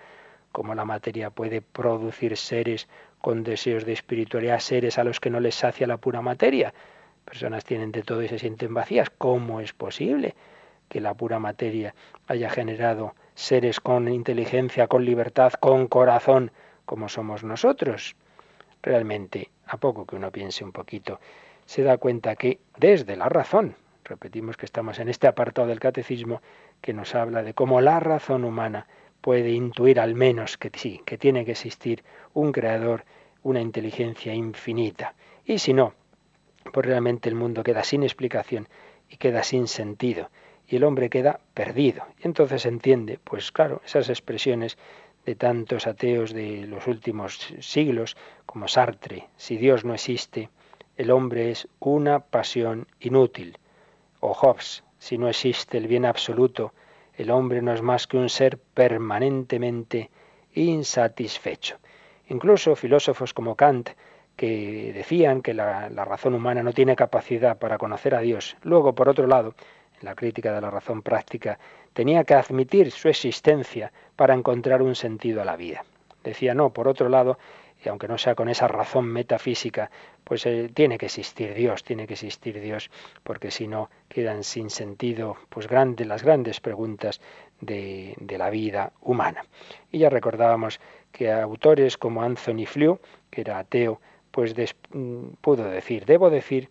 ¿Cómo 0.51 0.73
la 0.73 0.85
materia 0.85 1.29
puede 1.29 1.61
producir 1.61 2.35
seres 2.35 2.87
con 3.23 3.45
deseos 3.45 3.85
de 3.85 3.93
espiritualidad, 3.93 4.59
seres 4.59 4.97
a 4.97 5.05
los 5.05 5.21
que 5.21 5.29
no 5.29 5.39
les 5.39 5.55
sacia 5.55 5.87
la 5.87 5.95
pura 5.95 6.21
materia? 6.21 6.73
Personas 7.23 7.63
tienen 7.63 7.93
de 7.93 8.03
todo 8.03 8.21
y 8.21 8.27
se 8.27 8.37
sienten 8.37 8.73
vacías. 8.73 9.09
¿Cómo 9.09 9.61
es 9.61 9.71
posible? 9.71 10.35
que 10.89 10.99
la 10.99 11.13
pura 11.13 11.39
materia 11.39 11.95
haya 12.27 12.49
generado 12.49 13.15
seres 13.33 13.79
con 13.79 14.07
inteligencia, 14.09 14.87
con 14.87 15.05
libertad, 15.05 15.53
con 15.53 15.87
corazón, 15.87 16.51
como 16.85 17.09
somos 17.09 17.43
nosotros. 17.43 18.15
Realmente, 18.81 19.49
a 19.65 19.77
poco 19.77 20.05
que 20.05 20.17
uno 20.17 20.29
piense 20.29 20.63
un 20.65 20.73
poquito, 20.73 21.19
se 21.65 21.81
da 21.81 21.97
cuenta 21.97 22.35
que 22.35 22.59
desde 22.77 23.15
la 23.15 23.29
razón, 23.29 23.75
repetimos 24.03 24.57
que 24.57 24.65
estamos 24.65 24.99
en 24.99 25.07
este 25.07 25.27
apartado 25.27 25.67
del 25.67 25.79
catecismo 25.79 26.41
que 26.81 26.93
nos 26.93 27.15
habla 27.15 27.41
de 27.41 27.53
cómo 27.53 27.81
la 27.81 28.01
razón 28.01 28.43
humana 28.43 28.85
puede 29.23 29.51
intuir 29.51 30.01
al 30.01 30.15
menos 30.15 30.57
que 30.57 30.69
sí, 30.75 31.01
que 31.05 31.17
tiene 31.17 31.45
que 31.45 31.51
existir 31.51 32.03
un 32.33 32.51
creador, 32.51 33.05
una 33.41 33.61
inteligencia 33.61 34.33
infinita. 34.33 35.15
Y 35.45 35.59
si 35.59 35.73
no, 35.73 35.93
pues 36.73 36.85
realmente 36.85 37.29
el 37.29 37.35
mundo 37.35 37.63
queda 37.63 37.85
sin 37.85 38.03
explicación 38.03 38.67
y 39.09 39.15
queda 39.15 39.41
sin 39.43 39.67
sentido 39.67 40.29
y 40.67 40.75
el 40.75 40.83
hombre 40.83 41.09
queda 41.09 41.39
perdido. 41.53 42.03
Y 42.21 42.27
entonces 42.27 42.65
entiende, 42.65 43.17
pues 43.23 43.53
claro, 43.53 43.81
esas 43.85 44.09
expresiones 44.09 44.77
de 45.25 45.35
tantos 45.35 45.87
ateos 45.87 46.33
de 46.33 46.67
los 46.67 46.85
últimos 46.87 47.53
siglos, 47.61 48.17
como 48.45 48.67
Sartre, 48.67 49.29
si 49.37 49.55
Dios 49.55 49.85
no 49.85 49.93
existe, 49.93 50.49
el 50.97 51.11
hombre 51.11 51.49
es 51.51 51.69
una 51.79 52.19
pasión 52.19 52.87
inútil. 52.99 53.57
O 54.19 54.33
Hobbes, 54.33 54.83
si 54.99 55.17
no 55.17 55.29
existe 55.29 55.77
el 55.77 55.87
bien 55.87 56.05
absoluto, 56.05 56.73
el 57.17 57.31
hombre 57.31 57.61
no 57.61 57.73
es 57.73 57.81
más 57.81 58.07
que 58.07 58.17
un 58.17 58.29
ser 58.29 58.57
permanentemente 58.57 60.09
insatisfecho. 60.53 61.77
Incluso 62.29 62.75
filósofos 62.75 63.33
como 63.33 63.55
Kant, 63.55 63.89
que 64.35 64.91
decían 64.93 65.41
que 65.41 65.53
la, 65.53 65.89
razón 65.89 66.33
humana 66.33 66.63
no 66.63 66.73
tiene 66.73 66.95
capacidad 66.95 67.57
para 67.57 67.77
conocer 67.77 68.15
a 68.15 68.21
Dios, 68.21 68.57
luego, 68.63 68.93
por 68.93 69.09
otro 69.09 69.27
lado, 69.27 69.53
la 70.01 70.15
crítica 70.15 70.51
de 70.53 70.61
la 70.61 70.71
razón 70.71 71.01
práctica, 71.01 71.59
tenía 71.93 72.23
que 72.23 72.33
admitir 72.33 72.91
su 72.91 73.09
existencia 73.09 73.91
para 74.15 74.33
encontrar 74.33 74.81
un 74.81 74.95
sentido 74.95 75.41
a 75.41 75.45
la 75.45 75.55
vida. 75.55 75.83
Decía, 76.23 76.53
no, 76.53 76.71
por 76.71 76.87
otro 76.87 77.09
lado, 77.09 77.37
y 77.83 77.89
aunque 77.89 78.07
no 78.07 78.17
sea 78.17 78.35
con 78.35 78.49
esa 78.49 78.67
razón 78.67 79.05
metafísica, 79.05 79.91
pues 80.23 80.45
eh, 80.45 80.69
tiene 80.73 80.97
que 80.97 81.07
existir 81.07 81.53
Dios, 81.53 81.83
tiene 81.83 82.07
que 82.07 82.13
existir 82.13 82.59
Dios, 82.61 82.89
porque 83.23 83.51
si 83.51 83.67
no 83.67 83.89
quedan 84.07 84.43
sin 84.43 84.69
sentido 84.69 85.37
pues 85.49 85.67
grandes, 85.67 86.07
las 86.07 86.23
grandes 86.23 86.59
preguntas 86.59 87.21
de, 87.61 88.15
de 88.19 88.37
la 88.37 88.49
vida 88.49 88.93
humana. 89.01 89.45
Y 89.91 89.99
ya 89.99 90.09
recordábamos 90.09 90.79
que 91.11 91.31
autores 91.31 91.97
como 91.97 92.23
Anthony 92.23 92.65
Flew, 92.65 92.99
que 93.29 93.41
era 93.41 93.59
ateo, 93.59 93.99
pues 94.31 94.55
mm, 94.91 95.25
pudo 95.41 95.69
decir, 95.69 96.05
debo 96.05 96.29
decir 96.29 96.69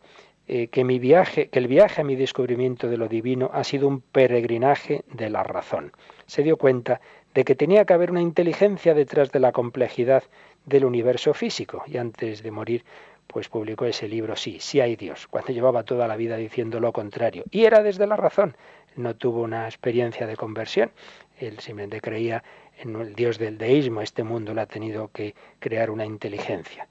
eh, 0.48 0.66
que 0.66 0.82
mi 0.82 0.98
viaje, 0.98 1.48
que 1.48 1.60
el 1.60 1.68
viaje 1.68 2.00
a 2.00 2.04
mi 2.04 2.16
descubrimiento 2.16 2.88
de 2.88 2.96
lo 2.96 3.06
divino 3.06 3.50
ha 3.52 3.62
sido 3.62 3.86
un 3.86 4.00
peregrinaje 4.00 5.04
de 5.12 5.30
la 5.30 5.44
razón. 5.44 5.92
Se 6.26 6.42
dio 6.42 6.56
cuenta 6.56 7.00
de 7.34 7.44
que 7.44 7.54
tenía 7.54 7.84
que 7.84 7.94
haber 7.94 8.10
una 8.10 8.20
inteligencia 8.20 8.94
detrás 8.94 9.32
de 9.32 9.40
la 9.40 9.52
complejidad 9.52 10.24
del 10.66 10.84
universo 10.84 11.34
físico 11.34 11.82
y 11.86 11.96
antes 11.96 12.42
de 12.42 12.50
morir 12.50 12.84
pues 13.26 13.48
publicó 13.48 13.86
ese 13.86 14.08
libro 14.08 14.36
Sí, 14.36 14.58
sí 14.60 14.80
hay 14.80 14.96
Dios, 14.96 15.26
cuando 15.26 15.52
llevaba 15.52 15.84
toda 15.84 16.06
la 16.06 16.16
vida 16.16 16.36
diciendo 16.36 16.80
lo 16.80 16.92
contrario. 16.92 17.44
Y 17.50 17.64
era 17.64 17.82
desde 17.82 18.06
la 18.06 18.16
razón. 18.16 18.56
No 18.94 19.16
tuvo 19.16 19.42
una 19.42 19.64
experiencia 19.66 20.26
de 20.26 20.36
conversión. 20.36 20.90
Él 21.38 21.58
simplemente 21.60 22.00
creía 22.02 22.44
en 22.78 22.94
el 22.94 23.14
Dios 23.14 23.38
del 23.38 23.56
deísmo. 23.56 24.02
Este 24.02 24.22
mundo 24.22 24.52
le 24.52 24.60
ha 24.60 24.66
tenido 24.66 25.08
que 25.08 25.34
crear 25.60 25.90
una 25.90 26.04
inteligencia. 26.04 26.88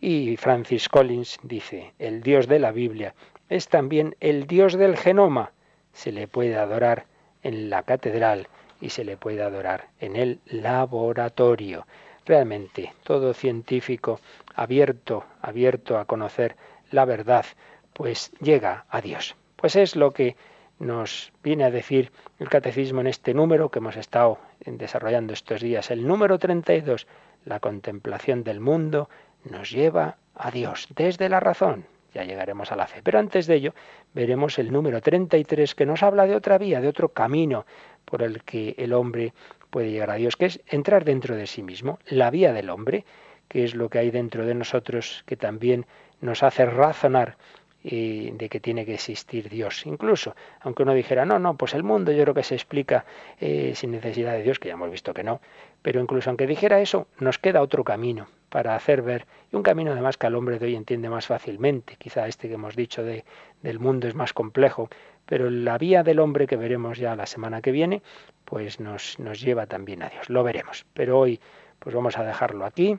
Y 0.00 0.36
Francis 0.36 0.88
Collins 0.88 1.38
dice, 1.44 1.94
el 2.00 2.22
Dios 2.22 2.48
de 2.48 2.58
la 2.58 2.72
Biblia 2.72 3.14
es 3.48 3.68
también 3.68 4.16
el 4.20 4.46
Dios 4.48 4.74
del 4.74 4.96
genoma. 4.96 5.52
Se 5.92 6.10
le 6.10 6.26
puede 6.26 6.56
adorar 6.56 7.06
en 7.42 7.70
la 7.70 7.84
catedral 7.84 8.48
y 8.84 8.90
se 8.90 9.02
le 9.02 9.16
puede 9.16 9.42
adorar 9.42 9.88
en 9.98 10.14
el 10.14 10.40
laboratorio. 10.44 11.86
Realmente, 12.26 12.92
todo 13.02 13.32
científico 13.32 14.20
abierto, 14.54 15.24
abierto 15.40 15.96
a 15.96 16.04
conocer 16.04 16.54
la 16.90 17.06
verdad, 17.06 17.46
pues 17.94 18.30
llega 18.40 18.84
a 18.90 19.00
Dios. 19.00 19.36
Pues 19.56 19.76
es 19.76 19.96
lo 19.96 20.10
que 20.10 20.36
nos 20.78 21.32
viene 21.42 21.64
a 21.64 21.70
decir 21.70 22.12
el 22.38 22.50
catecismo 22.50 23.00
en 23.00 23.06
este 23.06 23.32
número 23.32 23.70
que 23.70 23.78
hemos 23.78 23.96
estado 23.96 24.38
desarrollando 24.66 25.32
estos 25.32 25.62
días, 25.62 25.90
el 25.90 26.06
número 26.06 26.38
32, 26.38 27.06
la 27.46 27.60
contemplación 27.60 28.44
del 28.44 28.60
mundo 28.60 29.08
nos 29.44 29.70
lleva 29.70 30.18
a 30.34 30.50
Dios 30.50 30.88
desde 30.94 31.30
la 31.30 31.40
razón. 31.40 31.86
Ya 32.12 32.22
llegaremos 32.22 32.70
a 32.70 32.76
la 32.76 32.86
fe. 32.86 33.00
Pero 33.02 33.18
antes 33.18 33.48
de 33.48 33.56
ello, 33.56 33.74
veremos 34.12 34.60
el 34.60 34.70
número 34.70 35.00
33 35.00 35.74
que 35.74 35.84
nos 35.84 36.02
habla 36.04 36.26
de 36.26 36.36
otra 36.36 36.58
vía, 36.58 36.80
de 36.80 36.86
otro 36.86 37.08
camino 37.08 37.66
por 38.04 38.22
el 38.22 38.42
que 38.42 38.74
el 38.78 38.92
hombre 38.92 39.32
puede 39.70 39.90
llegar 39.90 40.10
a 40.10 40.14
Dios, 40.14 40.36
que 40.36 40.46
es 40.46 40.60
entrar 40.68 41.04
dentro 41.04 41.36
de 41.36 41.46
sí 41.46 41.62
mismo, 41.62 41.98
la 42.06 42.30
vía 42.30 42.52
del 42.52 42.70
hombre, 42.70 43.04
que 43.48 43.64
es 43.64 43.74
lo 43.74 43.88
que 43.88 43.98
hay 43.98 44.10
dentro 44.10 44.46
de 44.46 44.54
nosotros 44.54 45.24
que 45.26 45.36
también 45.36 45.86
nos 46.20 46.42
hace 46.42 46.64
razonar 46.64 47.36
de 47.84 48.48
que 48.50 48.60
tiene 48.60 48.86
que 48.86 48.94
existir 48.94 49.50
Dios. 49.50 49.84
Incluso, 49.84 50.34
aunque 50.60 50.82
uno 50.82 50.94
dijera, 50.94 51.26
no, 51.26 51.38
no, 51.38 51.56
pues 51.56 51.74
el 51.74 51.82
mundo 51.82 52.12
yo 52.12 52.22
creo 52.22 52.34
que 52.34 52.42
se 52.42 52.54
explica 52.54 53.04
eh, 53.40 53.72
sin 53.74 53.90
necesidad 53.90 54.32
de 54.32 54.42
Dios, 54.42 54.58
que 54.58 54.68
ya 54.68 54.74
hemos 54.74 54.90
visto 54.90 55.12
que 55.12 55.22
no, 55.22 55.42
pero 55.82 56.00
incluso 56.00 56.30
aunque 56.30 56.46
dijera 56.46 56.80
eso, 56.80 57.06
nos 57.18 57.38
queda 57.38 57.60
otro 57.60 57.84
camino 57.84 58.26
para 58.48 58.74
hacer 58.74 59.02
ver, 59.02 59.26
y 59.52 59.56
un 59.56 59.62
camino 59.62 59.92
además 59.92 60.16
que 60.16 60.26
al 60.26 60.34
hombre 60.34 60.58
de 60.58 60.66
hoy 60.66 60.76
entiende 60.76 61.10
más 61.10 61.26
fácilmente, 61.26 61.96
quizá 61.98 62.26
este 62.26 62.48
que 62.48 62.54
hemos 62.54 62.74
dicho 62.74 63.02
de, 63.02 63.24
del 63.62 63.78
mundo 63.78 64.08
es 64.08 64.14
más 64.14 64.32
complejo, 64.32 64.88
pero 65.26 65.50
la 65.50 65.78
vía 65.78 66.02
del 66.02 66.18
hombre 66.18 66.46
que 66.46 66.56
veremos 66.56 66.98
ya 66.98 67.16
la 67.16 67.26
semana 67.26 67.62
que 67.62 67.72
viene, 67.72 68.02
pues 68.44 68.80
nos, 68.80 69.18
nos 69.18 69.40
lleva 69.40 69.66
también 69.66 70.02
a 70.02 70.08
Dios, 70.08 70.28
lo 70.30 70.42
veremos. 70.42 70.86
Pero 70.94 71.18
hoy 71.18 71.40
pues 71.78 71.94
vamos 71.94 72.18
a 72.18 72.24
dejarlo 72.24 72.64
aquí 72.64 72.98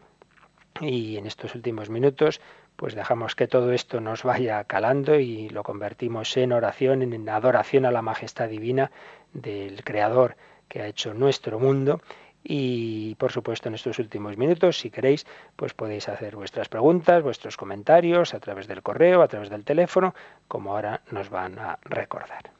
y 0.81 1.17
en 1.17 1.25
estos 1.25 1.55
últimos 1.55 1.89
minutos 1.89 2.41
pues 2.75 2.93
dejamos 2.93 3.35
que 3.35 3.47
todo 3.47 3.71
esto 3.71 4.01
nos 4.01 4.23
vaya 4.23 4.63
calando 4.65 5.17
y 5.17 5.49
lo 5.49 5.63
convertimos 5.63 6.35
en 6.37 6.51
oración, 6.51 7.01
en 7.01 7.29
adoración 7.29 7.85
a 7.85 7.91
la 7.91 8.01
majestad 8.01 8.49
divina 8.49 8.91
del 9.33 9.83
Creador 9.83 10.35
que 10.67 10.81
ha 10.81 10.87
hecho 10.87 11.13
nuestro 11.13 11.59
mundo. 11.59 12.01
Y 12.47 13.15
por 13.15 13.31
supuesto 13.31 13.69
en 13.69 13.75
estos 13.75 13.97
últimos 13.97 14.37
minutos, 14.37 14.77
si 14.77 14.91
queréis, 14.91 15.25
pues 15.55 15.73
podéis 15.73 16.07
hacer 16.09 16.35
vuestras 16.35 16.69
preguntas, 16.69 17.23
vuestros 17.23 17.57
comentarios 17.57 18.35
a 18.35 18.39
través 18.39 18.67
del 18.67 18.83
correo, 18.83 19.23
a 19.23 19.27
través 19.27 19.49
del 19.49 19.63
teléfono, 19.63 20.13
como 20.47 20.73
ahora 20.73 21.01
nos 21.09 21.31
van 21.31 21.57
a 21.57 21.79
recordar. 21.83 22.51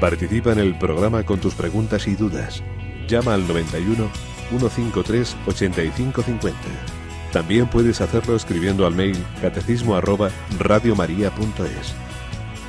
Participa 0.00 0.52
en 0.52 0.58
el 0.58 0.76
programa 0.78 1.24
con 1.24 1.40
tus 1.40 1.54
preguntas 1.54 2.06
y 2.08 2.14
dudas. 2.14 2.62
Llama 3.08 3.34
al 3.34 3.46
91 3.48 4.10
153 4.50 5.36
8550. 5.46 6.58
También 7.32 7.68
puedes 7.68 8.02
hacerlo 8.02 8.36
escribiendo 8.36 8.86
al 8.86 8.94
mail 8.94 9.16
catecismo 9.40 9.94
arroba 9.94 10.30
radiomaria.es. 10.58 11.94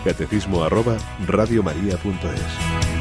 Catecismo 0.04 0.64
arroba 0.64 0.97
radiomaria.es. 1.26 2.93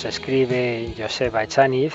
Nos 0.00 0.16
escribe 0.16 0.94
Joseba 0.96 1.44
Echaniz 1.44 1.94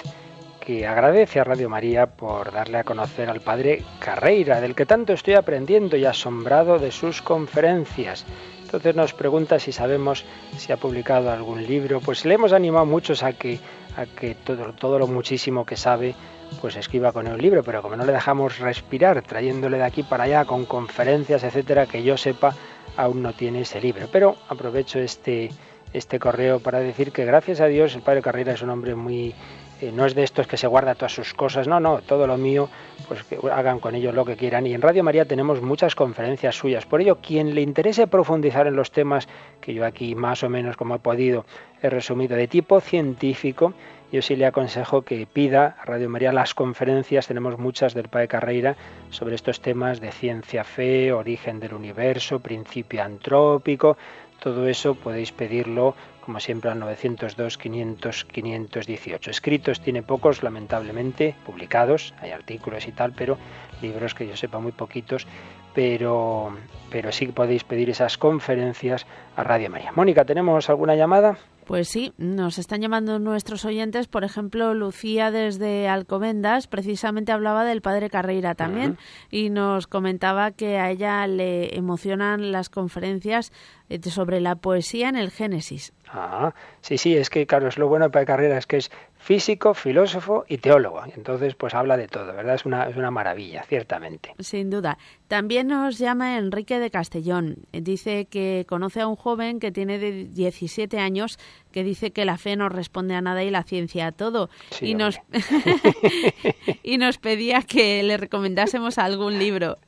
que 0.60 0.86
agradece 0.86 1.40
a 1.40 1.44
Radio 1.44 1.70
María 1.70 2.06
por 2.06 2.52
darle 2.52 2.78
a 2.78 2.84
conocer 2.84 3.28
al 3.32 3.42
padre 3.42 3.84
Carreira, 3.98 4.62
del 4.62 4.76
que 4.76 4.86
tanto 4.86 5.12
estoy 5.12 5.34
aprendiendo 5.34 5.98
y 5.98 6.06
asombrado 6.06 6.78
de 6.78 6.92
sus 6.92 7.24
conferencias. 7.24 8.24
Entonces 8.62 8.96
nos 8.96 9.16
pregunta 9.16 9.58
si 9.58 9.72
sabemos 9.72 10.24
si 10.56 10.72
ha 10.72 10.78
publicado 10.78 11.32
algún 11.32 11.66
libro. 11.66 12.00
Pues 12.00 12.26
le 12.26 12.36
hemos 12.36 12.54
animado 12.54 12.86
muchos 12.86 13.24
a 13.24 13.34
que, 13.34 13.60
a 13.98 14.06
que 14.06 14.36
todo, 14.36 14.74
todo 14.74 15.00
lo 15.00 15.08
muchísimo 15.08 15.66
que 15.66 15.76
sabe 15.76 16.14
pues 16.62 16.76
escriba 16.76 17.12
con 17.12 17.28
un 17.28 17.42
libro, 17.42 17.64
pero 17.64 17.82
como 17.82 17.96
no 17.96 18.06
le 18.06 18.14
dejamos 18.14 18.60
respirar, 18.60 19.24
trayéndole 19.24 19.78
de 19.78 19.84
aquí 19.84 20.04
para 20.04 20.26
allá 20.26 20.46
con 20.46 20.66
conferencias, 20.66 21.44
etcétera, 21.44 21.88
que 21.88 22.04
yo 22.04 22.18
sepa, 22.18 22.56
aún 22.98 23.24
no 23.24 23.34
tiene 23.34 23.62
ese 23.62 23.82
libro. 23.82 24.08
Pero 24.12 24.36
aprovecho 24.48 25.00
este, 25.00 25.50
este 25.98 26.20
correo 26.20 26.60
para 26.60 26.80
decir 26.80 27.12
que 27.12 27.26
gracias 27.26 27.62
a 27.62 27.68
Dios 27.68 27.96
el 27.96 28.02
padre 28.02 28.22
Carrera 28.22 28.54
es 28.54 28.62
un 28.62 28.70
hombre 28.70 28.96
muy 28.96 29.34
eh, 29.82 29.92
no 29.92 30.06
es 30.06 30.16
de 30.16 30.24
estos 30.24 30.48
que 30.48 30.56
se 30.56 30.68
guarda 30.68 30.96
todas 30.96 31.14
sus 31.14 31.34
cosas, 31.34 31.68
no, 31.68 31.82
no, 31.82 32.00
todo 32.00 32.28
lo 32.28 32.38
mío, 32.38 32.70
pues 33.10 33.24
que 33.24 33.38
hagan 33.52 33.80
con 33.80 33.94
ellos 33.94 34.16
lo 34.16 34.24
que 34.24 34.38
quieran. 34.38 34.66
Y 34.66 34.74
en 34.74 34.82
Radio 34.82 35.04
María 35.04 35.26
tenemos 35.26 35.62
muchas 35.62 35.96
conferencias 35.96 36.56
suyas. 36.56 36.86
Por 36.86 37.02
ello, 37.02 37.18
quien 37.18 37.54
le 37.54 37.62
interese 37.62 38.08
profundizar 38.08 38.68
en 38.68 38.78
los 38.78 38.92
temas 38.92 39.28
que 39.60 39.74
yo 39.74 39.86
aquí 39.86 40.16
más 40.16 40.44
o 40.44 40.50
menos 40.50 40.78
como 40.78 40.96
he 40.96 41.00
podido 41.00 41.46
he 41.82 41.90
resumido 41.90 42.38
de 42.38 42.48
tipo 42.48 42.80
científico, 42.80 43.74
yo 44.14 44.22
sí 44.22 44.38
le 44.38 44.46
aconsejo 44.46 45.02
que 45.02 45.28
pida 45.28 45.76
a 45.82 45.86
Radio 45.86 46.10
María 46.10 46.32
las 46.32 46.54
conferencias, 46.54 47.28
tenemos 47.28 47.58
muchas 47.58 47.94
del 47.94 48.08
Padre 48.08 48.30
Carreira, 48.30 48.78
sobre 49.10 49.36
estos 49.36 49.60
temas 49.60 50.00
de 50.00 50.12
ciencia 50.14 50.64
fe, 50.64 51.12
origen 51.12 51.60
del 51.60 51.74
universo, 51.74 52.40
principio 52.40 53.04
antrópico, 53.04 53.98
todo 54.46 54.68
eso 54.68 54.94
podéis 54.94 55.32
pedirlo 55.32 55.96
como 56.22 56.40
siempre 56.40 56.70
al 56.70 56.78
902 56.78 57.58
500 57.58 58.26
518. 58.26 59.32
Escritos 59.32 59.82
tiene 59.82 60.04
pocos, 60.04 60.44
lamentablemente, 60.44 61.34
publicados, 61.48 62.14
hay 62.22 62.30
artículos 62.30 62.88
y 62.88 62.92
tal, 62.92 63.12
pero 63.14 63.40
libros 63.82 64.14
que 64.14 64.28
yo 64.28 64.38
sepa 64.38 64.60
muy 64.60 64.72
poquitos, 64.72 65.26
pero, 65.74 66.56
pero 66.92 67.12
sí 67.12 67.26
podéis 67.26 67.64
pedir 67.64 67.90
esas 67.90 68.20
conferencias 68.20 69.08
a 69.36 69.44
Radio 69.44 69.72
María. 69.72 69.92
Mónica, 69.94 70.26
¿tenemos 70.26 70.70
alguna 70.70 70.94
llamada? 70.94 71.40
Pues 71.66 71.88
sí, 71.88 72.14
nos 72.18 72.60
están 72.60 72.82
llamando 72.82 73.18
nuestros 73.18 73.66
oyentes. 73.66 74.08
Por 74.08 74.24
ejemplo, 74.24 74.76
Lucía 74.76 75.32
desde 75.32 75.88
Alcobendas 75.88 76.68
precisamente 76.68 77.32
hablaba 77.32 77.66
del 77.66 77.82
padre 77.82 78.12
Carreira 78.12 78.54
también 78.54 79.00
y 79.32 79.50
nos 79.50 79.88
comentaba 79.88 80.52
que 80.52 80.78
a 80.78 80.92
ella 80.92 81.26
le 81.26 81.76
emocionan 81.76 82.52
las 82.52 82.70
conferencias 82.70 83.52
eh, 83.90 84.00
sobre 84.04 84.42
la 84.42 84.56
poesía 84.56 85.10
en 85.10 85.16
el 85.16 85.32
Génesis. 85.32 85.92
Ah, 86.08 86.54
sí, 86.82 87.00
sí, 87.00 87.16
es 87.18 87.32
que 87.32 87.48
claro, 87.48 87.68
es 87.68 87.80
lo 87.80 87.88
bueno 87.88 88.12
para 88.12 88.26
Carrera, 88.26 88.60
es 88.60 88.68
que 88.68 88.78
es 88.78 88.92
físico, 89.26 89.74
filósofo 89.74 90.46
y 90.48 90.60
teólogo. 90.60 91.02
Entonces, 91.16 91.56
pues 91.56 91.74
habla 91.74 91.98
de 91.98 92.08
todo, 92.08 92.28
¿verdad? 92.28 92.54
Es 92.54 92.64
una, 92.64 92.88
es 92.88 92.96
una 92.96 93.10
maravilla, 93.10 93.64
ciertamente. 93.64 94.36
Sin 94.38 94.70
duda. 94.70 95.00
También 95.28 95.68
nos 95.68 95.98
llama 95.98 96.38
Enrique 96.38 96.78
de 96.78 96.92
Castellón. 96.92 97.58
Dice 97.72 98.26
que 98.26 98.68
conoce 98.70 99.02
a 99.02 99.08
un 99.08 99.16
joven 99.16 99.60
que 99.60 99.72
tiene 99.72 99.98
de 99.98 100.26
17 100.26 101.00
años 101.00 101.40
que 101.72 101.84
dice 101.84 102.12
que 102.12 102.24
la 102.24 102.38
fe 102.38 102.56
no 102.56 102.70
responde 102.70 103.16
a 103.16 103.22
nada 103.22 103.44
y 103.44 103.50
la 103.50 103.64
ciencia 103.64 104.06
a 104.06 104.12
todo. 104.12 104.52
y, 104.80 104.94
nos 104.94 105.20
y 106.84 107.00
nos 107.00 107.18
pedía 107.18 107.64
que 107.64 108.04
le 108.04 108.18
recomendásemos 108.18 109.00
algún 109.00 109.40
libro. 109.40 109.80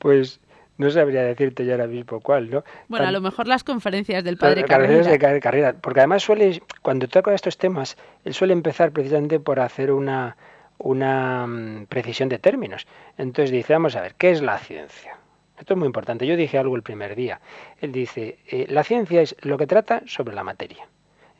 Pues 0.00 0.40
no 0.78 0.90
sabría 0.90 1.22
decirte 1.24 1.64
ya 1.64 1.72
ahora 1.72 1.88
mismo 1.88 2.20
cuál, 2.20 2.50
¿no? 2.50 2.64
Bueno, 2.86 3.06
a 3.06 3.10
lo 3.10 3.20
mejor 3.20 3.48
las 3.48 3.64
conferencias 3.64 4.24
del 4.24 4.36
padre 4.36 4.64
Carrera. 4.64 5.10
de 5.10 5.40
Carrera. 5.40 5.74
Porque 5.80 6.00
además 6.00 6.22
suele, 6.22 6.62
cuando 6.82 7.08
toca 7.08 7.34
estos 7.34 7.58
temas, 7.58 7.96
él 8.24 8.32
suele 8.32 8.52
empezar 8.52 8.92
precisamente 8.92 9.40
por 9.40 9.58
hacer 9.60 9.90
una, 9.90 10.36
una 10.78 11.46
mm, 11.46 11.86
precisión 11.86 12.28
de 12.28 12.38
términos. 12.38 12.86
Entonces 13.18 13.50
dice, 13.50 13.72
vamos 13.72 13.96
a 13.96 14.00
ver, 14.00 14.14
¿qué 14.14 14.30
es 14.30 14.40
la 14.40 14.56
ciencia? 14.58 15.16
Esto 15.58 15.74
es 15.74 15.78
muy 15.78 15.86
importante. 15.86 16.26
Yo 16.26 16.36
dije 16.36 16.58
algo 16.58 16.76
el 16.76 16.82
primer 16.82 17.16
día. 17.16 17.40
Él 17.80 17.90
dice, 17.90 18.38
eh, 18.46 18.66
la 18.68 18.84
ciencia 18.84 19.20
es 19.20 19.34
lo 19.40 19.58
que 19.58 19.66
trata 19.66 20.02
sobre 20.06 20.34
la 20.34 20.44
materia. 20.44 20.86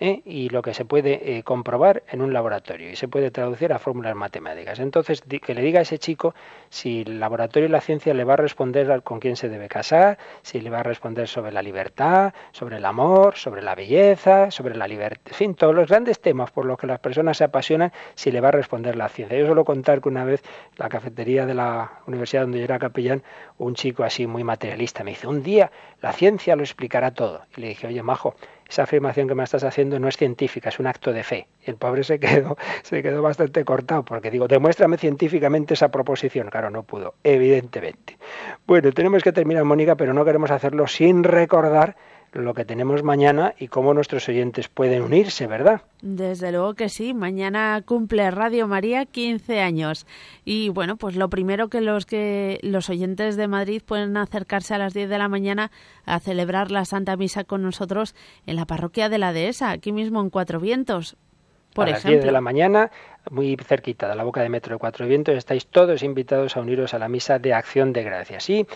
¿Eh? 0.01 0.23
y 0.25 0.49
lo 0.49 0.63
que 0.63 0.75
se 0.75 0.85
puede 0.85 1.37
eh, 1.37 1.43
comprobar 1.43 2.03
en 2.11 2.23
un 2.23 2.33
laboratorio 2.33 2.91
y 2.91 2.97
se 2.97 3.09
puede 3.09 3.31
traducir 3.31 3.73
a 3.73 3.79
fórmulas 3.79 4.15
matemáticas. 4.15 4.79
Entonces, 4.79 5.23
que 5.23 5.55
le 5.55 5.63
diga 5.63 5.81
a 5.81 5.83
ese 5.83 5.99
chico 5.99 6.35
si 6.69 7.03
el 7.03 7.21
laboratorio 7.21 7.69
y 7.69 7.73
la 7.73 7.81
ciencia 7.81 8.15
le 8.15 8.25
va 8.25 8.35
a 8.35 8.37
responder 8.37 9.03
con 9.03 9.21
quién 9.21 9.37
se 9.37 9.49
debe 9.49 9.69
casar, 9.69 10.19
si 10.43 10.61
le 10.61 10.71
va 10.71 10.81
a 10.81 10.83
responder 10.83 11.29
sobre 11.29 11.53
la 11.53 11.63
libertad, 11.63 12.33
sobre 12.53 12.77
el 12.77 12.85
amor, 12.85 13.37
sobre 13.37 13.63
la 13.63 13.75
belleza, 13.75 14.51
sobre 14.51 14.77
la 14.77 14.87
libertad, 14.87 15.21
en 15.27 15.35
fin, 15.35 15.55
todos 15.55 15.75
los 15.75 15.89
grandes 15.89 16.21
temas 16.21 16.51
por 16.51 16.65
los 16.65 16.79
que 16.79 16.87
las 16.87 17.01
personas 17.01 17.37
se 17.37 17.45
apasionan, 17.45 17.93
si 18.15 18.31
le 18.31 18.41
va 18.41 18.49
a 18.49 18.53
responder 18.53 18.97
la 18.97 19.09
ciencia. 19.09 19.39
Yo 19.39 19.47
suelo 19.47 19.65
contar 19.65 20.01
que 20.01 20.09
una 20.09 20.25
vez 20.25 20.43
la 20.77 20.89
cafetería 20.89 21.47
de 21.47 21.55
la 21.55 22.01
universidad 22.07 22.43
donde 22.43 22.59
yo 22.59 22.65
era 22.65 22.79
capellán, 22.79 23.23
un 23.59 23.75
chico 23.75 24.05
así 24.05 24.27
muy 24.27 24.45
materialista 24.45 25.03
me 25.05 25.11
dice, 25.11 25.27
un 25.27 25.43
día 25.43 25.71
la 26.01 26.13
ciencia 26.13 26.57
lo 26.57 26.63
explicará 26.63 27.13
todo. 27.13 27.43
Y 27.57 27.61
le 27.61 27.69
dije, 27.69 27.87
oye, 27.87 28.03
Majo, 28.03 28.35
esa 28.69 28.83
afirmación 28.83 29.29
que 29.29 29.35
me 29.35 29.45
estás 29.45 29.65
haciendo 29.65 29.99
no 29.99 30.09
es 30.09 30.17
científica, 30.17 30.69
es 30.69 30.79
un 30.79 30.87
acto 30.87 31.13
de 31.13 31.23
fe. 31.23 31.49
Y 31.67 31.71
el 31.71 31.77
pobre 31.77 32.05
se 32.05 32.21
quedó, 32.21 32.57
se 32.83 33.03
quedó 33.03 33.23
bastante 33.23 33.65
cortado, 33.65 34.05
porque 34.05 34.31
digo, 34.31 34.47
demuéstrame 34.47 34.99
científicamente 34.99 35.75
esa 35.75 35.91
proposición. 35.91 36.49
Claro, 36.51 36.71
no 36.71 36.83
pudo, 36.83 37.15
evidentemente. 37.25 38.19
Bueno, 38.67 38.93
tenemos 38.93 39.23
que 39.23 39.33
terminar, 39.33 39.65
Mónica, 39.65 39.97
pero 39.97 40.13
no 40.13 40.25
queremos 40.25 40.51
hacerlo 40.51 40.87
sin 40.87 41.25
recordar 41.25 41.97
lo 42.33 42.55
que 42.55 42.65
tenemos 42.65 43.03
mañana 43.03 43.55
y 43.59 43.69
cómo 43.69 43.95
nuestros 43.95 44.29
oyentes 44.29 44.69
pueden 44.69 45.03
unirse, 45.03 45.47
¿verdad? 45.47 45.83
Desde 46.03 46.53
luego 46.53 46.75
que 46.75 46.89
sí. 46.89 47.15
Mañana 47.15 47.83
cumple 47.85 48.31
Radio 48.31 48.69
María 48.69 49.07
15 49.07 49.61
años. 49.61 50.07
Y 50.45 50.69
bueno, 50.69 50.97
pues 50.97 51.17
lo 51.17 51.29
primero 51.29 51.69
que 51.69 51.81
los 51.81 52.07
que 52.07 52.59
los 52.63 52.91
oyentes 52.91 53.37
de 53.37 53.49
Madrid 53.49 53.83
pueden 53.85 54.17
acercarse 54.17 54.75
a 54.75 54.79
las 54.79 54.95
10 54.95 55.09
de 55.09 55.19
la 55.19 55.29
mañana 55.29 55.71
a 56.05 56.21
celebrar 56.21 56.71
la 56.71 56.85
Santa 56.85 57.17
Misa 57.17 57.45
con 57.45 57.63
nosotros 57.63 58.15
en 58.47 58.57
la 58.57 58.67
parroquia 58.67 59.09
de 59.09 59.19
la 59.19 59.33
Dehesa, 59.33 59.71
aquí 59.71 59.93
mismo 59.93 60.21
en 60.21 60.31
Cuatro 60.31 60.61
Vientos. 60.61 61.17
Por 61.75 61.89
a 61.89 61.93
las 61.93 62.05
10 62.05 62.25
de 62.25 62.33
la 62.33 62.41
mañana 62.41 62.91
muy 63.31 63.57
cerquita 63.57 64.09
de 64.09 64.15
la 64.15 64.25
boca 64.25 64.43
de 64.43 64.49
Metro 64.49 64.75
de 64.75 64.79
Cuatro 64.79 65.07
Vientos. 65.07 65.37
Estáis 65.37 65.67
todos 65.67 66.03
invitados 66.03 66.57
a 66.57 66.61
uniros 66.61 66.95
a 66.95 66.99
la 66.99 67.09
misa 67.09 67.39
de 67.39 67.55
acción 67.55 67.93
de 67.93 68.03
gracias. 68.03 68.49
Y 68.51 68.67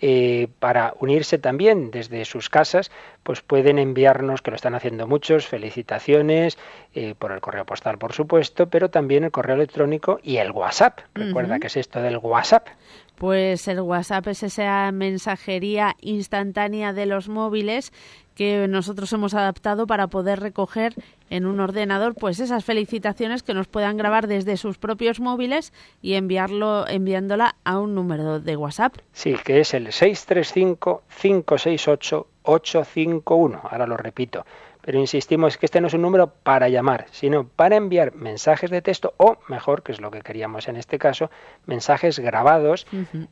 eh, 0.00 0.48
para 0.58 0.94
unirse 1.00 1.38
también 1.38 1.90
desde 1.90 2.24
sus 2.24 2.48
casas, 2.48 2.90
pues 3.22 3.42
pueden 3.42 3.78
enviarnos, 3.78 4.42
que 4.42 4.50
lo 4.50 4.56
están 4.56 4.74
haciendo 4.74 5.06
muchos, 5.06 5.46
felicitaciones 5.46 6.58
eh, 6.94 7.14
por 7.18 7.32
el 7.32 7.40
correo 7.40 7.64
postal, 7.64 7.98
por 7.98 8.12
supuesto, 8.12 8.68
pero 8.68 8.90
también 8.90 9.24
el 9.24 9.30
correo 9.30 9.56
electrónico 9.56 10.20
y 10.22 10.36
el 10.36 10.50
WhatsApp. 10.50 11.00
Recuerda 11.14 11.58
que 11.58 11.68
es 11.68 11.76
esto 11.76 12.00
del 12.00 12.18
WhatsApp. 12.18 12.68
Pues 13.16 13.68
el 13.68 13.80
WhatsApp 13.80 14.28
es 14.28 14.42
esa 14.42 14.90
mensajería 14.92 15.94
instantánea 16.00 16.94
de 16.94 17.04
los 17.04 17.28
móviles 17.28 17.92
que 18.40 18.68
nosotros 18.68 19.12
hemos 19.12 19.34
adaptado 19.34 19.86
para 19.86 20.06
poder 20.06 20.40
recoger 20.40 20.94
en 21.28 21.44
un 21.44 21.60
ordenador 21.60 22.14
pues 22.14 22.40
esas 22.40 22.64
felicitaciones 22.64 23.42
que 23.42 23.52
nos 23.52 23.68
puedan 23.68 23.98
grabar 23.98 24.28
desde 24.28 24.56
sus 24.56 24.78
propios 24.78 25.20
móviles 25.20 25.74
y 26.00 26.14
enviarlo 26.14 26.88
enviándola 26.88 27.56
a 27.64 27.78
un 27.78 27.94
número 27.94 28.40
de 28.40 28.56
WhatsApp. 28.56 28.94
Sí, 29.12 29.36
que 29.44 29.60
es 29.60 29.74
el 29.74 29.92
635 29.92 31.02
568 31.20 32.26
851. 32.44 33.60
Ahora 33.62 33.86
lo 33.86 33.98
repito. 33.98 34.46
Pero 34.82 34.98
insistimos 34.98 35.58
que 35.58 35.66
este 35.66 35.82
no 35.82 35.88
es 35.88 35.94
un 35.94 36.00
número 36.00 36.28
para 36.28 36.70
llamar, 36.70 37.04
sino 37.10 37.46
para 37.46 37.76
enviar 37.76 38.14
mensajes 38.14 38.70
de 38.70 38.80
texto 38.80 39.12
o, 39.18 39.36
mejor, 39.48 39.82
que 39.82 39.92
es 39.92 40.00
lo 40.00 40.10
que 40.10 40.22
queríamos 40.22 40.68
en 40.68 40.76
este 40.76 40.98
caso, 40.98 41.30
mensajes 41.66 42.18
grabados, 42.18 42.86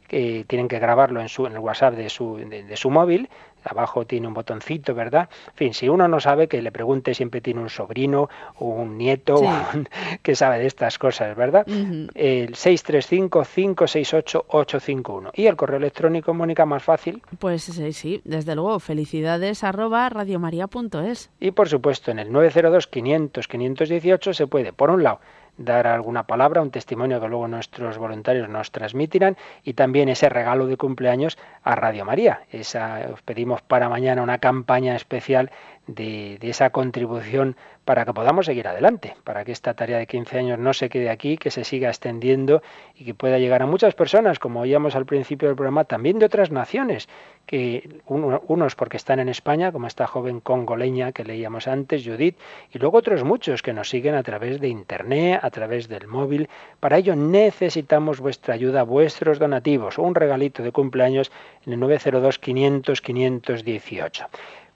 que 0.08 0.44
tienen 0.46 0.68
que 0.68 0.78
grabarlo 0.78 1.22
en, 1.22 1.30
su, 1.30 1.46
en 1.46 1.54
el 1.54 1.60
WhatsApp 1.60 1.94
de 1.94 2.10
su, 2.10 2.36
de 2.36 2.76
su 2.76 2.90
móvil 2.90 3.30
abajo 3.64 4.06
tiene 4.06 4.28
un 4.28 4.34
botoncito, 4.34 4.94
¿verdad? 4.94 5.28
En 5.48 5.54
fin, 5.54 5.74
si 5.74 5.88
uno 5.88 6.06
no 6.08 6.20
sabe, 6.20 6.46
que 6.48 6.60
le 6.62 6.72
pregunte, 6.72 7.14
siempre 7.14 7.40
tiene 7.40 7.60
un 7.60 7.70
sobrino 7.70 8.28
o 8.56 8.66
un 8.66 8.98
nieto 8.98 9.40
que 10.22 10.34
sabe 10.34 10.58
de 10.58 10.66
estas 10.66 10.98
cosas, 10.98 11.36
¿verdad? 11.36 11.64
El 11.68 12.54
635-568-851. 12.54 15.30
¿Y 15.34 15.46
el 15.46 15.54
correo 15.56 15.78
electrónico, 15.78 16.34
Mónica, 16.34 16.66
más 16.66 16.82
fácil? 16.82 17.22
Pues 17.38 17.62
sí, 17.64 17.92
sí, 17.92 18.20
desde 18.24 18.54
luego, 18.54 18.80
felicidades 18.80 19.64
arroba 19.64 20.08
radiomaria.es. 20.08 21.30
Y 21.40 21.50
por 21.52 21.68
supuesto, 21.68 22.10
en 22.10 22.18
el 22.18 22.30
902-500-518 22.30 24.32
se 24.32 24.46
puede, 24.46 24.72
por 24.72 24.88
un 24.90 25.02
lado, 25.02 25.20
dar 25.58 25.86
alguna 25.88 26.22
palabra, 26.22 26.62
un 26.62 26.70
testimonio 26.70 27.20
que 27.20 27.28
luego 27.28 27.48
nuestros 27.48 27.98
voluntarios 27.98 28.48
nos 28.48 28.70
transmitirán 28.70 29.36
y 29.64 29.74
también 29.74 30.08
ese 30.08 30.28
regalo 30.28 30.66
de 30.66 30.76
cumpleaños 30.76 31.36
a 31.62 31.74
Radio 31.74 32.04
María. 32.04 32.42
Esa, 32.50 33.08
os 33.12 33.20
pedimos 33.22 33.60
para 33.60 33.88
mañana 33.88 34.22
una 34.22 34.38
campaña 34.38 34.96
especial 34.96 35.50
de, 35.88 36.38
esa 36.42 36.70
contribución 36.70 37.56
para 37.88 38.04
que 38.04 38.12
podamos 38.12 38.44
seguir 38.44 38.68
adelante, 38.68 39.16
para 39.24 39.46
que 39.46 39.52
esta 39.52 39.72
tarea 39.72 39.96
de 39.96 40.06
15 40.06 40.40
años 40.40 40.58
no 40.58 40.74
se 40.74 40.90
quede 40.90 41.08
aquí, 41.08 41.38
que 41.38 41.50
se 41.50 41.64
siga 41.64 41.88
extendiendo 41.88 42.62
y 42.94 43.06
que 43.06 43.14
pueda 43.14 43.38
llegar 43.38 43.62
a 43.62 43.66
muchas 43.66 43.94
personas, 43.94 44.38
como 44.38 44.60
oíamos 44.60 44.94
al 44.94 45.06
principio 45.06 45.48
del 45.48 45.56
programa, 45.56 45.84
también 45.84 46.18
de 46.18 46.26
otras 46.26 46.50
naciones, 46.50 47.08
que 47.46 48.02
unos 48.04 48.74
porque 48.74 48.98
están 48.98 49.20
en 49.20 49.30
España, 49.30 49.72
como 49.72 49.86
esta 49.86 50.06
joven 50.06 50.40
congoleña 50.40 51.12
que 51.12 51.24
leíamos 51.24 51.66
antes, 51.66 52.04
Judith, 52.04 52.36
y 52.74 52.78
luego 52.78 52.98
otros 52.98 53.24
muchos 53.24 53.62
que 53.62 53.72
nos 53.72 53.88
siguen 53.88 54.16
a 54.16 54.22
través 54.22 54.60
de 54.60 54.68
Internet, 54.68 55.40
a 55.42 55.48
través 55.48 55.88
del 55.88 56.08
móvil. 56.08 56.50
Para 56.80 56.98
ello 56.98 57.16
necesitamos 57.16 58.20
vuestra 58.20 58.52
ayuda, 58.52 58.82
vuestros 58.82 59.38
donativos, 59.38 59.96
un 59.96 60.14
regalito 60.14 60.62
de 60.62 60.72
cumpleaños 60.72 61.32
en 61.64 61.72
el 61.72 61.80
902 61.80 62.38
500 62.38 63.00
518. 63.00 64.26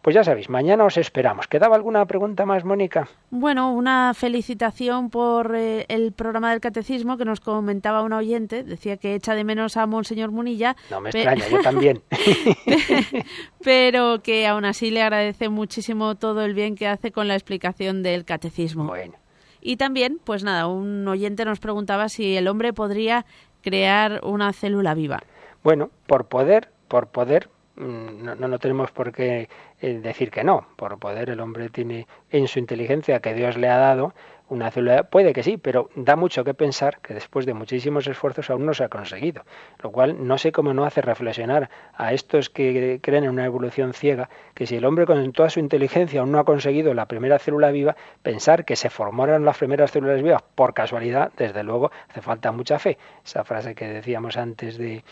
Pues 0.03 0.15
ya 0.15 0.25
sabéis, 0.25 0.49
mañana 0.49 0.85
os 0.85 0.97
esperamos. 0.97 1.47
¿Quedaba 1.47 1.77
alguna 1.77 2.05
pregunta 2.07 2.45
más, 2.45 2.65
Mónica? 2.65 3.09
Bueno, 3.31 3.73
una 3.73 4.13
felicitación 4.15 5.11
por 5.11 5.55
eh, 5.55 5.87
el 5.89 6.11
programa 6.11 6.51
del 6.51 6.61
catecismo 6.61 7.17
que 7.17 7.25
nos 7.25 7.39
comentaba 7.39 8.03
un 8.03 8.13
oyente. 8.13 8.65
Decía 8.65 8.97
que 8.97 9.15
echa 9.15 9.37
de 9.37 9.45
menos 9.45 9.77
a 9.77 9.87
Monseñor 9.87 10.33
Munilla. 10.33 10.75
No 10.91 11.01
me 11.01 11.11
extraña, 11.11 11.47
yo 11.49 11.61
también. 11.63 12.03
pero 13.65 14.23
que 14.25 14.49
aún 14.49 14.65
así 14.65 14.91
le 14.91 15.03
agradece 15.03 15.49
muchísimo 15.49 16.17
todo 16.17 16.45
el 16.45 16.55
bien 16.55 16.75
que 16.75 16.89
hace 16.89 17.13
con 17.13 17.29
la 17.29 17.35
explicación 17.35 18.03
del 18.03 18.25
catecismo. 18.25 18.87
Bueno. 18.87 19.15
Y 19.61 19.77
también, 19.77 20.19
pues 20.25 20.43
nada, 20.43 20.67
un 20.67 21.07
oyente 21.07 21.45
nos 21.45 21.61
preguntaba 21.61 22.09
si 22.09 22.37
el 22.37 22.49
hombre 22.49 22.73
podría 22.73 23.25
crear 23.63 24.21
una 24.25 24.53
célula 24.53 24.95
viva. 24.95 25.23
Bueno, 25.63 25.91
por 26.09 26.27
poder, 26.27 26.73
por 26.89 27.07
poder, 27.07 27.49
no, 27.83 28.35
no 28.35 28.59
tenemos 28.59 28.91
por 28.91 29.13
qué 29.13 29.49
decir 29.81 30.31
que 30.31 30.45
no. 30.45 30.67
Por 30.77 30.99
poder 30.99 31.31
el 31.31 31.41
hombre 31.41 31.69
tiene 31.69 32.07
en 32.31 32.49
su 32.49 32.59
inteligencia 32.59 33.21
que 33.21 33.35
Dios 33.35 33.57
le 33.57 33.69
ha 33.69 33.79
dado 33.79 34.15
una 34.53 34.71
célula, 34.71 35.05
puede 35.05 35.33
que 35.33 35.43
sí, 35.43 35.57
pero 35.57 35.89
da 35.95 36.15
mucho 36.15 36.45
que 36.45 36.53
pensar 36.53 37.01
que 37.01 37.15
después 37.15 37.47
de 37.47 37.55
muchísimos 37.55 38.07
esfuerzos 38.07 38.51
aún 38.51 38.67
no 38.67 38.75
se 38.75 38.85
ha 38.85 38.89
conseguido. 38.89 39.45
Lo 39.83 39.91
cual 39.91 40.27
no 40.27 40.37
sé 40.39 40.53
cómo 40.53 40.75
no 40.75 40.85
hace 40.85 41.01
reflexionar 41.01 41.71
a 41.95 42.13
estos 42.13 42.51
que 42.51 43.01
creen 43.03 43.25
en 43.25 43.31
una 43.31 43.47
evolución 43.47 43.95
ciega, 43.95 44.29
que 44.55 44.67
si 44.67 44.77
el 44.77 44.85
hombre 44.85 45.07
con 45.07 45.33
toda 45.33 45.49
su 45.49 45.59
inteligencia 45.59 46.21
aún 46.21 46.33
no 46.33 46.39
ha 46.39 46.45
conseguido 46.45 46.93
la 46.93 47.07
primera 47.07 47.39
célula 47.39 47.71
viva, 47.71 47.97
pensar 48.23 48.65
que 48.65 48.77
se 48.77 48.91
formaron 48.91 49.45
las 49.45 49.57
primeras 49.57 49.91
células 49.91 50.23
vivas 50.23 50.43
por 50.55 50.75
casualidad, 50.75 51.33
desde 51.37 51.63
luego 51.63 51.91
hace 52.11 52.21
falta 52.21 52.53
mucha 52.53 52.79
fe. 52.79 52.99
Esa 53.25 53.45
frase 53.45 53.75
que 53.75 53.89
decíamos 53.89 54.37
antes 54.37 54.77
de 54.77 55.03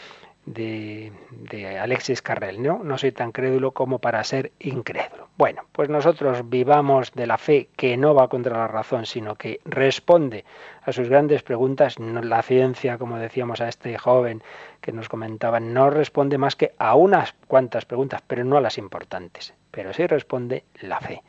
de, 0.47 1.13
Alexis 1.81 2.23
Carrel, 2.23 2.63
¿no? 2.63 2.83
No 2.83 2.99
soy 2.99 3.13
tan 3.13 3.33
crédulo 3.33 3.73
como 3.73 3.99
para 3.99 4.23
ser 4.25 4.53
incrédulo. 4.59 5.29
Bueno, 5.37 5.63
pues 5.73 5.89
nosotros 5.89 6.49
vivamos 6.49 7.13
de 7.13 7.27
la 7.27 7.39
fe 7.39 7.69
que 7.77 7.97
no 7.97 8.15
va 8.15 8.29
contra 8.29 8.57
la 8.57 8.69
razón, 8.69 9.07
sino 9.07 9.37
que 9.37 9.61
responde 9.65 10.45
a 10.83 10.93
sus 10.93 11.09
grandes 11.09 11.43
preguntas. 11.43 11.99
La 11.99 12.43
ciencia, 12.43 12.99
como 12.99 13.19
decíamos 13.19 13.61
a 13.61 13.69
este 13.69 13.97
joven 13.99 14.43
que 14.81 14.93
nos 14.93 15.09
comentaba, 15.09 15.61
no 15.61 15.91
responde 15.91 16.39
más 16.39 16.57
que 16.57 16.73
a 16.79 16.95
unas 16.95 17.35
cuantas 17.47 17.85
preguntas, 17.85 18.23
pero 18.27 18.45
no 18.45 18.57
a 18.57 18.61
las 18.61 18.79
importantes. 18.79 19.55
Pero 19.71 19.93
sí 19.93 20.07
responde 20.07 20.65
la 20.81 21.01
fe. 21.01 21.23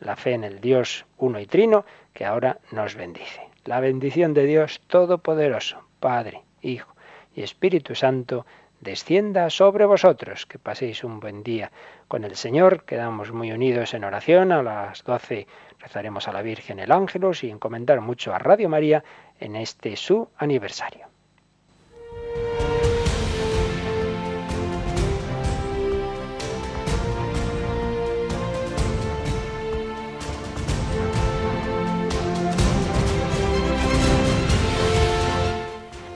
La 0.00 0.16
fe 0.16 0.32
en 0.32 0.44
el 0.44 0.60
Dios 0.60 1.06
uno 1.18 1.38
y 1.38 1.46
trino 1.46 1.84
que 2.12 2.24
ahora 2.24 2.58
nos 2.72 2.96
bendice. 2.96 3.40
La 3.64 3.80
bendición 3.80 4.34
de 4.34 4.44
Dios 4.44 4.82
Todopoderoso, 4.88 5.78
Padre, 6.00 6.42
Hijo 6.60 6.93
y 7.34 7.42
Espíritu 7.42 7.94
Santo, 7.94 8.46
descienda 8.80 9.50
sobre 9.50 9.84
vosotros. 9.86 10.46
Que 10.46 10.58
paséis 10.58 11.04
un 11.04 11.20
buen 11.20 11.42
día 11.42 11.72
con 12.08 12.24
el 12.24 12.36
Señor. 12.36 12.84
Quedamos 12.84 13.32
muy 13.32 13.52
unidos 13.52 13.94
en 13.94 14.04
oración. 14.04 14.52
A 14.52 14.62
las 14.62 15.02
doce 15.04 15.46
rezaremos 15.78 16.28
a 16.28 16.32
la 16.32 16.42
Virgen 16.42 16.78
el 16.78 16.92
Ángelos 16.92 17.44
y 17.44 17.50
encomendar 17.50 18.00
mucho 18.00 18.34
a 18.34 18.38
Radio 18.38 18.68
María 18.68 19.04
en 19.40 19.56
este 19.56 19.96
su 19.96 20.28
aniversario. 20.38 21.13